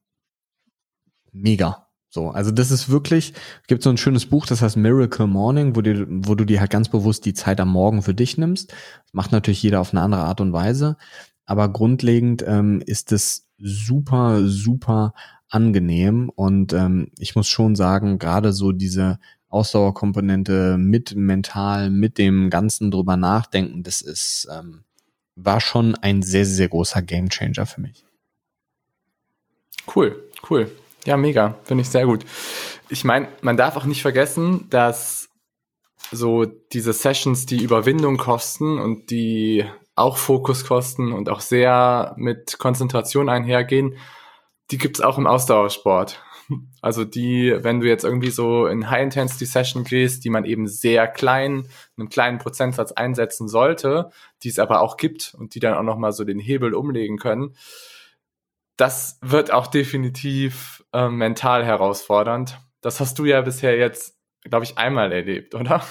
mega. 1.33 1.87
So, 2.09 2.31
also 2.31 2.51
das 2.51 2.71
ist 2.71 2.89
wirklich, 2.89 3.35
gibt 3.67 3.83
so 3.83 3.91
ein 3.91 3.99
schönes 3.99 4.27
Buch, 4.27 4.47
das 4.47 4.63
heißt 4.63 4.79
Miracle 4.79 5.27
Morning, 5.27 5.77
wo, 5.77 5.83
dir, 5.83 6.07
wo 6.09 6.35
du 6.35 6.47
dir 6.47 6.61
halt 6.61 6.71
ganz 6.71 6.89
bewusst 6.89 7.27
die 7.27 7.35
Zeit 7.35 7.61
am 7.61 7.69
Morgen 7.69 8.01
für 8.01 8.15
dich 8.15 8.39
nimmst. 8.39 8.73
Das 8.73 9.13
macht 9.13 9.33
natürlich 9.33 9.63
jeder 9.63 9.81
auf 9.81 9.93
eine 9.93 10.01
andere 10.01 10.23
Art 10.23 10.41
und 10.41 10.55
Weise. 10.55 10.97
Aber 11.45 11.69
grundlegend 11.69 12.43
ähm, 12.47 12.83
ist 12.87 13.13
es 13.13 13.51
super, 13.59 14.47
super 14.47 15.13
angenehm. 15.51 16.31
Und 16.35 16.73
ähm, 16.73 17.11
ich 17.19 17.37
muss 17.37 17.49
schon 17.49 17.77
sagen, 17.77 18.19
gerade 18.19 18.55
so 18.55 18.73
diese 18.73 19.19
Ausdauerkomponente 19.49 20.79
mit 20.79 21.15
mental, 21.15 21.91
mit 21.91 22.17
dem 22.17 22.49
Ganzen 22.49 22.91
drüber 22.91 23.19
nachdenken, 23.19 23.83
das 23.83 24.01
ist, 24.01 24.49
ähm, 24.51 24.85
war 25.35 25.61
schon 25.61 25.95
ein 25.97 26.23
sehr, 26.23 26.47
sehr 26.47 26.69
großer 26.69 27.03
Gamechanger 27.03 27.67
für 27.67 27.83
mich. 27.83 28.06
Cool, 29.95 30.25
cool. 30.51 30.71
Ja, 31.05 31.17
mega. 31.17 31.55
Finde 31.65 31.83
ich 31.83 31.89
sehr 31.89 32.07
gut. 32.07 32.25
Ich 32.89 33.05
meine, 33.05 33.29
man 33.41 33.57
darf 33.57 33.77
auch 33.77 33.85
nicht 33.85 34.03
vergessen, 34.03 34.67
dass 34.71 35.29
so 36.13 36.45
diese 36.45 36.93
Sessions, 36.93 37.47
die 37.47 37.63
Überwindung 37.63 38.17
kosten 38.17 38.79
und 38.79 39.11
die 39.11 39.65
auch 39.95 40.19
Fokus 40.19 40.67
kosten 40.67 41.13
und 41.13 41.29
auch 41.29 41.41
sehr 41.41 42.15
mit 42.17 42.59
Konzentration 42.59 43.29
einhergehen, 43.29 43.97
die 44.71 44.79
gibt's 44.79 45.01
auch 45.01 45.19
im 45.19 45.27
Ausdauersport. 45.27 46.23
Also 46.81 47.05
die, 47.05 47.57
wenn 47.59 47.81
du 47.81 47.89
jetzt 47.89 48.05
irgendwie 48.05 48.31
so 48.31 48.67
in 48.67 48.89
High-Intensity-Session 48.89 49.83
gehst, 49.83 50.25
die 50.25 50.31
man 50.31 50.45
eben 50.45 50.69
sehr 50.69 51.09
klein, 51.09 51.67
einen 51.99 52.09
kleinen 52.09 52.39
Prozentsatz 52.39 52.93
einsetzen 52.93 53.49
sollte, 53.49 54.11
die 54.45 54.49
es 54.49 54.61
aber 54.61 54.81
auch 54.81 54.97
gibt 54.97 55.35
und 55.37 55.55
die 55.57 55.61
dann 55.61 55.75
auch 55.75 55.83
nochmal 55.83 56.13
so 56.13 56.25
den 56.25 56.39
Hebel 56.39 56.75
umlegen 56.75 57.19
können, 57.19 57.57
das 58.77 59.19
wird 59.23 59.53
auch 59.53 59.67
definitiv 59.67 60.85
äh, 60.93 61.09
mental 61.09 61.65
herausfordernd. 61.65 62.61
Das 62.81 63.01
hast 63.01 63.19
du 63.19 63.25
ja 63.25 63.41
bisher 63.41 63.77
jetzt, 63.77 64.17
glaube 64.43 64.65
ich, 64.65 64.79
einmal 64.79 65.13
erlebt, 65.13 65.55
oder? 65.55 65.83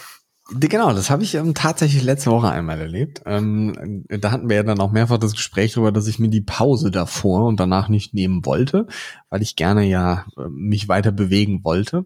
Genau, 0.52 0.94
das 0.94 1.10
habe 1.10 1.24
ich 1.24 1.34
ähm, 1.34 1.56
tatsächlich 1.56 2.04
letzte 2.04 2.30
Woche 2.30 2.50
einmal 2.50 2.80
erlebt. 2.80 3.24
Ähm, 3.26 4.06
da 4.08 4.30
hatten 4.30 4.48
wir 4.48 4.58
ja 4.58 4.64
dann 4.64 4.80
auch 4.80 4.92
mehrfach 4.92 5.18
das 5.18 5.34
Gespräch 5.34 5.74
darüber, 5.74 5.92
dass 5.92 6.06
ich 6.08 6.20
mir 6.20 6.30
die 6.30 6.42
Pause 6.42 6.92
davor 6.92 7.46
und 7.48 7.60
danach 7.60 7.90
nicht 7.90 8.14
nehmen 8.14 8.46
wollte, 8.46 8.86
weil 9.30 9.42
ich 9.42 9.56
gerne 9.56 9.86
ja 9.86 10.26
äh, 10.38 10.48
mich 10.50 10.88
weiter 10.88 11.12
bewegen 11.12 11.64
wollte. 11.64 12.06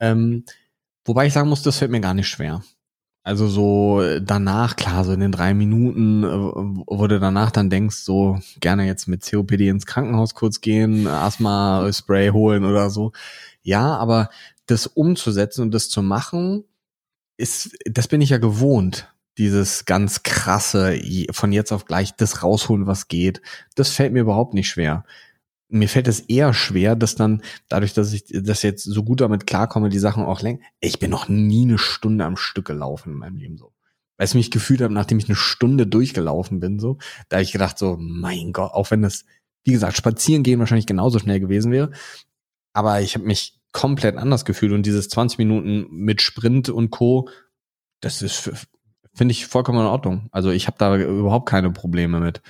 Ähm, 0.00 0.44
wobei 1.04 1.26
ich 1.26 1.34
sagen 1.34 1.50
muss, 1.50 1.62
das 1.62 1.76
fällt 1.78 1.90
mir 1.90 2.00
gar 2.00 2.14
nicht 2.14 2.28
schwer. 2.28 2.62
Also 3.26 3.48
so 3.48 4.20
danach, 4.20 4.76
klar, 4.76 5.02
so 5.04 5.10
in 5.10 5.18
den 5.18 5.32
drei 5.32 5.52
Minuten, 5.52 6.22
äh, 6.22 6.28
wo 6.28 7.08
du 7.08 7.18
danach 7.18 7.50
dann 7.50 7.70
denkst, 7.70 7.96
so 7.96 8.38
gerne 8.60 8.86
jetzt 8.86 9.08
mit 9.08 9.28
COPD 9.28 9.68
ins 9.68 9.84
Krankenhaus 9.84 10.36
kurz 10.36 10.60
gehen, 10.60 11.08
Asthma-Spray 11.08 12.28
holen 12.28 12.64
oder 12.64 12.88
so. 12.88 13.10
Ja, 13.62 13.96
aber 13.96 14.30
das 14.66 14.86
umzusetzen 14.86 15.62
und 15.62 15.74
das 15.74 15.88
zu 15.88 16.02
machen, 16.02 16.62
ist, 17.36 17.76
das 17.84 18.06
bin 18.06 18.20
ich 18.20 18.30
ja 18.30 18.38
gewohnt. 18.38 19.12
Dieses 19.38 19.86
ganz 19.86 20.22
krasse, 20.22 20.96
von 21.32 21.50
jetzt 21.50 21.72
auf 21.72 21.84
gleich 21.84 22.14
das 22.14 22.44
rausholen, 22.44 22.86
was 22.86 23.08
geht. 23.08 23.42
Das 23.74 23.90
fällt 23.90 24.12
mir 24.12 24.20
überhaupt 24.20 24.54
nicht 24.54 24.68
schwer. 24.68 25.04
Mir 25.68 25.88
fällt 25.88 26.08
es 26.08 26.20
eher 26.20 26.54
schwer, 26.54 26.94
dass 26.94 27.16
dann, 27.16 27.42
dadurch, 27.68 27.92
dass 27.92 28.12
ich 28.12 28.24
das 28.26 28.62
jetzt 28.62 28.84
so 28.84 29.02
gut 29.02 29.20
damit 29.20 29.46
klarkomme, 29.46 29.88
die 29.88 29.98
Sachen 29.98 30.24
auch 30.24 30.40
lenken. 30.40 30.64
Ich 30.80 30.98
bin 30.98 31.10
noch 31.10 31.28
nie 31.28 31.62
eine 31.62 31.78
Stunde 31.78 32.24
am 32.24 32.36
Stück 32.36 32.66
gelaufen 32.66 33.12
in 33.12 33.18
meinem 33.18 33.36
Leben 33.36 33.56
so. 33.56 33.72
Weil 34.16 34.28
ich 34.28 34.34
mich 34.34 34.50
gefühlt 34.50 34.80
habe, 34.80 34.94
nachdem 34.94 35.18
ich 35.18 35.28
eine 35.28 35.36
Stunde 35.36 35.86
durchgelaufen 35.86 36.60
bin, 36.60 36.78
so, 36.78 36.98
da 37.28 37.36
habe 37.36 37.44
ich 37.44 37.52
gedacht, 37.52 37.78
so, 37.78 37.96
mein 37.98 38.52
Gott, 38.52 38.72
auch 38.72 38.90
wenn 38.90 39.02
das, 39.02 39.24
wie 39.64 39.72
gesagt, 39.72 39.96
spazieren 39.96 40.42
gehen 40.42 40.60
wahrscheinlich 40.60 40.86
genauso 40.86 41.18
schnell 41.18 41.40
gewesen 41.40 41.72
wäre. 41.72 41.90
Aber 42.72 43.00
ich 43.00 43.14
habe 43.14 43.26
mich 43.26 43.58
komplett 43.72 44.16
anders 44.16 44.44
gefühlt 44.44 44.72
und 44.72 44.86
dieses 44.86 45.08
20 45.08 45.38
Minuten 45.38 45.86
mit 45.90 46.22
Sprint 46.22 46.68
und 46.68 46.90
Co 46.90 47.28
das 48.00 48.22
ist, 48.22 48.50
finde 49.14 49.32
ich, 49.32 49.46
vollkommen 49.46 49.80
in 49.80 49.86
Ordnung. 49.86 50.28
Also 50.30 50.50
ich 50.50 50.66
habe 50.66 50.76
da 50.78 50.96
überhaupt 50.96 51.48
keine 51.48 51.70
Probleme 51.70 52.20
mit. 52.20 52.42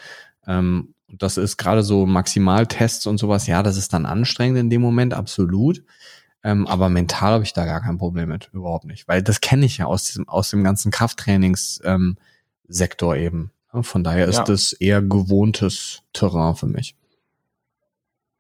Ähm, 0.46 0.94
das 1.08 1.36
ist 1.36 1.56
gerade 1.56 1.82
so 1.82 2.06
Maximaltests 2.06 3.06
und 3.06 3.18
sowas, 3.18 3.46
ja, 3.46 3.62
das 3.62 3.76
ist 3.76 3.92
dann 3.92 4.06
anstrengend 4.06 4.58
in 4.58 4.70
dem 4.70 4.82
Moment, 4.82 5.14
absolut. 5.14 5.82
Ähm, 6.42 6.66
aber 6.66 6.88
mental 6.88 7.32
habe 7.32 7.44
ich 7.44 7.52
da 7.52 7.64
gar 7.64 7.80
kein 7.80 7.98
Problem 7.98 8.28
mit, 8.28 8.50
überhaupt 8.52 8.84
nicht. 8.84 9.08
Weil 9.08 9.22
das 9.22 9.40
kenne 9.40 9.66
ich 9.66 9.78
ja 9.78 9.86
aus 9.86 10.04
diesem, 10.04 10.28
aus 10.28 10.50
dem 10.50 10.62
ganzen 10.62 10.90
Krafttrainingssektor 10.90 13.16
ähm, 13.16 13.22
eben. 13.22 13.50
Von 13.82 14.04
daher 14.04 14.26
ist 14.26 14.36
ja. 14.36 14.44
das 14.44 14.72
eher 14.72 15.02
gewohntes 15.02 16.02
Terrain 16.12 16.54
für 16.54 16.66
mich. 16.66 16.94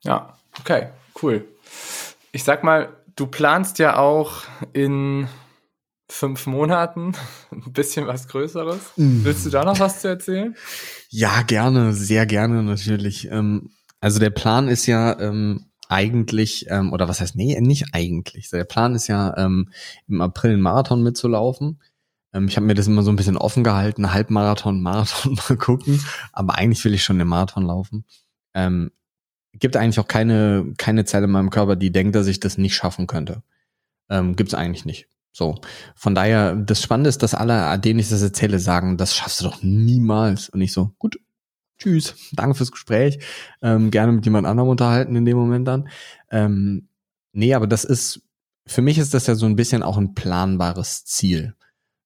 Ja, 0.02 0.38
okay, 0.60 0.88
cool. 1.22 1.44
Ich 2.32 2.44
sag 2.44 2.64
mal, 2.64 2.88
du 3.16 3.26
planst 3.26 3.78
ja 3.78 3.98
auch 3.98 4.44
in 4.72 5.28
fünf 6.08 6.46
Monaten 6.46 7.12
ein 7.50 7.72
bisschen 7.72 8.06
was 8.06 8.28
Größeres. 8.28 8.92
Mm. 8.96 9.24
Willst 9.24 9.46
du 9.46 9.50
da 9.50 9.64
noch 9.64 9.78
was 9.80 10.00
zu 10.00 10.08
erzählen? 10.08 10.56
Ja, 11.08 11.42
gerne, 11.42 11.92
sehr 11.92 12.26
gerne 12.26 12.62
natürlich. 12.62 13.28
Ähm, 13.30 13.70
also 14.00 14.18
der 14.18 14.30
Plan 14.30 14.68
ist 14.68 14.86
ja 14.86 15.18
ähm, 15.18 15.66
eigentlich, 15.88 16.66
ähm, 16.68 16.92
oder 16.92 17.08
was 17.08 17.20
heißt, 17.20 17.36
nee, 17.36 17.58
nicht 17.60 17.86
eigentlich. 17.92 18.50
Der 18.50 18.64
Plan 18.64 18.94
ist 18.94 19.06
ja 19.06 19.30
im 19.30 20.20
April 20.20 20.52
einen 20.52 20.62
Marathon 20.62 21.02
mitzulaufen. 21.02 21.80
ich 22.32 22.56
habe 22.56 22.66
mir 22.66 22.74
das 22.74 22.88
immer 22.88 23.02
so 23.02 23.10
ein 23.10 23.16
bisschen 23.16 23.36
offen 23.36 23.62
gehalten, 23.62 24.12
Halbmarathon, 24.12 24.82
Marathon 24.82 25.34
mal 25.48 25.56
gucken. 25.56 26.04
Aber 26.32 26.56
eigentlich 26.56 26.84
will 26.84 26.92
ich 26.94 27.04
schon 27.04 27.18
den 27.18 27.28
Marathon 27.28 27.64
laufen. 27.64 28.04
gibt 29.52 29.76
eigentlich 29.76 30.00
auch 30.00 30.08
keine, 30.08 30.74
keine 30.76 31.04
Zeit 31.04 31.22
in 31.22 31.30
meinem 31.30 31.50
Körper, 31.50 31.76
die 31.76 31.92
denkt, 31.92 32.16
dass 32.16 32.26
ich 32.26 32.40
das 32.40 32.58
nicht 32.58 32.74
schaffen 32.74 33.06
könnte. 33.06 33.42
Ähm, 34.10 34.34
Gibt 34.34 34.50
es 34.50 34.54
eigentlich 34.54 34.84
nicht. 34.84 35.08
So, 35.36 35.56
von 35.94 36.14
daher, 36.14 36.56
das 36.56 36.80
Spannende 36.80 37.10
ist, 37.10 37.22
dass 37.22 37.34
alle, 37.34 37.78
denen 37.78 38.00
ich 38.00 38.08
das 38.08 38.22
erzähle, 38.22 38.58
sagen, 38.58 38.96
das 38.96 39.14
schaffst 39.14 39.42
du 39.42 39.44
doch 39.44 39.62
niemals. 39.62 40.48
Und 40.48 40.62
ich 40.62 40.72
so, 40.72 40.92
gut, 40.98 41.20
tschüss, 41.76 42.14
danke 42.32 42.54
fürs 42.54 42.72
Gespräch, 42.72 43.18
ähm, 43.60 43.90
gerne 43.90 44.12
mit 44.12 44.24
jemand 44.24 44.46
anderem 44.46 44.70
unterhalten 44.70 45.14
in 45.14 45.26
dem 45.26 45.36
Moment 45.36 45.68
dann. 45.68 45.90
Ähm, 46.30 46.88
nee, 47.32 47.52
aber 47.52 47.66
das 47.66 47.84
ist, 47.84 48.22
für 48.66 48.80
mich 48.80 48.96
ist 48.96 49.12
das 49.12 49.26
ja 49.26 49.34
so 49.34 49.44
ein 49.44 49.56
bisschen 49.56 49.82
auch 49.82 49.98
ein 49.98 50.14
planbares 50.14 51.04
Ziel. 51.04 51.54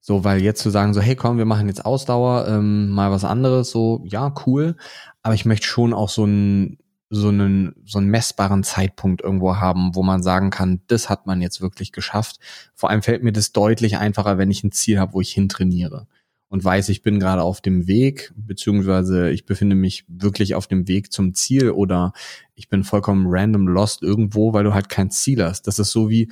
So, 0.01 0.25
weil 0.25 0.43
jetzt 0.43 0.61
zu 0.61 0.71
sagen, 0.71 0.93
so, 0.93 1.01
hey, 1.01 1.15
komm, 1.15 1.39
wir 1.39 1.45
machen 1.45 1.69
jetzt 1.69 1.85
Ausdauer, 1.85 2.49
ähm, 2.49 2.91
mal 2.91 3.13
was 3.13 3.23
anderes, 3.23 3.71
so, 3.71 4.03
ja, 4.07 4.35
cool. 4.45 4.77
Aber 5.23 5.35
ich 5.35 5.45
möchte 5.45 5.69
schon 5.69 5.95
auch 5.95 6.09
so 6.09 6.25
ein, 6.25 6.79
so 7.11 7.29
einen, 7.29 7.75
so 7.85 7.99
einen 7.99 8.09
messbaren 8.09 8.63
Zeitpunkt 8.63 9.21
irgendwo 9.21 9.57
haben, 9.57 9.95
wo 9.95 10.03
man 10.03 10.23
sagen 10.23 10.51
kann, 10.51 10.81
das 10.87 11.09
hat 11.09 11.27
man 11.27 11.43
jetzt 11.43 11.61
wirklich 11.61 11.93
geschafft. 11.93 12.39
Vor 12.75 12.89
allem 12.89 13.03
fällt 13.03 13.25
mir 13.25 13.33
das 13.33 13.53
deutlich 13.53 13.99
einfacher, 13.99 14.39
wenn 14.39 14.51
ich 14.51 14.63
ein 14.63 14.73
Ziel 14.73 14.99
habe, 15.01 15.15
wo 15.15 15.21
ich 15.21 15.33
hintrainiere 15.33 16.07
und 16.51 16.65
weiß, 16.65 16.89
ich 16.89 17.03
bin 17.03 17.21
gerade 17.21 17.43
auf 17.43 17.61
dem 17.61 17.87
Weg, 17.87 18.33
beziehungsweise 18.37 19.31
ich 19.31 19.47
befinde 19.47 19.77
mich 19.77 20.05
wirklich 20.09 20.57
auf 20.57 20.67
dem 20.67 20.89
Weg 20.89 21.13
zum 21.13 21.33
Ziel 21.33 21.71
oder 21.71 22.13
ich 22.55 22.69
bin 22.69 22.83
vollkommen 22.83 23.27
random 23.29 23.69
lost 23.69 24.03
irgendwo, 24.03 24.53
weil 24.53 24.65
du 24.65 24.75
halt 24.75 24.89
kein 24.89 25.11
Ziel 25.11 25.45
hast. 25.45 25.69
Das 25.69 25.79
ist 25.79 25.93
so 25.93 26.11
wie, 26.11 26.31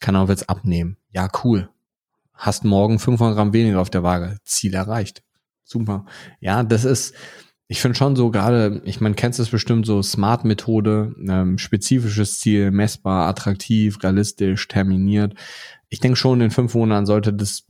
kann 0.00 0.16
auch 0.16 0.28
jetzt 0.28 0.48
abnehmen. 0.48 0.96
Ja, 1.10 1.28
cool. 1.42 1.68
Hast 2.32 2.64
morgen 2.64 3.00
500 3.00 3.36
Gramm 3.36 3.52
weniger 3.52 3.80
auf 3.80 3.90
der 3.90 4.04
Waage. 4.04 4.38
Ziel 4.44 4.74
erreicht. 4.74 5.22
Super. 5.64 6.06
Ja, 6.38 6.62
das 6.62 6.84
ist, 6.84 7.14
ich 7.70 7.80
finde 7.80 7.96
schon 7.96 8.16
so 8.16 8.32
gerade, 8.32 8.82
ich 8.84 9.00
meine, 9.00 9.14
kennst 9.14 9.38
du 9.38 9.44
es 9.44 9.50
bestimmt 9.50 9.86
so 9.86 10.02
Smart-Methode, 10.02 11.14
ähm, 11.28 11.56
spezifisches 11.56 12.40
Ziel, 12.40 12.72
messbar, 12.72 13.28
attraktiv, 13.28 14.02
realistisch, 14.02 14.66
terminiert. 14.66 15.34
Ich 15.88 16.00
denke 16.00 16.16
schon, 16.16 16.40
in 16.40 16.50
fünf 16.50 16.74
Monaten 16.74 17.06
sollte 17.06 17.32
das 17.32 17.62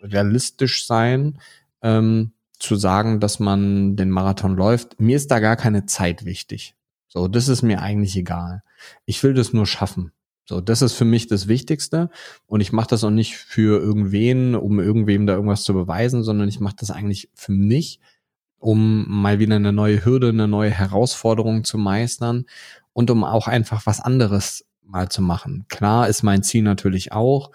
realistisch 0.00 0.86
sein, 0.86 1.38
ähm, 1.82 2.32
zu 2.58 2.76
sagen, 2.76 3.20
dass 3.20 3.38
man 3.38 3.94
den 3.94 4.08
Marathon 4.08 4.56
läuft. 4.56 4.98
Mir 4.98 5.16
ist 5.16 5.30
da 5.30 5.38
gar 5.38 5.56
keine 5.56 5.84
Zeit 5.84 6.24
wichtig. 6.24 6.74
So, 7.06 7.28
das 7.28 7.48
ist 7.48 7.60
mir 7.60 7.82
eigentlich 7.82 8.16
egal. 8.16 8.62
Ich 9.04 9.22
will 9.22 9.34
das 9.34 9.52
nur 9.52 9.66
schaffen. 9.66 10.12
So, 10.46 10.62
das 10.62 10.80
ist 10.80 10.94
für 10.94 11.04
mich 11.04 11.26
das 11.26 11.46
Wichtigste. 11.46 12.08
Und 12.46 12.62
ich 12.62 12.72
mache 12.72 12.88
das 12.88 13.04
auch 13.04 13.10
nicht 13.10 13.36
für 13.36 13.78
irgendwen, 13.82 14.54
um 14.54 14.80
irgendwem 14.80 15.26
da 15.26 15.34
irgendwas 15.34 15.64
zu 15.64 15.74
beweisen, 15.74 16.22
sondern 16.22 16.48
ich 16.48 16.58
mache 16.58 16.76
das 16.78 16.90
eigentlich 16.90 17.28
für 17.34 17.52
mich, 17.52 18.00
um 18.58 19.06
mal 19.08 19.38
wieder 19.38 19.56
eine 19.56 19.72
neue 19.72 20.04
Hürde, 20.04 20.28
eine 20.30 20.48
neue 20.48 20.70
Herausforderung 20.70 21.64
zu 21.64 21.78
meistern 21.78 22.46
und 22.92 23.10
um 23.10 23.24
auch 23.24 23.48
einfach 23.48 23.86
was 23.86 24.00
anderes 24.00 24.64
mal 24.82 25.08
zu 25.08 25.22
machen. 25.22 25.66
Klar 25.68 26.08
ist 26.08 26.22
mein 26.22 26.42
Ziel 26.42 26.62
natürlich 26.62 27.12
auch, 27.12 27.50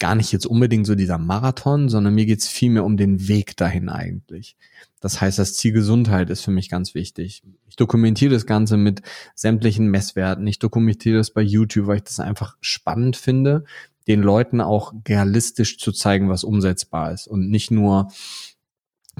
gar 0.00 0.14
nicht 0.14 0.32
jetzt 0.32 0.46
unbedingt 0.46 0.86
so 0.86 0.94
dieser 0.94 1.18
Marathon, 1.18 1.88
sondern 1.88 2.14
mir 2.14 2.26
geht's 2.26 2.48
viel 2.48 2.70
mehr 2.70 2.84
um 2.84 2.96
den 2.96 3.28
Weg 3.28 3.56
dahin 3.56 3.88
eigentlich. 3.88 4.56
Das 5.00 5.20
heißt, 5.20 5.38
das 5.38 5.54
Ziel 5.54 5.72
Gesundheit 5.72 6.30
ist 6.30 6.42
für 6.42 6.50
mich 6.50 6.68
ganz 6.68 6.94
wichtig. 6.94 7.42
Ich 7.68 7.76
dokumentiere 7.76 8.32
das 8.32 8.46
Ganze 8.46 8.76
mit 8.76 9.02
sämtlichen 9.34 9.88
Messwerten. 9.88 10.46
Ich 10.46 10.58
dokumentiere 10.58 11.18
das 11.18 11.30
bei 11.30 11.42
YouTube, 11.42 11.86
weil 11.86 11.98
ich 11.98 12.04
das 12.04 12.18
einfach 12.18 12.56
spannend 12.60 13.16
finde, 13.16 13.64
den 14.08 14.22
Leuten 14.22 14.60
auch 14.60 14.92
realistisch 15.06 15.78
zu 15.78 15.92
zeigen, 15.92 16.28
was 16.28 16.44
umsetzbar 16.44 17.12
ist 17.12 17.26
und 17.26 17.50
nicht 17.50 17.70
nur 17.70 18.10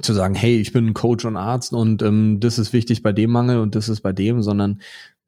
zu 0.01 0.13
sagen, 0.13 0.35
hey, 0.35 0.57
ich 0.57 0.71
bin 0.71 0.93
Coach 0.93 1.25
und 1.25 1.37
Arzt 1.37 1.73
und 1.73 2.01
ähm, 2.01 2.39
das 2.39 2.57
ist 2.59 2.73
wichtig 2.73 3.03
bei 3.03 3.11
dem 3.11 3.31
Mangel 3.31 3.59
und 3.59 3.75
das 3.75 3.89
ist 3.89 4.01
bei 4.01 4.13
dem, 4.13 4.41
sondern 4.41 4.81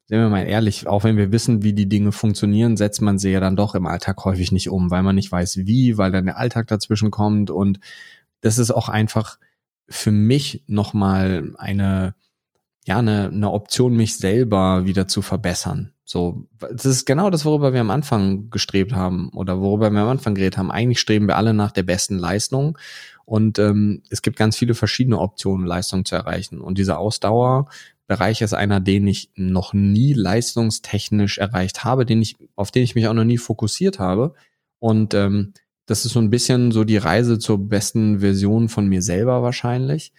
Sehen 0.06 0.20
wir 0.20 0.28
mal 0.28 0.46
ehrlich, 0.46 0.86
auch 0.86 1.02
wenn 1.02 1.16
wir 1.16 1.32
wissen, 1.32 1.62
wie 1.62 1.72
die 1.72 1.88
Dinge 1.88 2.12
funktionieren, 2.12 2.76
setzt 2.76 3.00
man 3.00 3.18
sie 3.18 3.30
ja 3.30 3.40
dann 3.40 3.56
doch 3.56 3.74
im 3.74 3.86
Alltag 3.86 4.22
häufig 4.26 4.52
nicht 4.52 4.68
um, 4.68 4.90
weil 4.90 5.02
man 5.02 5.14
nicht 5.14 5.32
weiß 5.32 5.66
wie, 5.66 5.96
weil 5.96 6.12
dann 6.12 6.26
der 6.26 6.36
Alltag 6.36 6.66
dazwischen 6.66 7.10
kommt 7.10 7.50
und 7.50 7.80
das 8.42 8.58
ist 8.58 8.70
auch 8.70 8.90
einfach 8.90 9.38
für 9.88 10.10
mich 10.10 10.62
nochmal 10.66 11.54
eine, 11.56 12.14
ja, 12.84 12.98
eine, 12.98 13.28
eine 13.28 13.50
Option, 13.50 13.96
mich 13.96 14.16
selber 14.16 14.84
wieder 14.84 15.08
zu 15.08 15.22
verbessern. 15.22 15.92
So, 16.04 16.46
das 16.58 16.84
ist 16.84 17.06
genau 17.06 17.30
das, 17.30 17.46
worüber 17.46 17.72
wir 17.72 17.80
am 17.80 17.90
Anfang 17.90 18.50
gestrebt 18.50 18.92
haben 18.92 19.30
oder 19.30 19.60
worüber 19.60 19.90
wir 19.90 20.00
am 20.00 20.08
Anfang 20.08 20.34
geredet 20.34 20.58
haben. 20.58 20.70
Eigentlich 20.70 21.00
streben 21.00 21.26
wir 21.26 21.36
alle 21.36 21.54
nach 21.54 21.72
der 21.72 21.82
besten 21.82 22.18
Leistung 22.18 22.76
und 23.24 23.58
ähm, 23.58 24.02
es 24.10 24.22
gibt 24.22 24.36
ganz 24.36 24.56
viele 24.56 24.74
verschiedene 24.74 25.18
Optionen, 25.18 25.66
Leistung 25.66 26.04
zu 26.04 26.14
erreichen. 26.14 26.60
Und 26.60 26.76
dieser 26.76 26.98
Ausdauerbereich 26.98 28.42
ist 28.42 28.52
einer, 28.52 28.80
den 28.80 29.06
ich 29.06 29.30
noch 29.34 29.72
nie 29.72 30.12
leistungstechnisch 30.12 31.38
erreicht 31.38 31.84
habe, 31.84 32.04
den 32.04 32.20
ich, 32.20 32.36
auf 32.54 32.70
den 32.70 32.82
ich 32.82 32.94
mich 32.94 33.08
auch 33.08 33.14
noch 33.14 33.24
nie 33.24 33.38
fokussiert 33.38 33.98
habe. 33.98 34.34
Und 34.78 35.14
ähm, 35.14 35.54
das 35.86 36.04
ist 36.04 36.12
so 36.12 36.20
ein 36.20 36.30
bisschen 36.30 36.70
so 36.70 36.84
die 36.84 36.98
Reise 36.98 37.38
zur 37.38 37.58
besten 37.58 38.20
Version 38.20 38.68
von 38.68 38.86
mir 38.86 39.00
selber 39.00 39.42
wahrscheinlich. 39.42 40.12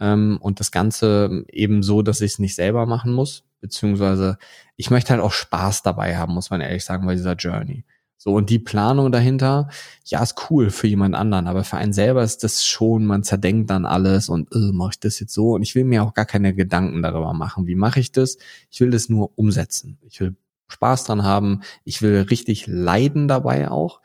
Ähm, 0.00 0.38
und 0.40 0.60
das 0.60 0.70
Ganze 0.70 1.44
eben 1.50 1.82
so, 1.82 2.02
dass 2.02 2.20
ich 2.20 2.32
es 2.32 2.38
nicht 2.38 2.54
selber 2.54 2.86
machen 2.86 3.12
muss, 3.12 3.44
beziehungsweise 3.60 4.38
ich 4.76 4.90
möchte 4.90 5.10
halt 5.10 5.22
auch 5.22 5.32
Spaß 5.32 5.82
dabei 5.82 6.16
haben, 6.16 6.34
muss 6.34 6.50
man 6.50 6.60
ehrlich 6.60 6.84
sagen, 6.84 7.06
bei 7.06 7.14
dieser 7.14 7.34
Journey. 7.34 7.84
So, 8.20 8.34
und 8.34 8.50
die 8.50 8.58
Planung 8.58 9.12
dahinter, 9.12 9.68
ja, 10.04 10.20
ist 10.22 10.50
cool 10.50 10.70
für 10.70 10.88
jemand 10.88 11.14
anderen, 11.14 11.46
aber 11.46 11.62
für 11.62 11.76
einen 11.76 11.92
selber 11.92 12.24
ist 12.24 12.42
das 12.42 12.64
schon, 12.64 13.06
man 13.06 13.22
zerdenkt 13.22 13.70
dann 13.70 13.86
alles 13.86 14.28
und 14.28 14.52
äh, 14.52 14.72
mache 14.72 14.90
ich 14.94 15.00
das 15.00 15.20
jetzt 15.20 15.32
so? 15.32 15.52
Und 15.52 15.62
ich 15.62 15.76
will 15.76 15.84
mir 15.84 16.02
auch 16.02 16.14
gar 16.14 16.26
keine 16.26 16.52
Gedanken 16.52 17.00
darüber 17.00 17.32
machen, 17.32 17.68
wie 17.68 17.76
mache 17.76 18.00
ich 18.00 18.10
das? 18.10 18.38
Ich 18.70 18.80
will 18.80 18.90
das 18.90 19.08
nur 19.08 19.30
umsetzen. 19.38 19.98
Ich 20.08 20.18
will 20.20 20.34
Spaß 20.66 21.04
dran 21.04 21.22
haben, 21.22 21.62
ich 21.84 22.02
will 22.02 22.22
richtig 22.22 22.66
leiden 22.66 23.28
dabei 23.28 23.70
auch. 23.70 24.00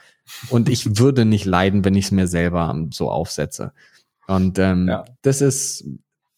Und 0.50 0.70
ich 0.70 0.98
würde 0.98 1.26
nicht 1.26 1.46
leiden, 1.46 1.84
wenn 1.84 1.96
ich 1.96 2.06
es 2.06 2.12
mir 2.12 2.28
selber 2.28 2.74
so 2.92 3.10
aufsetze. 3.10 3.74
Und 4.28 4.60
ähm, 4.60 4.88
ja. 4.88 5.06
das 5.22 5.42
ist 5.42 5.86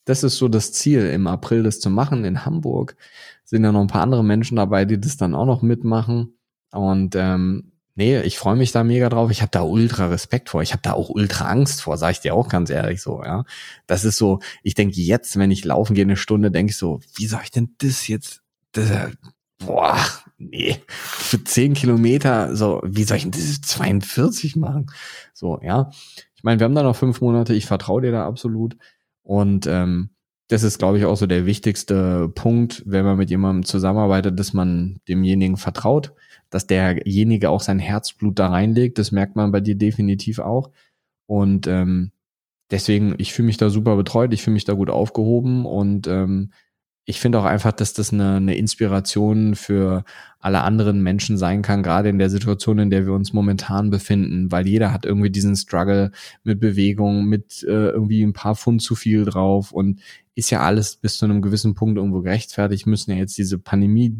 das 0.05 0.23
ist 0.23 0.37
so 0.37 0.47
das 0.47 0.71
Ziel, 0.71 1.07
im 1.07 1.27
April 1.27 1.63
das 1.63 1.79
zu 1.79 1.89
machen. 1.89 2.25
In 2.25 2.45
Hamburg 2.45 2.95
sind 3.43 3.63
ja 3.63 3.71
noch 3.71 3.81
ein 3.81 3.87
paar 3.87 4.03
andere 4.03 4.23
Menschen 4.23 4.55
dabei, 4.55 4.85
die 4.85 4.99
das 4.99 5.17
dann 5.17 5.35
auch 5.35 5.45
noch 5.45 5.63
mitmachen. 5.63 6.37
Und 6.71 7.15
ähm, 7.15 7.71
nee, 7.95 8.21
ich 8.21 8.37
freue 8.37 8.55
mich 8.55 8.71
da 8.71 8.83
mega 8.83 9.09
drauf. 9.09 9.31
Ich 9.31 9.41
habe 9.41 9.51
da 9.51 9.63
ultra 9.63 10.07
Respekt 10.07 10.49
vor. 10.49 10.61
Ich 10.61 10.73
habe 10.73 10.83
da 10.83 10.93
auch 10.93 11.09
ultra 11.09 11.49
Angst 11.49 11.81
vor, 11.81 11.97
sage 11.97 12.13
ich 12.13 12.19
dir 12.19 12.35
auch 12.35 12.49
ganz 12.49 12.69
ehrlich 12.69 13.01
so. 13.01 13.23
Ja, 13.23 13.45
das 13.87 14.05
ist 14.05 14.17
so. 14.17 14.39
Ich 14.61 14.75
denke 14.75 15.01
jetzt, 15.01 15.37
wenn 15.37 15.51
ich 15.51 15.65
laufen 15.65 15.95
gehe 15.95 16.05
eine 16.05 16.17
Stunde, 16.17 16.51
denke 16.51 16.69
ich 16.71 16.77
so, 16.77 16.99
wie 17.15 17.25
soll 17.25 17.41
ich 17.43 17.51
denn 17.51 17.75
das 17.79 18.07
jetzt? 18.07 18.41
Das, 18.73 19.11
boah, 19.57 19.97
nee, 20.37 20.77
für 20.87 21.43
zehn 21.43 21.73
Kilometer, 21.73 22.55
so, 22.55 22.81
wie 22.85 23.05
soll 23.05 23.17
ich 23.17 23.23
denn 23.23 23.31
das 23.31 23.61
42 23.61 24.55
machen? 24.55 24.87
So, 25.33 25.59
ja. 25.63 25.89
Ich 26.45 26.47
meine, 26.47 26.59
wir 26.59 26.65
haben 26.65 26.75
da 26.75 26.83
noch 26.83 26.95
fünf 26.95 27.21
Monate. 27.21 27.55
Ich 27.55 27.65
vertraue 27.65 28.03
dir 28.03 28.11
da 28.11 28.27
absolut. 28.27 28.77
Und 29.23 29.65
ähm, 29.65 30.11
das 30.47 30.61
ist, 30.61 30.77
glaube 30.77 30.99
ich, 30.99 31.05
auch 31.05 31.17
so 31.17 31.25
der 31.25 31.47
wichtigste 31.47 32.29
Punkt, 32.29 32.83
wenn 32.85 33.03
man 33.03 33.17
mit 33.17 33.31
jemandem 33.31 33.65
zusammenarbeitet, 33.65 34.39
dass 34.39 34.53
man 34.53 34.99
demjenigen 35.07 35.57
vertraut, 35.57 36.13
dass 36.51 36.67
derjenige 36.67 37.49
auch 37.49 37.61
sein 37.61 37.79
Herzblut 37.79 38.37
da 38.37 38.49
reinlegt. 38.49 38.99
Das 38.99 39.11
merkt 39.11 39.35
man 39.35 39.51
bei 39.51 39.59
dir 39.59 39.73
definitiv 39.73 40.37
auch. 40.37 40.69
Und 41.25 41.65
ähm, 41.65 42.11
deswegen, 42.69 43.15
ich 43.17 43.33
fühle 43.33 43.47
mich 43.47 43.57
da 43.57 43.71
super 43.71 43.95
betreut, 43.95 44.31
ich 44.31 44.43
fühle 44.43 44.53
mich 44.53 44.65
da 44.65 44.73
gut 44.73 44.91
aufgehoben 44.91 45.65
und 45.65 46.05
ähm, 46.05 46.51
ich 47.05 47.19
finde 47.19 47.39
auch 47.39 47.45
einfach, 47.45 47.71
dass 47.71 47.93
das 47.93 48.11
eine, 48.11 48.37
eine 48.37 48.57
Inspiration 48.57 49.55
für 49.55 50.03
alle 50.39 50.61
anderen 50.61 51.01
Menschen 51.01 51.37
sein 51.37 51.61
kann, 51.61 51.83
gerade 51.83 52.09
in 52.09 52.17
der 52.17 52.31
Situation, 52.31 52.79
in 52.79 52.89
der 52.89 53.05
wir 53.05 53.13
uns 53.13 53.31
momentan 53.31 53.91
befinden, 53.91 54.51
weil 54.51 54.67
jeder 54.67 54.91
hat 54.91 55.05
irgendwie 55.05 55.29
diesen 55.29 55.55
Struggle 55.55 56.11
mit 56.43 56.59
Bewegung, 56.59 57.25
mit 57.25 57.63
äh, 57.63 57.89
irgendwie 57.89 58.23
ein 58.23 58.33
paar 58.33 58.55
Pfund 58.55 58.81
zu 58.81 58.95
viel 58.95 59.25
drauf 59.25 59.71
und 59.71 60.01
ist 60.33 60.49
ja 60.49 60.61
alles 60.61 60.95
bis 60.97 61.17
zu 61.17 61.25
einem 61.25 61.41
gewissen 61.41 61.75
Punkt 61.75 61.97
irgendwo 61.97 62.21
gerechtfertigt, 62.21 62.87
müssen 62.87 63.11
ja 63.11 63.17
jetzt 63.17 63.37
diese 63.37 63.59
Pandemie, 63.59 64.17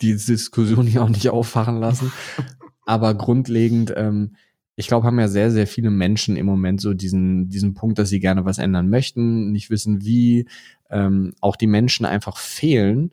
die 0.00 0.16
Diskussion 0.16 0.86
hier 0.86 1.02
auch 1.02 1.08
nicht 1.08 1.28
auffachen 1.28 1.78
lassen. 1.78 2.12
Aber 2.86 3.14
grundlegend, 3.14 3.92
ähm, 3.96 4.36
ich 4.80 4.88
glaube, 4.88 5.06
haben 5.06 5.20
ja 5.20 5.28
sehr, 5.28 5.50
sehr 5.50 5.66
viele 5.66 5.90
Menschen 5.90 6.36
im 6.36 6.46
Moment 6.46 6.80
so 6.80 6.94
diesen, 6.94 7.48
diesen 7.50 7.74
Punkt, 7.74 7.98
dass 7.98 8.08
sie 8.08 8.18
gerne 8.18 8.44
was 8.46 8.58
ändern 8.58 8.88
möchten, 8.88 9.52
nicht 9.52 9.70
wissen 9.70 10.04
wie, 10.04 10.46
ähm, 10.90 11.34
auch 11.40 11.56
die 11.56 11.66
Menschen 11.66 12.06
einfach 12.06 12.38
fehlen, 12.38 13.12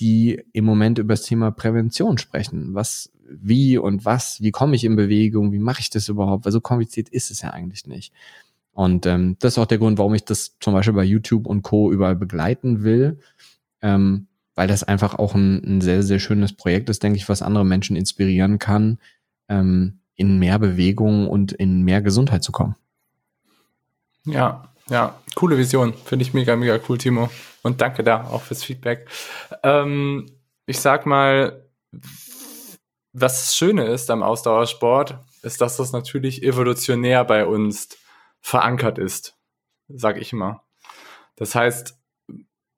die 0.00 0.42
im 0.52 0.64
Moment 0.64 0.98
über 0.98 1.14
das 1.14 1.22
Thema 1.22 1.52
Prävention 1.52 2.18
sprechen. 2.18 2.74
Was, 2.74 3.12
wie 3.28 3.78
und 3.78 4.04
was, 4.04 4.42
wie 4.42 4.50
komme 4.50 4.74
ich 4.74 4.84
in 4.84 4.96
Bewegung, 4.96 5.52
wie 5.52 5.60
mache 5.60 5.80
ich 5.80 5.88
das 5.88 6.08
überhaupt? 6.08 6.44
Weil 6.44 6.52
so 6.52 6.60
kompliziert 6.60 7.08
ist 7.08 7.30
es 7.30 7.42
ja 7.42 7.50
eigentlich 7.50 7.86
nicht. 7.86 8.12
Und 8.72 9.06
ähm, 9.06 9.36
das 9.38 9.54
ist 9.54 9.58
auch 9.58 9.66
der 9.66 9.78
Grund, 9.78 9.98
warum 9.98 10.14
ich 10.14 10.24
das 10.24 10.56
zum 10.58 10.74
Beispiel 10.74 10.94
bei 10.94 11.04
YouTube 11.04 11.46
und 11.46 11.62
Co. 11.62 11.92
überall 11.92 12.16
begleiten 12.16 12.82
will, 12.82 13.20
ähm, 13.82 14.26
weil 14.56 14.66
das 14.66 14.82
einfach 14.82 15.14
auch 15.14 15.36
ein, 15.36 15.62
ein 15.64 15.80
sehr, 15.80 16.02
sehr 16.02 16.18
schönes 16.18 16.52
Projekt 16.52 16.90
ist, 16.90 17.04
denke 17.04 17.18
ich, 17.18 17.28
was 17.28 17.40
andere 17.40 17.64
Menschen 17.64 17.94
inspirieren 17.94 18.58
kann, 18.58 18.98
ähm, 19.48 20.00
in 20.16 20.38
mehr 20.38 20.58
Bewegung 20.58 21.28
und 21.28 21.52
in 21.52 21.82
mehr 21.82 22.02
Gesundheit 22.02 22.42
zu 22.42 22.52
kommen. 22.52 22.76
Ja, 24.24 24.68
ja, 24.88 25.18
coole 25.34 25.58
Vision. 25.58 25.94
Finde 25.94 26.24
ich 26.24 26.34
mega, 26.34 26.56
mega 26.56 26.78
cool, 26.88 26.98
Timo. 26.98 27.30
Und 27.62 27.80
danke 27.80 28.04
da 28.04 28.24
auch 28.24 28.42
fürs 28.42 28.62
Feedback. 28.62 29.08
Ähm, 29.62 30.26
ich 30.66 30.80
sag 30.80 31.06
mal, 31.06 31.66
was 33.12 33.44
das 33.44 33.56
Schöne 33.56 33.86
ist 33.86 34.10
am 34.10 34.22
Ausdauersport, 34.22 35.18
ist, 35.42 35.60
dass 35.60 35.76
das 35.76 35.92
natürlich 35.92 36.42
evolutionär 36.42 37.24
bei 37.24 37.46
uns 37.46 37.88
verankert 38.40 38.98
ist, 38.98 39.38
sag 39.88 40.20
ich 40.20 40.32
immer. 40.32 40.64
Das 41.36 41.54
heißt, 41.54 41.98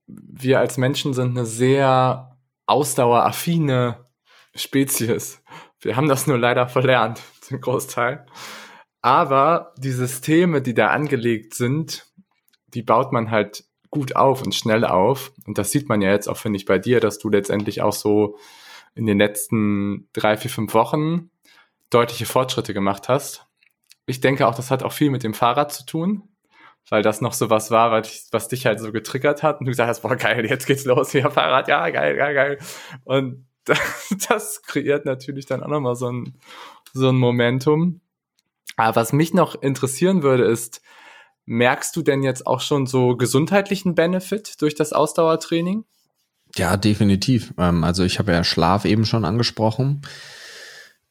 wir 0.06 0.60
als 0.60 0.76
Menschen 0.76 1.14
sind 1.14 1.36
eine 1.36 1.46
sehr 1.46 2.38
ausdaueraffine 2.66 4.06
Spezies. 4.54 5.42
Wir 5.86 5.96
haben 5.96 6.08
das 6.08 6.26
nur 6.26 6.38
leider 6.38 6.68
verlernt, 6.68 7.22
zum 7.40 7.60
Großteil. 7.60 8.26
Aber 9.02 9.72
die 9.78 9.92
Systeme, 9.92 10.60
die 10.60 10.74
da 10.74 10.88
angelegt 10.88 11.54
sind, 11.54 12.06
die 12.74 12.82
baut 12.82 13.12
man 13.12 13.30
halt 13.30 13.64
gut 13.90 14.16
auf 14.16 14.42
und 14.42 14.54
schnell 14.54 14.84
auf. 14.84 15.32
Und 15.46 15.58
das 15.58 15.70
sieht 15.70 15.88
man 15.88 16.02
ja 16.02 16.10
jetzt 16.10 16.28
auch, 16.28 16.36
finde 16.36 16.56
ich, 16.56 16.64
bei 16.64 16.78
dir, 16.78 16.98
dass 16.98 17.18
du 17.18 17.28
letztendlich 17.28 17.82
auch 17.82 17.92
so 17.92 18.36
in 18.96 19.06
den 19.06 19.18
letzten 19.18 20.08
drei, 20.12 20.36
vier, 20.36 20.50
fünf 20.50 20.74
Wochen 20.74 21.30
deutliche 21.90 22.26
Fortschritte 22.26 22.74
gemacht 22.74 23.08
hast. 23.08 23.46
Ich 24.06 24.20
denke 24.20 24.48
auch, 24.48 24.54
das 24.54 24.72
hat 24.72 24.82
auch 24.82 24.92
viel 24.92 25.10
mit 25.10 25.22
dem 25.22 25.34
Fahrrad 25.34 25.72
zu 25.72 25.86
tun, 25.86 26.28
weil 26.88 27.02
das 27.02 27.20
noch 27.20 27.32
so 27.32 27.48
was 27.48 27.70
war, 27.70 27.92
was, 27.92 28.28
was 28.32 28.48
dich 28.48 28.66
halt 28.66 28.80
so 28.80 28.90
getriggert 28.90 29.44
hat 29.44 29.60
und 29.60 29.66
du 29.66 29.70
gesagt 29.70 29.88
hast, 29.88 30.00
boah, 30.00 30.16
geil, 30.16 30.46
jetzt 30.46 30.66
geht's 30.66 30.84
los, 30.84 31.12
hier 31.12 31.30
Fahrrad, 31.30 31.68
ja, 31.68 31.88
geil, 31.90 32.16
geil, 32.16 32.34
geil. 32.34 32.58
Und 33.04 33.46
das, 34.28 34.62
kreiert 34.62 35.04
natürlich 35.04 35.46
dann 35.46 35.62
auch 35.62 35.68
nochmal 35.68 35.96
so 35.96 36.10
ein, 36.10 36.34
so 36.92 37.08
ein 37.08 37.16
Momentum. 37.16 38.00
Aber 38.76 38.96
was 38.96 39.12
mich 39.12 39.34
noch 39.34 39.60
interessieren 39.60 40.22
würde, 40.22 40.44
ist, 40.44 40.82
merkst 41.46 41.94
du 41.96 42.02
denn 42.02 42.22
jetzt 42.22 42.46
auch 42.46 42.60
schon 42.60 42.86
so 42.86 43.16
gesundheitlichen 43.16 43.94
Benefit 43.94 44.60
durch 44.60 44.74
das 44.74 44.92
Ausdauertraining? 44.92 45.84
Ja, 46.54 46.76
definitiv. 46.76 47.54
Ähm, 47.58 47.84
also 47.84 48.04
ich 48.04 48.18
habe 48.18 48.32
ja 48.32 48.44
Schlaf 48.44 48.84
eben 48.84 49.04
schon 49.04 49.24
angesprochen. 49.24 50.02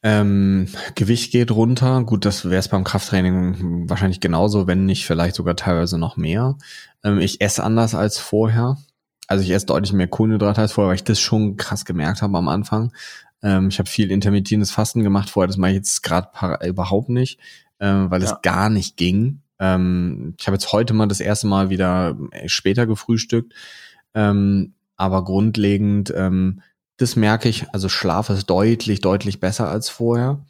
Ähm, 0.02 0.68
Gewicht 0.94 1.32
geht 1.32 1.50
runter. 1.50 2.02
Gut, 2.04 2.24
das 2.24 2.44
wäre 2.44 2.60
es 2.60 2.68
beim 2.68 2.84
Krafttraining 2.84 3.88
wahrscheinlich 3.88 4.20
genauso, 4.20 4.66
wenn 4.66 4.86
nicht 4.86 5.06
vielleicht 5.06 5.34
sogar 5.34 5.56
teilweise 5.56 5.98
noch 5.98 6.16
mehr. 6.16 6.56
Ähm, 7.02 7.18
ich 7.18 7.40
esse 7.40 7.64
anders 7.64 7.94
als 7.94 8.18
vorher. 8.18 8.76
Also 9.26 9.44
ich 9.44 9.50
esse 9.50 9.66
deutlich 9.66 9.92
mehr 9.92 10.08
Kohlenhydrate 10.08 10.60
als 10.60 10.72
vorher, 10.72 10.88
weil 10.88 10.96
ich 10.96 11.04
das 11.04 11.20
schon 11.20 11.56
krass 11.56 11.84
gemerkt 11.84 12.22
habe 12.22 12.38
am 12.38 12.48
Anfang. 12.48 12.92
Ähm, 13.42 13.68
ich 13.68 13.78
habe 13.78 13.88
viel 13.88 14.10
intermittierendes 14.10 14.70
Fasten 14.70 15.02
gemacht 15.02 15.30
vorher, 15.30 15.48
das 15.48 15.56
mache 15.56 15.72
ich 15.72 15.76
jetzt 15.76 16.02
gerade 16.02 16.30
überhaupt 16.66 17.08
nicht, 17.08 17.40
ähm, 17.80 18.10
weil 18.10 18.22
ja. 18.22 18.30
es 18.32 18.42
gar 18.42 18.70
nicht 18.70 18.96
ging. 18.96 19.42
Ähm, 19.58 20.34
ich 20.38 20.46
habe 20.46 20.56
jetzt 20.56 20.72
heute 20.72 20.94
mal 20.94 21.06
das 21.06 21.20
erste 21.20 21.46
Mal 21.46 21.70
wieder 21.70 22.16
äh, 22.30 22.48
später 22.48 22.86
gefrühstückt, 22.86 23.52
ähm, 24.14 24.74
aber 24.96 25.24
grundlegend, 25.24 26.12
ähm, 26.16 26.62
das 26.96 27.16
merke 27.16 27.48
ich, 27.48 27.68
also 27.74 27.88
Schlaf 27.88 28.30
ist 28.30 28.46
deutlich, 28.46 29.00
deutlich 29.00 29.40
besser 29.40 29.68
als 29.68 29.90
vorher. 29.90 30.44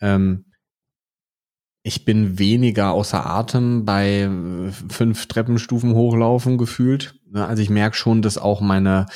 Ähm, 0.00 0.44
ich 1.88 2.04
bin 2.04 2.38
weniger 2.38 2.92
außer 2.92 3.24
Atem 3.24 3.86
bei 3.86 4.20
äh, 4.20 4.70
fünf 4.90 5.26
Treppenstufen 5.26 5.94
hochlaufen 5.94 6.58
gefühlt. 6.58 7.14
Ne, 7.30 7.46
also 7.46 7.62
ich 7.62 7.70
merke 7.70 7.96
schon, 7.96 8.20
dass 8.20 8.36
auch 8.36 8.60
meine 8.60 9.06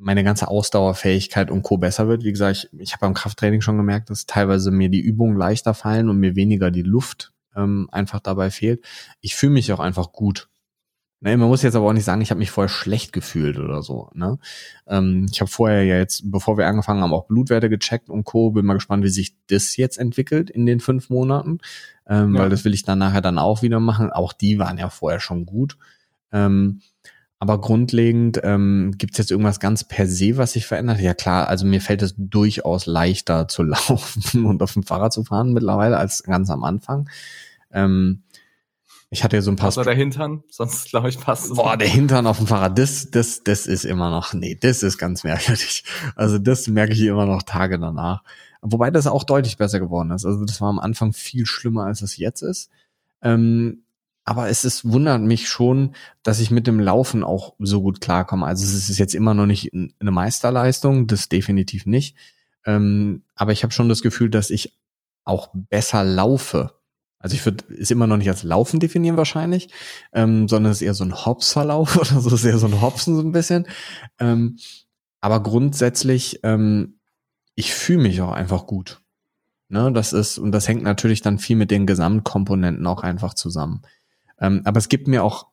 meine 0.00 0.24
ganze 0.24 0.48
Ausdauerfähigkeit 0.48 1.50
und 1.50 1.62
Co. 1.62 1.76
besser 1.76 2.08
wird. 2.08 2.24
Wie 2.24 2.32
gesagt, 2.32 2.68
ich, 2.72 2.80
ich 2.80 2.92
habe 2.92 3.02
beim 3.02 3.14
Krafttraining 3.14 3.60
schon 3.60 3.76
gemerkt, 3.76 4.10
dass 4.10 4.26
teilweise 4.26 4.70
mir 4.70 4.88
die 4.88 5.00
Übungen 5.00 5.36
leichter 5.36 5.74
fallen 5.74 6.08
und 6.08 6.18
mir 6.18 6.36
weniger 6.36 6.70
die 6.70 6.82
Luft 6.82 7.32
ähm, 7.54 7.88
einfach 7.92 8.18
dabei 8.18 8.50
fehlt. 8.50 8.84
Ich 9.20 9.36
fühle 9.36 9.52
mich 9.52 9.72
auch 9.72 9.80
einfach 9.80 10.10
gut. 10.10 10.48
Ne, 11.22 11.36
man 11.36 11.48
muss 11.48 11.60
jetzt 11.60 11.74
aber 11.74 11.86
auch 11.86 11.92
nicht 11.92 12.06
sagen, 12.06 12.22
ich 12.22 12.30
habe 12.30 12.38
mich 12.38 12.50
vorher 12.50 12.70
schlecht 12.70 13.12
gefühlt 13.12 13.58
oder 13.58 13.82
so. 13.82 14.08
Ne? 14.14 14.38
Ähm, 14.86 15.26
ich 15.30 15.42
habe 15.42 15.50
vorher 15.50 15.84
ja 15.84 15.98
jetzt, 15.98 16.30
bevor 16.30 16.56
wir 16.56 16.66
angefangen 16.66 17.02
haben, 17.02 17.12
auch 17.12 17.26
Blutwerte 17.26 17.68
gecheckt 17.68 18.08
und 18.08 18.24
Co. 18.24 18.52
Bin 18.52 18.64
mal 18.64 18.74
gespannt, 18.74 19.04
wie 19.04 19.10
sich 19.10 19.36
das 19.48 19.76
jetzt 19.76 19.98
entwickelt 19.98 20.48
in 20.48 20.64
den 20.64 20.80
fünf 20.80 21.10
Monaten, 21.10 21.58
ähm, 22.08 22.34
ja. 22.34 22.40
weil 22.40 22.48
das 22.48 22.64
will 22.64 22.72
ich 22.72 22.84
dann 22.84 22.98
nachher 22.98 23.20
dann 23.20 23.38
auch 23.38 23.60
wieder 23.60 23.80
machen. 23.80 24.10
Auch 24.10 24.32
die 24.32 24.58
waren 24.58 24.78
ja 24.78 24.88
vorher 24.88 25.20
schon 25.20 25.44
gut. 25.44 25.76
Ähm, 26.32 26.80
aber 27.38 27.60
grundlegend 27.60 28.40
ähm, 28.42 28.94
gibt 28.96 29.12
es 29.12 29.18
jetzt 29.18 29.30
irgendwas 29.30 29.60
ganz 29.60 29.84
per 29.84 30.06
se, 30.06 30.38
was 30.38 30.52
sich 30.52 30.66
verändert? 30.66 31.00
Ja 31.00 31.12
klar, 31.12 31.48
also 31.48 31.66
mir 31.66 31.82
fällt 31.82 32.00
es 32.00 32.14
durchaus 32.16 32.86
leichter 32.86 33.46
zu 33.46 33.62
laufen 33.64 34.46
und 34.46 34.62
auf 34.62 34.72
dem 34.72 34.84
Fahrrad 34.84 35.12
zu 35.12 35.24
fahren 35.24 35.52
mittlerweile 35.52 35.98
als 35.98 36.22
ganz 36.22 36.48
am 36.48 36.64
Anfang. 36.64 37.10
Ähm, 37.72 38.22
ich 39.10 39.24
hatte 39.24 39.36
ja 39.36 39.42
so 39.42 39.50
ein 39.50 39.56
paar. 39.56 39.68
Außer 39.68 39.84
der 39.84 39.94
Hintern, 39.94 40.44
sonst 40.48 40.88
glaube 40.88 41.08
ich 41.08 41.20
passt 41.20 41.46
es. 41.46 41.56
Boah, 41.56 41.76
der 41.76 41.88
Hintern 41.88 42.28
auf 42.28 42.38
dem 42.38 42.46
Fahrrad, 42.46 42.78
das, 42.78 43.10
das, 43.10 43.42
das 43.42 43.66
ist 43.66 43.84
immer 43.84 44.08
noch, 44.08 44.32
nee, 44.34 44.56
das 44.58 44.84
ist 44.84 44.98
ganz 44.98 45.24
merkwürdig. 45.24 45.84
Also 46.14 46.38
das 46.38 46.68
merke 46.68 46.92
ich 46.92 47.02
immer 47.02 47.26
noch 47.26 47.42
Tage 47.42 47.78
danach. 47.78 48.22
Wobei 48.62 48.90
das 48.90 49.06
auch 49.06 49.24
deutlich 49.24 49.56
besser 49.56 49.80
geworden 49.80 50.12
ist. 50.12 50.24
Also 50.24 50.44
das 50.44 50.60
war 50.60 50.68
am 50.68 50.78
Anfang 50.78 51.12
viel 51.12 51.44
schlimmer, 51.46 51.86
als 51.86 52.02
es 52.02 52.16
jetzt 52.16 52.42
ist. 52.42 52.70
Ähm, 53.22 53.82
aber 54.24 54.48
es 54.48 54.64
ist, 54.64 54.88
wundert 54.88 55.22
mich 55.22 55.48
schon, 55.48 55.96
dass 56.22 56.38
ich 56.38 56.52
mit 56.52 56.68
dem 56.68 56.78
Laufen 56.78 57.24
auch 57.24 57.54
so 57.58 57.82
gut 57.82 58.00
klarkomme. 58.00 58.46
Also 58.46 58.64
es 58.64 58.88
ist 58.88 58.98
jetzt 58.98 59.14
immer 59.14 59.34
noch 59.34 59.46
nicht 59.46 59.72
eine 59.72 60.10
Meisterleistung, 60.10 61.08
das 61.08 61.28
definitiv 61.28 61.84
nicht. 61.84 62.16
Ähm, 62.64 63.24
aber 63.34 63.50
ich 63.50 63.64
habe 63.64 63.72
schon 63.72 63.88
das 63.88 64.02
Gefühl, 64.02 64.30
dass 64.30 64.50
ich 64.50 64.78
auch 65.24 65.48
besser 65.52 66.04
laufe. 66.04 66.79
Also 67.20 67.36
ich 67.36 67.44
würde 67.44 67.64
es 67.78 67.90
immer 67.90 68.06
noch 68.06 68.16
nicht 68.16 68.30
als 68.30 68.42
Laufen 68.42 68.80
definieren 68.80 69.18
wahrscheinlich, 69.18 69.68
ähm, 70.12 70.48
sondern 70.48 70.72
es 70.72 70.78
ist 70.78 70.86
eher 70.86 70.94
so 70.94 71.04
ein 71.04 71.24
Hopserlauf 71.24 71.96
oder 72.00 72.20
so, 72.20 72.34
ist 72.34 72.44
eher 72.44 72.58
so 72.58 72.66
ein 72.66 72.80
Hopsen 72.80 73.14
so 73.14 73.22
ein 73.22 73.32
bisschen. 73.32 73.68
Ähm, 74.18 74.56
aber 75.20 75.42
grundsätzlich, 75.42 76.40
ähm, 76.42 76.98
ich 77.54 77.74
fühle 77.74 78.02
mich 78.02 78.22
auch 78.22 78.32
einfach 78.32 78.66
gut. 78.66 79.02
Ne, 79.68 79.92
das 79.92 80.12
ist, 80.12 80.38
und 80.38 80.50
das 80.50 80.66
hängt 80.66 80.82
natürlich 80.82 81.20
dann 81.20 81.38
viel 81.38 81.54
mit 81.56 81.70
den 81.70 81.86
Gesamtkomponenten 81.86 82.86
auch 82.86 83.04
einfach 83.04 83.34
zusammen. 83.34 83.82
Ähm, 84.40 84.62
aber 84.64 84.78
es 84.78 84.88
gibt 84.88 85.06
mir 85.06 85.22
auch, 85.22 85.46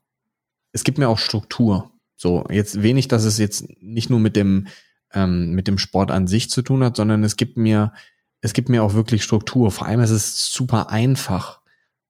es 0.71 0.83
gibt 0.83 0.97
mir 0.97 1.09
auch 1.09 1.19
Struktur. 1.19 1.91
So, 2.15 2.45
jetzt 2.49 2.81
wenig, 2.81 3.09
dass 3.09 3.25
es 3.25 3.37
jetzt 3.37 3.65
nicht 3.79 4.09
nur 4.09 4.19
mit 4.19 4.35
dem, 4.35 4.67
ähm, 5.13 5.51
mit 5.51 5.67
dem 5.67 5.77
Sport 5.77 6.09
an 6.09 6.25
sich 6.25 6.49
zu 6.49 6.63
tun 6.63 6.83
hat, 6.83 6.95
sondern 6.95 7.23
es 7.23 7.35
gibt 7.35 7.57
mir, 7.57 7.93
es 8.47 8.53
gibt 8.53 8.69
mir 8.69 8.81
auch 8.81 8.93
wirklich 8.93 9.23
Struktur. 9.23 9.71
Vor 9.71 9.87
allem 9.87 9.99
ist 9.99 10.09
es 10.09 10.53
super 10.53 10.89
einfach. 10.89 11.59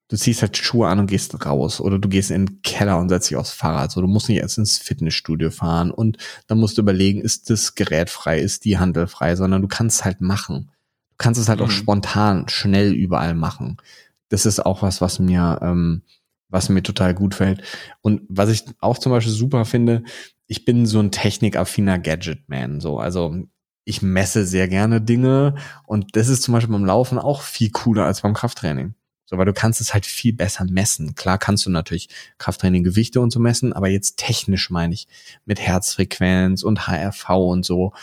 Du 0.08 0.16
ziehst 0.16 0.44
halt 0.44 0.56
Schuhe 0.56 0.88
an 0.88 1.00
und 1.00 1.08
gehst 1.08 1.44
raus 1.44 1.82
oder 1.82 1.98
du 1.98 2.08
gehst 2.08 2.30
in 2.30 2.46
den 2.46 2.62
Keller 2.62 3.00
und 3.00 3.10
setzt 3.10 3.32
dich 3.32 3.38
aufs 3.38 3.52
Fahrrad. 3.52 3.92
So, 3.92 4.02
du 4.02 4.08
musst 4.08 4.30
nicht 4.30 4.38
erst 4.38 4.60
ins 4.60 4.78
Fitnessstudio 4.78 5.50
fahren 5.50 5.90
und 5.90 6.18
dann 6.46 6.60
musst 6.60 6.78
du 6.78 6.84
überlegen, 6.84 7.22
ist 7.22 7.50
das 7.50 7.74
Gerät 7.74 8.12
frei, 8.12 8.40
ist 8.40 8.66
die 8.66 8.78
Handel 8.78 9.08
frei, 9.08 9.36
sondern 9.36 9.64
du 9.64 9.68
kannst 9.68 10.06
halt 10.06 10.22
machen. 10.22 10.70
Du 11.10 11.16
kannst 11.18 11.42
es 11.42 11.50
halt 11.50 11.60
mhm. 11.60 11.66
auch 11.66 11.72
spontan, 11.72 12.48
schnell 12.50 12.94
überall 12.94 13.34
machen. 13.34 13.78
Das 14.30 14.46
ist 14.46 14.64
auch 14.64 14.84
was, 14.84 15.02
was 15.02 15.18
mir, 15.18 15.58
ähm, 15.64 16.04
was 16.50 16.70
mir 16.70 16.84
total 16.84 17.16
gut 17.16 17.34
fällt. 17.34 17.64
Und 18.02 18.22
was 18.30 18.50
ich 18.50 18.64
auch 18.80 19.00
zum 19.00 19.12
Beispiel 19.12 19.34
super 19.34 19.66
finde, 19.66 20.04
ich 20.46 20.66
bin 20.66 20.86
so 20.86 21.00
ein 21.00 21.10
technikaffiner 21.10 21.98
Gadget-Man. 21.98 22.80
So, 22.80 23.00
also 23.00 23.48
ich 23.88 24.02
messe 24.02 24.46
sehr 24.46 24.68
gerne 24.68 25.00
Dinge 25.00 25.56
und 25.86 26.18
das 26.18 26.28
ist 26.28 26.44
zum 26.44 26.54
Beispiel 26.54 26.74
beim 26.74 26.86
Laufen 26.86 27.18
auch 27.18 27.42
viel 27.42 27.72
cooler 27.72 28.06
als 28.06 28.22
beim 28.22 28.34
Krafttraining. 28.34 28.96
So, 29.26 29.38
weil 29.38 29.46
du 29.46 29.54
kannst 29.54 29.82
es 29.82 29.94
halt 29.94 30.06
viel 30.06 30.34
besser 30.34 30.66
messen. 30.66 31.16
Klar 31.16 31.38
kannst 31.38 31.66
du 31.66 31.70
natürlich 31.70 32.10
Krafttraining 32.38 32.84
Gewichte 32.84 33.22
und 33.22 33.32
so 33.32 33.40
messen, 33.40 33.74
aber 33.74 33.88
jetzt 33.88 34.18
technisch 34.18 34.70
meine 34.70 34.94
ich 34.94 35.08
mit 35.46 35.60
Herzfrequenz 35.60 36.64
und 36.64 36.88
HRV 36.88 37.30
und 37.30 37.66
so. 37.66 37.94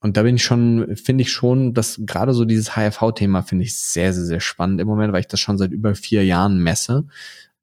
Und 0.00 0.16
da 0.16 0.22
bin 0.22 0.36
ich 0.36 0.44
schon, 0.44 0.96
finde 0.96 1.22
ich 1.22 1.32
schon, 1.32 1.74
dass 1.74 2.00
gerade 2.04 2.32
so 2.32 2.44
dieses 2.44 2.76
HRV-Thema 2.76 3.42
finde 3.42 3.64
ich 3.64 3.76
sehr, 3.76 4.12
sehr, 4.12 4.24
sehr 4.24 4.40
spannend 4.40 4.80
im 4.80 4.86
Moment, 4.86 5.12
weil 5.12 5.20
ich 5.20 5.28
das 5.28 5.40
schon 5.40 5.58
seit 5.58 5.72
über 5.72 5.94
vier 5.96 6.24
Jahren 6.24 6.60
messe. 6.60 7.06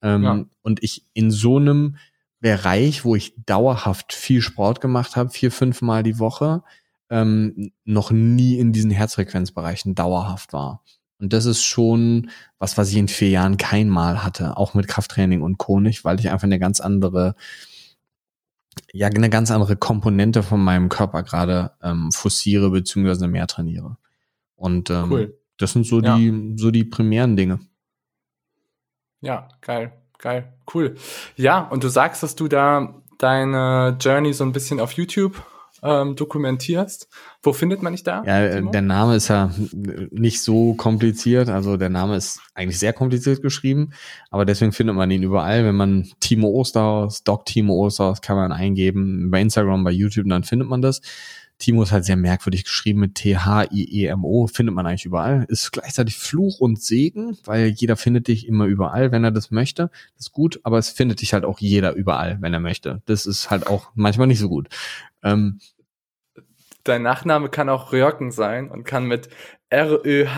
Ähm, 0.01 0.23
ja. 0.23 0.45
Und 0.61 0.83
ich 0.83 1.05
in 1.13 1.31
so 1.31 1.57
einem 1.57 1.97
Bereich, 2.41 3.05
wo 3.05 3.15
ich 3.15 3.33
dauerhaft 3.45 4.13
viel 4.13 4.41
Sport 4.41 4.81
gemacht 4.81 5.15
habe, 5.15 5.29
vier, 5.29 5.51
fünf 5.51 5.81
Mal 5.81 6.03
die 6.03 6.19
Woche, 6.19 6.63
ähm, 7.11 7.71
noch 7.83 8.09
nie 8.09 8.57
in 8.57 8.71
diesen 8.71 8.89
Herzfrequenzbereichen 8.89 9.93
dauerhaft 9.93 10.53
war. 10.53 10.81
Und 11.19 11.33
das 11.33 11.45
ist 11.45 11.63
schon 11.63 12.31
was, 12.57 12.77
was 12.77 12.89
ich 12.89 12.95
in 12.95 13.09
vier 13.09 13.29
Jahren 13.29 13.57
kein 13.57 13.89
Mal 13.89 14.23
hatte, 14.23 14.57
auch 14.57 14.73
mit 14.73 14.87
Krafttraining 14.87 15.43
und 15.43 15.59
Co. 15.59 15.79
nicht, 15.79 16.03
weil 16.03 16.19
ich 16.19 16.31
einfach 16.31 16.45
eine 16.45 16.57
ganz 16.57 16.79
andere, 16.79 17.35
ja, 18.91 19.07
eine 19.07 19.29
ganz 19.29 19.51
andere 19.51 19.75
Komponente 19.75 20.41
von 20.41 20.63
meinem 20.63 20.89
Körper 20.89 21.21
gerade 21.21 21.73
ähm, 21.83 22.11
forciere 22.11 22.71
beziehungsweise 22.71 23.27
mehr 23.27 23.45
trainiere. 23.45 23.97
Und 24.55 24.89
ähm, 24.89 25.11
cool. 25.11 25.37
das 25.57 25.73
sind 25.73 25.85
so 25.85 26.01
ja. 26.01 26.17
die, 26.17 26.55
so 26.55 26.71
die 26.71 26.85
primären 26.85 27.35
Dinge. 27.35 27.59
Ja, 29.19 29.49
geil, 29.59 29.91
geil, 30.17 30.53
cool. 30.73 30.95
Ja, 31.35 31.59
und 31.59 31.83
du 31.83 31.89
sagst, 31.89 32.23
dass 32.23 32.35
du 32.35 32.47
da 32.47 32.95
deine 33.19 33.97
Journey 33.99 34.33
so 34.33 34.43
ein 34.43 34.53
bisschen 34.53 34.79
auf 34.79 34.93
YouTube 34.93 35.43
ähm, 35.83 36.15
dokumentierst. 36.15 37.07
Wo 37.41 37.53
findet 37.53 37.81
man 37.81 37.93
dich 37.93 38.03
da? 38.03 38.23
Ja, 38.25 38.41
äh, 38.41 38.57
Timo? 38.57 38.71
der 38.71 38.81
Name 38.81 39.15
ist 39.15 39.27
ja 39.29 39.51
nicht 40.11 40.41
so 40.41 40.73
kompliziert. 40.75 41.49
Also 41.49 41.77
der 41.77 41.89
Name 41.89 42.15
ist 42.15 42.41
eigentlich 42.53 42.79
sehr 42.79 42.93
kompliziert 42.93 43.41
geschrieben, 43.41 43.91
aber 44.29 44.45
deswegen 44.45 44.71
findet 44.71 44.95
man 44.95 45.09
ihn 45.11 45.23
überall. 45.23 45.65
Wenn 45.65 45.75
man 45.75 46.09
Timo 46.19 46.49
Osterhaus, 46.49 47.23
Doc 47.23 47.45
Timo 47.45 47.73
Osterhaus 47.85 48.21
kann 48.21 48.35
man 48.35 48.51
eingeben 48.51 49.31
bei 49.31 49.41
Instagram, 49.41 49.83
bei 49.83 49.91
YouTube, 49.91 50.29
dann 50.29 50.43
findet 50.43 50.67
man 50.67 50.81
das. 50.81 51.01
Timo 51.61 51.83
ist 51.83 51.91
halt 51.91 52.05
sehr 52.05 52.17
merkwürdig 52.17 52.63
geschrieben 52.63 52.99
mit 52.99 53.15
T-H-I-E-M-O, 53.15 54.47
findet 54.47 54.75
man 54.75 54.85
eigentlich 54.85 55.05
überall. 55.05 55.45
Ist 55.47 55.71
gleichzeitig 55.71 56.17
Fluch 56.17 56.59
und 56.59 56.81
Segen, 56.81 57.37
weil 57.45 57.67
jeder 57.67 57.95
findet 57.95 58.27
dich 58.27 58.47
immer 58.47 58.65
überall, 58.65 59.11
wenn 59.11 59.23
er 59.23 59.31
das 59.31 59.51
möchte. 59.51 59.91
Das 60.17 60.27
ist 60.27 60.31
gut, 60.31 60.59
aber 60.63 60.77
es 60.77 60.89
findet 60.89 61.21
dich 61.21 61.33
halt 61.33 61.45
auch 61.45 61.59
jeder 61.59 61.93
überall, 61.93 62.37
wenn 62.41 62.53
er 62.53 62.59
möchte. 62.59 63.01
Das 63.05 63.25
ist 63.25 63.49
halt 63.49 63.67
auch 63.67 63.91
manchmal 63.95 64.27
nicht 64.27 64.39
so 64.39 64.49
gut. 64.49 64.67
Ähm, 65.23 65.59
Dein 66.83 67.03
Nachname 67.03 67.49
kann 67.49 67.69
auch 67.69 67.93
Röhrken 67.93 68.31
sein 68.31 68.71
und 68.71 68.85
kann 68.85 69.05
mit 69.05 69.29
R-Ö-H-R-K-E-N 69.69 70.35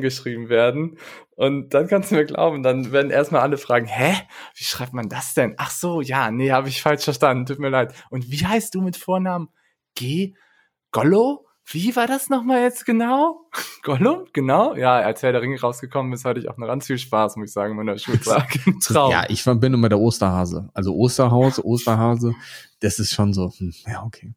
geschrieben 0.00 0.48
werden. 0.48 0.96
Und 1.34 1.74
dann 1.74 1.88
kannst 1.88 2.10
du 2.10 2.14
mir 2.14 2.24
glauben, 2.24 2.62
dann 2.62 2.92
werden 2.92 3.10
erstmal 3.10 3.42
alle 3.42 3.58
fragen, 3.58 3.86
hä? 3.86 4.14
Wie 4.54 4.64
schreibt 4.64 4.94
man 4.94 5.10
das 5.10 5.34
denn? 5.34 5.54
Ach 5.58 5.70
so, 5.70 6.00
ja, 6.00 6.30
nee, 6.30 6.52
habe 6.52 6.68
ich 6.68 6.80
falsch 6.80 7.04
verstanden, 7.04 7.44
tut 7.44 7.58
mir 7.58 7.68
leid. 7.68 7.92
Und 8.10 8.30
wie 8.30 8.46
heißt 8.46 8.74
du 8.74 8.80
mit 8.80 8.96
Vornamen? 8.96 9.48
G? 9.96 10.34
Gollo? 10.92 11.46
Wie 11.68 11.96
war 11.96 12.06
das 12.06 12.28
nochmal 12.28 12.62
jetzt 12.62 12.86
genau? 12.86 13.40
Gollum? 13.82 14.26
Genau? 14.32 14.76
Ja, 14.76 15.00
als 15.00 15.22
Herr 15.24 15.32
der 15.32 15.42
Ringe 15.42 15.60
rausgekommen 15.60 16.12
ist, 16.12 16.24
hatte 16.24 16.38
ich 16.38 16.48
auch 16.48 16.56
noch 16.58 16.68
ganz 16.68 16.86
viel 16.86 16.96
Spaß, 16.96 17.36
muss 17.36 17.48
ich 17.48 17.52
sagen, 17.52 17.72
in 17.72 17.76
meiner 17.76 17.98
Schulzeit. 17.98 18.46
Traum. 18.84 19.10
Ja, 19.10 19.24
ich 19.28 19.42
verbinde 19.42 19.76
mit 19.76 19.90
der 19.90 19.98
Osterhase. 19.98 20.68
Also 20.74 20.94
Osterhaus, 20.94 21.58
Osterhase, 21.58 22.34
das 22.78 23.00
ist 23.00 23.12
schon 23.12 23.32
so, 23.32 23.52
hm, 23.56 23.74
ja, 23.84 24.04
okay. 24.04 24.32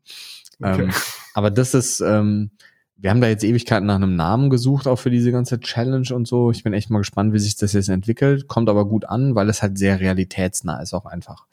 okay. 0.59 0.83
Ähm, 0.83 0.91
aber 1.35 1.51
das 1.51 1.75
ist, 1.75 1.99
ähm, 1.99 2.49
wir 2.97 3.11
haben 3.11 3.21
da 3.21 3.27
jetzt 3.27 3.43
Ewigkeiten 3.43 3.85
nach 3.85 3.95
einem 3.95 4.15
Namen 4.15 4.49
gesucht, 4.49 4.87
auch 4.87 4.97
für 4.97 5.11
diese 5.11 5.31
ganze 5.31 5.59
Challenge 5.59 6.07
und 6.11 6.27
so. 6.27 6.49
Ich 6.49 6.63
bin 6.63 6.73
echt 6.73 6.89
mal 6.89 6.97
gespannt, 6.97 7.31
wie 7.33 7.39
sich 7.39 7.55
das 7.55 7.73
jetzt 7.73 7.89
entwickelt. 7.89 8.47
Kommt 8.47 8.69
aber 8.69 8.85
gut 8.85 9.05
an, 9.05 9.35
weil 9.35 9.49
es 9.49 9.61
halt 9.61 9.77
sehr 9.77 9.99
realitätsnah 9.99 10.81
ist 10.81 10.95
auch 10.95 11.05
einfach. 11.05 11.45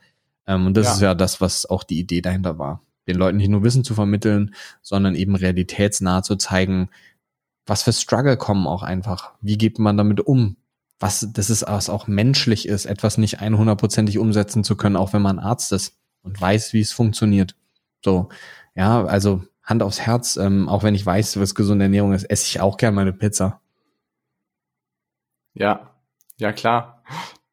Ähm, 0.47 0.67
und 0.67 0.75
das 0.75 0.87
ja. 0.87 0.93
ist 0.93 1.01
ja 1.03 1.15
das, 1.15 1.43
was 1.43 1.67
auch 1.67 1.85
die 1.85 1.99
Idee 1.99 2.23
dahinter 2.23 2.59
war 2.59 2.81
den 3.07 3.17
Leuten 3.17 3.37
nicht 3.37 3.49
nur 3.49 3.63
Wissen 3.63 3.85
zu 3.85 3.95
vermitteln, 3.95 4.55
sondern 4.83 5.15
eben 5.15 5.35
realitätsnah 5.35 6.23
zu 6.23 6.37
zeigen, 6.37 6.91
was 7.67 7.83
für 7.83 7.93
Struggle 7.93 8.37
kommen 8.37 8.67
auch 8.67 8.83
einfach. 8.83 9.35
Wie 9.41 9.59
geht 9.59 9.79
man 9.79 9.97
damit 9.97 10.21
um? 10.21 10.57
Was, 10.99 11.29
das 11.33 11.51
ist, 11.51 11.67
was 11.67 11.91
auch 11.91 12.07
menschlich 12.07 12.67
ist, 12.67 12.87
etwas 12.87 13.19
nicht 13.19 13.41
100%ig 13.41 14.19
umsetzen 14.19 14.65
zu 14.65 14.77
können, 14.77 14.97
auch 14.97 15.13
wenn 15.13 15.23
man 15.23 15.39
Arzt 15.39 15.73
ist 15.73 15.99
und 16.23 16.41
weiß, 16.41 16.73
wie 16.73 16.81
es 16.81 16.93
funktioniert. 16.93 17.55
So, 18.03 18.29
ja, 18.75 19.05
also 19.05 19.45
Hand 19.63 19.83
aufs 19.83 20.01
Herz, 20.01 20.37
ähm, 20.37 20.69
auch 20.69 20.85
wenn 20.85 20.95
ich 20.95 21.05
weiß, 21.05 21.39
was 21.41 21.55
gesunde 21.55 21.87
Ernährung 21.87 22.13
ist, 22.13 22.25
esse 22.25 22.47
ich 22.47 22.61
auch 22.61 22.77
gern 22.77 22.95
meine 22.95 23.13
Pizza. 23.13 23.61
Ja, 25.55 25.91
ja 26.37 26.53
klar. 26.53 27.03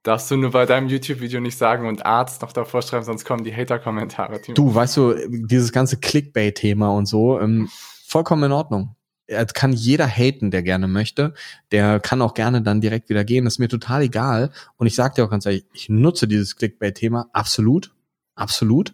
Darfst 0.04 0.30
du 0.30 0.36
nur 0.36 0.52
bei 0.52 0.66
deinem 0.66 0.90
YouTube-Video 0.90 1.40
nicht 1.40 1.58
sagen 1.58 1.88
und 1.88 2.06
Arzt 2.06 2.42
noch 2.42 2.52
davor 2.52 2.82
schreiben, 2.82 3.06
sonst 3.06 3.24
kommen 3.24 3.46
die 3.46 3.56
Hater-Kommentare. 3.56 4.42
Du, 4.54 4.76
weißt 4.76 4.98
du, 4.98 5.16
dieses 5.30 5.72
ganze 5.72 5.98
Clickbait-Thema 5.98 6.90
und 6.90 7.06
so, 7.06 7.40
ähm, 7.40 7.70
vollkommen 8.06 8.44
in 8.44 8.52
Ordnung. 8.52 8.98
Es 9.28 9.54
kann 9.54 9.72
jeder 9.72 10.06
haten, 10.06 10.52
der 10.52 10.62
gerne 10.62 10.90
möchte. 10.90 11.34
Der 11.72 12.02
kann 12.02 12.22
auch 12.22 12.34
gerne 12.34 12.62
dann 12.62 12.82
direkt 12.82 13.08
wieder 13.08 13.24
gehen. 13.24 13.46
Das 13.46 13.56
ist 13.56 13.60
mir 13.60 13.70
total 13.70 14.02
egal. 14.02 14.52
Und 14.76 14.88
ich 14.88 14.96
sage 14.96 15.16
dir 15.16 15.24
auch 15.24 15.30
ganz 15.30 15.46
ehrlich, 15.46 15.66
ich 15.74 15.88
nutze 15.88 16.28
dieses 16.28 16.58
Clickbait-Thema 16.58 17.30
absolut, 17.32 17.96
absolut. 18.36 18.94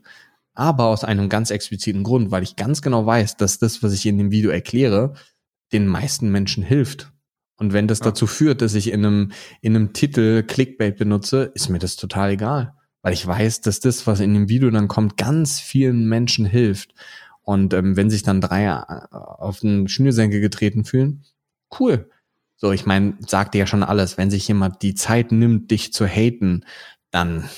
Aber 0.53 0.85
aus 0.85 1.03
einem 1.03 1.27
ganz 1.27 1.49
expliziten 1.49 2.03
Grund, 2.03 2.29
weil 2.29 2.43
ich 2.43 2.55
ganz 2.55 2.83
genau 2.83 3.07
weiß, 3.07 3.37
dass 3.37 3.57
das, 3.57 3.81
was 3.81 3.93
ich 3.93 4.05
in 4.05 4.19
dem 4.19 4.29
Video 4.29 4.51
erkläre, 4.51 5.15
den 5.71 5.87
meisten 5.87 6.31
Menschen 6.31 6.63
hilft. 6.63 7.11
Und 7.59 7.73
wenn 7.73 7.87
das 7.87 7.99
ja. 7.99 8.05
dazu 8.05 8.25
führt, 8.25 8.61
dass 8.61 8.73
ich 8.73 8.91
in 8.91 9.05
einem, 9.05 9.31
in 9.61 9.75
einem 9.75 9.93
Titel 9.93 10.43
Clickbait 10.43 10.97
benutze, 10.97 11.51
ist 11.53 11.69
mir 11.69 11.79
das 11.79 11.97
total 11.97 12.31
egal. 12.31 12.73
Weil 13.01 13.13
ich 13.13 13.25
weiß, 13.25 13.61
dass 13.61 13.79
das, 13.79 14.07
was 14.07 14.19
in 14.19 14.33
dem 14.33 14.49
Video 14.49 14.69
dann 14.71 14.87
kommt, 14.87 15.17
ganz 15.17 15.59
vielen 15.59 16.07
Menschen 16.07 16.45
hilft. 16.45 16.93
Und 17.41 17.73
ähm, 17.73 17.95
wenn 17.95 18.09
sich 18.09 18.23
dann 18.23 18.41
drei 18.41 18.65
äh, 18.65 18.83
auf 19.11 19.59
den 19.59 19.87
Schnürsenkel 19.87 20.39
getreten 20.41 20.85
fühlen, 20.85 21.25
cool. 21.79 22.09
So, 22.55 22.71
ich 22.71 22.85
meine, 22.85 23.17
sagt 23.25 23.53
dir 23.53 23.59
ja 23.59 23.67
schon 23.67 23.83
alles. 23.83 24.17
Wenn 24.17 24.31
sich 24.31 24.47
jemand 24.47 24.81
die 24.81 24.95
Zeit 24.95 25.31
nimmt, 25.31 25.71
dich 25.71 25.93
zu 25.93 26.05
haten, 26.05 26.65
dann 27.11 27.49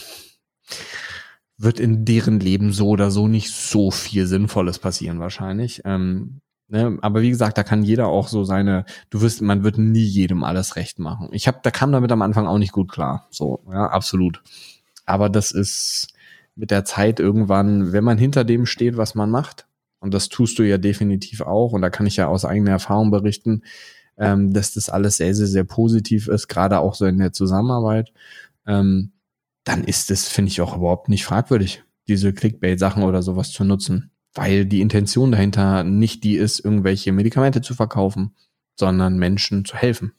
wird 1.58 1.80
in 1.80 2.06
deren 2.06 2.40
Leben 2.40 2.72
so 2.72 2.90
oder 2.90 3.12
so 3.12 3.28
nicht 3.28 3.52
so 3.52 3.92
viel 3.92 4.26
Sinnvolles 4.26 4.80
passieren 4.80 5.20
wahrscheinlich. 5.20 5.82
Ähm, 5.86 6.42
Ne? 6.72 6.98
Aber 7.02 7.22
wie 7.22 7.30
gesagt, 7.30 7.58
da 7.58 7.64
kann 7.64 7.84
jeder 7.84 8.08
auch 8.08 8.30
so 8.30 8.46
seine, 8.46 8.86
du 9.10 9.20
wirst, 9.20 9.42
man 9.42 9.66
wird 9.66 9.78
nie 9.78 10.06
jedem 10.06 10.46
alles 10.46 10.78
recht 10.78 11.00
machen. 11.00 11.28
Ich 11.34 11.46
habe, 11.48 11.60
da 11.62 11.70
kam 11.70 11.92
damit 11.92 12.14
am 12.14 12.22
Anfang 12.22 12.48
auch 12.48 12.58
nicht 12.58 12.72
gut 12.72 12.90
klar. 12.90 13.28
So, 13.30 13.62
ja, 13.70 13.88
absolut. 13.88 14.42
Aber 15.06 15.28
das 15.28 15.52
ist 15.52 16.14
mit 16.56 16.72
der 16.72 16.86
Zeit 16.86 17.20
irgendwann, 17.20 17.92
wenn 17.92 18.06
man 18.06 18.18
hinter 18.18 18.46
dem 18.46 18.66
steht, 18.66 18.96
was 18.96 19.16
man 19.16 19.30
macht, 19.30 19.68
und 20.00 20.14
das 20.14 20.30
tust 20.30 20.58
du 20.60 20.64
ja 20.64 20.78
definitiv 20.78 21.42
auch, 21.42 21.74
und 21.74 21.82
da 21.82 21.90
kann 21.90 22.08
ich 22.08 22.16
ja 22.16 22.28
aus 22.28 22.46
eigener 22.46 22.72
Erfahrung 22.72 23.12
berichten, 23.12 23.64
ähm, 24.18 24.54
dass 24.54 24.74
das 24.74 24.90
alles 24.90 25.18
sehr, 25.18 25.36
sehr, 25.36 25.48
sehr 25.48 25.66
positiv 25.66 26.30
ist, 26.30 26.48
gerade 26.48 26.80
auch 26.80 26.96
so 26.96 27.06
in 27.06 27.18
der 27.18 27.34
Zusammenarbeit, 27.34 28.14
ähm, 28.66 29.12
dann 29.66 29.84
ist 29.84 30.10
es, 30.10 30.30
finde 30.30 30.50
ich, 30.52 30.62
auch 30.62 30.78
überhaupt 30.78 31.10
nicht 31.10 31.26
fragwürdig, 31.26 31.84
diese 32.08 32.32
Clickbait-Sachen 32.32 33.04
oder 33.04 33.22
sowas 33.22 33.52
zu 33.52 33.66
nutzen 33.66 34.11
weil 34.34 34.66
die 34.66 34.82
Intention 34.82 35.32
dahinter 35.32 35.84
nicht 35.84 36.24
die 36.24 36.36
ist, 36.36 36.60
irgendwelche 36.60 37.12
Medikamente 37.12 37.62
zu 37.62 37.74
verkaufen, 37.74 38.36
sondern 38.76 39.18
Menschen 39.18 39.66
zu 39.66 39.76
helfen. 39.76 40.14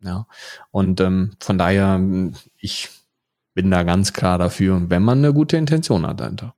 Ja. 0.00 0.26
Und 0.70 1.00
ähm, 1.00 1.36
von 1.40 1.58
daher, 1.58 2.00
ich 2.56 2.90
bin 3.54 3.70
da 3.70 3.82
ganz 3.82 4.12
klar 4.12 4.38
dafür, 4.38 4.90
wenn 4.90 5.02
man 5.02 5.18
eine 5.18 5.32
gute 5.32 5.56
Intention 5.56 6.06
hat 6.06 6.20
dahinter. 6.20 6.54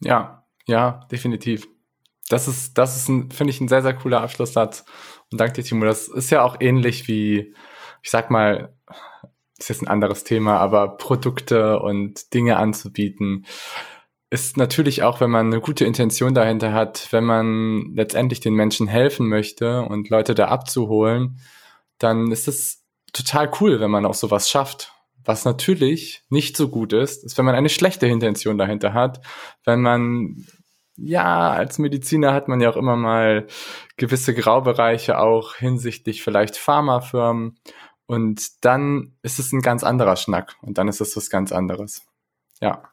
Ja, 0.00 0.44
ja, 0.66 1.06
definitiv. 1.10 1.68
das 2.28 2.48
ist, 2.48 2.78
das 2.78 2.96
ist 2.96 3.08
ein, 3.08 3.30
finde 3.30 3.52
ich, 3.52 3.60
ein 3.60 3.68
sehr, 3.68 3.82
sehr 3.82 3.94
cooler 3.94 4.22
Abschlusssatz. 4.22 4.84
Und 5.30 5.40
danke 5.40 5.54
dir, 5.54 5.64
Timo. 5.64 5.84
Das 5.84 6.08
ist 6.08 6.30
ja 6.30 6.42
auch 6.42 6.56
ähnlich 6.60 7.08
wie, 7.08 7.54
ich 8.02 8.10
sag 8.10 8.30
mal, 8.30 8.74
ist 9.58 9.68
jetzt 9.68 9.82
ein 9.82 9.88
anderes 9.88 10.24
Thema, 10.24 10.58
aber 10.58 10.96
Produkte 10.96 11.80
und 11.80 12.32
Dinge 12.32 12.56
anzubieten, 12.56 13.46
ist 14.30 14.56
natürlich 14.56 15.02
auch, 15.02 15.20
wenn 15.20 15.30
man 15.30 15.46
eine 15.46 15.60
gute 15.60 15.84
Intention 15.84 16.34
dahinter 16.34 16.72
hat, 16.72 17.08
wenn 17.10 17.24
man 17.24 17.92
letztendlich 17.94 18.40
den 18.40 18.54
Menschen 18.54 18.86
helfen 18.86 19.28
möchte 19.28 19.82
und 19.82 20.08
Leute 20.08 20.34
da 20.34 20.46
abzuholen, 20.48 21.40
dann 21.98 22.30
ist 22.30 22.46
es 22.46 22.84
total 23.12 23.50
cool, 23.60 23.80
wenn 23.80 23.90
man 23.90 24.06
auch 24.06 24.14
sowas 24.14 24.48
schafft. 24.48 24.92
Was 25.24 25.44
natürlich 25.44 26.22
nicht 26.30 26.56
so 26.56 26.68
gut 26.68 26.92
ist, 26.92 27.24
ist, 27.24 27.36
wenn 27.36 27.44
man 27.44 27.56
eine 27.56 27.68
schlechte 27.68 28.06
Intention 28.06 28.56
dahinter 28.56 28.94
hat, 28.94 29.20
wenn 29.64 29.80
man 29.80 30.46
ja, 31.02 31.50
als 31.50 31.78
Mediziner 31.78 32.34
hat 32.34 32.48
man 32.48 32.60
ja 32.60 32.70
auch 32.70 32.76
immer 32.76 32.96
mal 32.96 33.46
gewisse 33.96 34.34
Graubereiche 34.34 35.18
auch 35.18 35.54
hinsichtlich 35.56 36.22
vielleicht 36.22 36.56
Pharmafirmen. 36.56 37.58
Und 38.06 38.64
dann 38.64 39.16
ist 39.22 39.38
es 39.38 39.52
ein 39.52 39.62
ganz 39.62 39.82
anderer 39.82 40.16
Schnack. 40.16 40.56
Und 40.60 40.78
dann 40.78 40.88
ist 40.88 41.00
es 41.00 41.16
was 41.16 41.30
ganz 41.30 41.52
anderes. 41.52 42.02
Ja. 42.60 42.89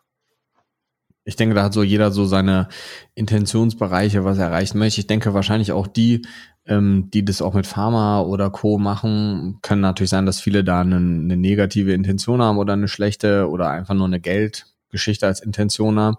Ich 1.27 1.35
denke, 1.35 1.55
da 1.55 1.63
hat 1.63 1.73
so 1.73 1.83
jeder 1.83 2.11
so 2.11 2.25
seine 2.25 2.69
Intentionsbereiche, 3.13 4.23
was 4.23 4.37
er 4.37 4.45
erreichen 4.45 4.79
möchte. 4.79 5.01
Ich 5.01 5.07
denke 5.07 5.33
wahrscheinlich 5.33 5.71
auch 5.71 5.87
die, 5.87 6.25
ähm, 6.65 7.09
die 7.13 7.23
das 7.23 7.41
auch 7.41 7.53
mit 7.53 7.67
Pharma 7.67 8.21
oder 8.21 8.49
Co. 8.49 8.77
machen, 8.77 9.59
können 9.61 9.81
natürlich 9.81 10.09
sein, 10.09 10.25
dass 10.25 10.41
viele 10.41 10.63
da 10.63 10.81
eine, 10.81 10.95
eine 10.95 11.37
negative 11.37 11.93
Intention 11.93 12.41
haben 12.41 12.57
oder 12.57 12.73
eine 12.73 12.87
schlechte 12.87 13.49
oder 13.49 13.69
einfach 13.69 13.93
nur 13.93 14.07
eine 14.07 14.19
Geldgeschichte 14.19 15.27
als 15.27 15.41
Intention 15.41 15.99
haben 15.99 16.17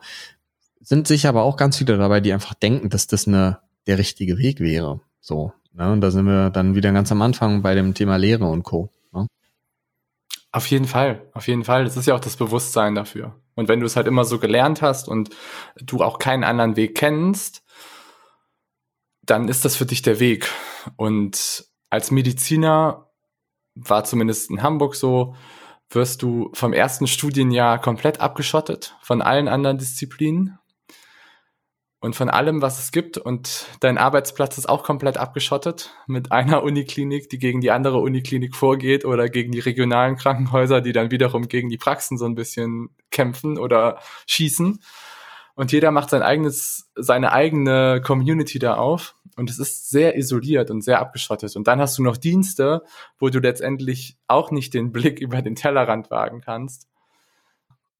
sind 0.88 1.06
sich 1.06 1.26
aber 1.26 1.42
auch 1.42 1.58
ganz 1.58 1.76
viele 1.76 1.98
dabei, 1.98 2.20
die 2.20 2.32
einfach 2.32 2.54
denken, 2.54 2.88
dass 2.88 3.06
das 3.06 3.28
eine, 3.28 3.58
der 3.86 3.98
richtige 3.98 4.38
Weg 4.38 4.60
wäre. 4.60 5.00
So. 5.20 5.52
Ne? 5.74 5.92
Und 5.92 6.00
da 6.00 6.10
sind 6.10 6.24
wir 6.24 6.48
dann 6.48 6.74
wieder 6.74 6.92
ganz 6.92 7.12
am 7.12 7.20
Anfang 7.20 7.60
bei 7.60 7.74
dem 7.74 7.92
Thema 7.92 8.16
Lehre 8.16 8.46
und 8.46 8.62
Co. 8.62 8.90
Ne? 9.12 9.26
Auf 10.50 10.66
jeden 10.68 10.86
Fall, 10.86 11.20
auf 11.34 11.46
jeden 11.46 11.64
Fall. 11.64 11.84
Das 11.84 11.98
ist 11.98 12.06
ja 12.06 12.14
auch 12.14 12.20
das 12.20 12.36
Bewusstsein 12.36 12.94
dafür. 12.94 13.34
Und 13.58 13.66
wenn 13.66 13.80
du 13.80 13.86
es 13.86 13.96
halt 13.96 14.06
immer 14.06 14.24
so 14.24 14.38
gelernt 14.38 14.82
hast 14.82 15.08
und 15.08 15.30
du 15.76 16.04
auch 16.04 16.20
keinen 16.20 16.44
anderen 16.44 16.76
Weg 16.76 16.96
kennst, 16.96 17.64
dann 19.22 19.48
ist 19.48 19.64
das 19.64 19.74
für 19.74 19.84
dich 19.84 20.00
der 20.00 20.20
Weg. 20.20 20.48
Und 20.94 21.64
als 21.90 22.12
Mediziner 22.12 23.10
war 23.74 24.04
zumindest 24.04 24.48
in 24.48 24.62
Hamburg 24.62 24.94
so, 24.94 25.34
wirst 25.90 26.22
du 26.22 26.50
vom 26.54 26.72
ersten 26.72 27.08
Studienjahr 27.08 27.80
komplett 27.80 28.20
abgeschottet 28.20 28.94
von 29.02 29.22
allen 29.22 29.48
anderen 29.48 29.78
Disziplinen 29.78 30.60
und 32.00 32.14
von 32.14 32.30
allem, 32.30 32.62
was 32.62 32.78
es 32.78 32.92
gibt. 32.92 33.18
Und 33.18 33.66
dein 33.80 33.98
Arbeitsplatz 33.98 34.56
ist 34.56 34.68
auch 34.68 34.84
komplett 34.84 35.16
abgeschottet 35.16 35.94
mit 36.06 36.30
einer 36.30 36.62
Uniklinik, 36.62 37.28
die 37.28 37.38
gegen 37.38 37.60
die 37.60 37.70
andere 37.70 37.98
Uniklinik 37.98 38.54
vorgeht 38.54 39.04
oder 39.04 39.28
gegen 39.28 39.52
die 39.52 39.58
regionalen 39.58 40.16
Krankenhäuser, 40.16 40.80
die 40.80 40.92
dann 40.92 41.10
wiederum 41.10 41.48
gegen 41.48 41.68
die 41.68 41.78
Praxen 41.78 42.16
so 42.16 42.26
ein 42.26 42.36
bisschen 42.36 42.90
kämpfen 43.10 43.58
oder 43.58 43.98
schießen. 44.26 44.80
Und 45.54 45.72
jeder 45.72 45.90
macht 45.90 46.10
sein 46.10 46.22
eigenes, 46.22 46.88
seine 46.94 47.32
eigene 47.32 48.00
Community 48.00 48.60
da 48.60 48.74
auf. 48.74 49.16
Und 49.36 49.50
es 49.50 49.58
ist 49.58 49.90
sehr 49.90 50.16
isoliert 50.16 50.70
und 50.70 50.82
sehr 50.82 51.00
abgeschottet. 51.00 51.56
Und 51.56 51.66
dann 51.66 51.80
hast 51.80 51.98
du 51.98 52.02
noch 52.04 52.16
Dienste, 52.16 52.82
wo 53.18 53.28
du 53.28 53.40
letztendlich 53.40 54.16
auch 54.28 54.52
nicht 54.52 54.72
den 54.72 54.92
Blick 54.92 55.18
über 55.20 55.42
den 55.42 55.56
Tellerrand 55.56 56.12
wagen 56.12 56.42
kannst. 56.42 56.86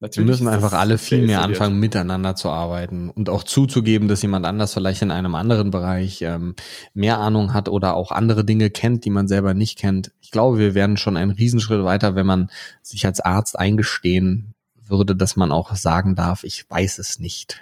Natürlich 0.01 0.27
wir 0.27 0.31
müssen 0.31 0.47
einfach 0.47 0.71
alle 0.71 0.97
viel 0.97 1.25
mehr 1.25 1.41
anfangen, 1.41 1.77
miteinander 1.77 2.33
zu 2.35 2.49
arbeiten 2.49 3.09
und 3.09 3.29
auch 3.29 3.43
zuzugeben, 3.43 4.07
dass 4.07 4.21
jemand 4.21 4.45
anders 4.45 4.73
vielleicht 4.73 5.01
in 5.01 5.11
einem 5.11 5.35
anderen 5.35 5.71
Bereich 5.71 6.21
ähm, 6.21 6.55
mehr 6.93 7.17
Ahnung 7.17 7.53
hat 7.53 7.67
oder 7.67 7.95
auch 7.95 8.11
andere 8.11 8.45
Dinge 8.45 8.69
kennt, 8.69 9.03
die 9.03 9.09
man 9.09 9.27
selber 9.27 9.53
nicht 9.53 9.77
kennt. 9.77 10.11
Ich 10.21 10.31
glaube, 10.31 10.57
wir 10.57 10.73
werden 10.73 10.95
schon 10.95 11.17
einen 11.17 11.31
Riesenschritt 11.31 11.83
weiter, 11.83 12.15
wenn 12.15 12.25
man 12.25 12.49
sich 12.81 13.05
als 13.05 13.19
Arzt 13.19 13.59
eingestehen 13.59 14.53
würde, 14.87 15.17
dass 15.17 15.35
man 15.35 15.51
auch 15.51 15.75
sagen 15.75 16.15
darf, 16.15 16.45
ich 16.45 16.69
weiß 16.69 16.97
es 16.99 17.19
nicht. 17.19 17.59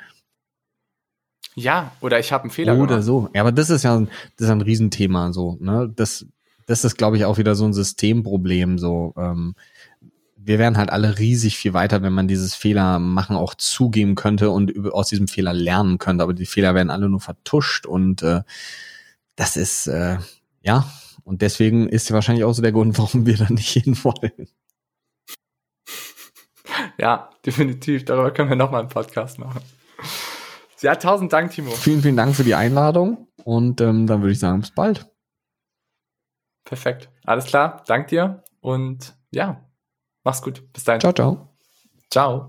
Ja, 1.55 1.91
oder 2.01 2.19
ich 2.19 2.31
habe 2.31 2.43
einen 2.43 2.51
Fehler 2.51 2.73
oder 2.73 2.81
gemacht. 2.81 2.91
Oder 2.91 3.01
so. 3.01 3.29
Ja, 3.33 3.41
aber 3.41 3.51
das 3.51 3.71
ist 3.71 3.83
ja 3.83 3.99
das 3.99 4.09
ist 4.45 4.49
ein 4.49 4.61
Riesenthema 4.61 5.33
so. 5.33 5.57
Ne? 5.59 5.91
Das, 5.95 6.27
das 6.67 6.85
ist, 6.85 6.97
glaube 6.97 7.17
ich, 7.17 7.25
auch 7.25 7.39
wieder 7.39 7.55
so 7.55 7.65
ein 7.65 7.73
Systemproblem. 7.73 8.77
So. 8.77 9.15
Ähm, 9.17 9.55
wir 10.47 10.59
wären 10.59 10.77
halt 10.77 10.91
alle 10.91 11.19
riesig 11.19 11.57
viel 11.57 11.73
weiter, 11.73 12.01
wenn 12.01 12.13
man 12.13 12.29
dieses 12.29 12.55
Fehler 12.55 12.99
machen 12.99 13.35
auch 13.35 13.53
zugeben 13.53 14.15
könnte 14.15 14.49
und 14.49 14.93
aus 14.93 15.09
diesem 15.09 15.27
Fehler 15.27 15.51
lernen 15.51 15.97
könnte. 15.97 16.23
Aber 16.23 16.33
die 16.33 16.45
Fehler 16.45 16.73
werden 16.73 16.89
alle 16.89 17.09
nur 17.09 17.19
vertuscht 17.19 17.85
und 17.85 18.23
äh, 18.23 18.43
das 19.35 19.57
ist 19.57 19.87
äh, 19.87 20.17
ja 20.61 20.89
und 21.25 21.41
deswegen 21.41 21.89
ist 21.89 22.09
wahrscheinlich 22.13 22.45
auch 22.45 22.53
so 22.53 22.61
der 22.61 22.71
Grund, 22.71 22.97
warum 22.97 23.25
wir 23.25 23.35
da 23.35 23.49
nicht 23.49 23.71
hin 23.71 24.01
wollen. 24.05 24.47
Ja, 26.97 27.29
definitiv. 27.45 28.05
Darüber 28.05 28.31
können 28.31 28.49
wir 28.49 28.55
nochmal 28.55 28.81
einen 28.81 28.89
Podcast 28.89 29.39
machen. 29.39 29.61
Ja, 30.79 30.95
tausend 30.95 31.33
Dank, 31.33 31.51
Timo. 31.51 31.71
Vielen, 31.71 32.01
vielen 32.01 32.15
Dank 32.15 32.35
für 32.35 32.45
die 32.45 32.55
Einladung 32.55 33.27
und 33.43 33.81
ähm, 33.81 34.07
dann 34.07 34.21
würde 34.21 34.31
ich 34.31 34.39
sagen, 34.39 34.61
bis 34.61 34.71
bald. 34.71 35.11
Perfekt. 36.63 37.09
Alles 37.25 37.45
klar. 37.45 37.83
Dank 37.85 38.07
dir 38.07 38.43
und 38.61 39.17
ja, 39.31 39.66
Mach's 40.27 40.41
gut. 40.41 40.61
Bis 40.73 40.83
dahin. 40.83 40.99
Ciao, 40.99 41.13
ciao. 41.13 41.47
Ciao. 42.11 42.45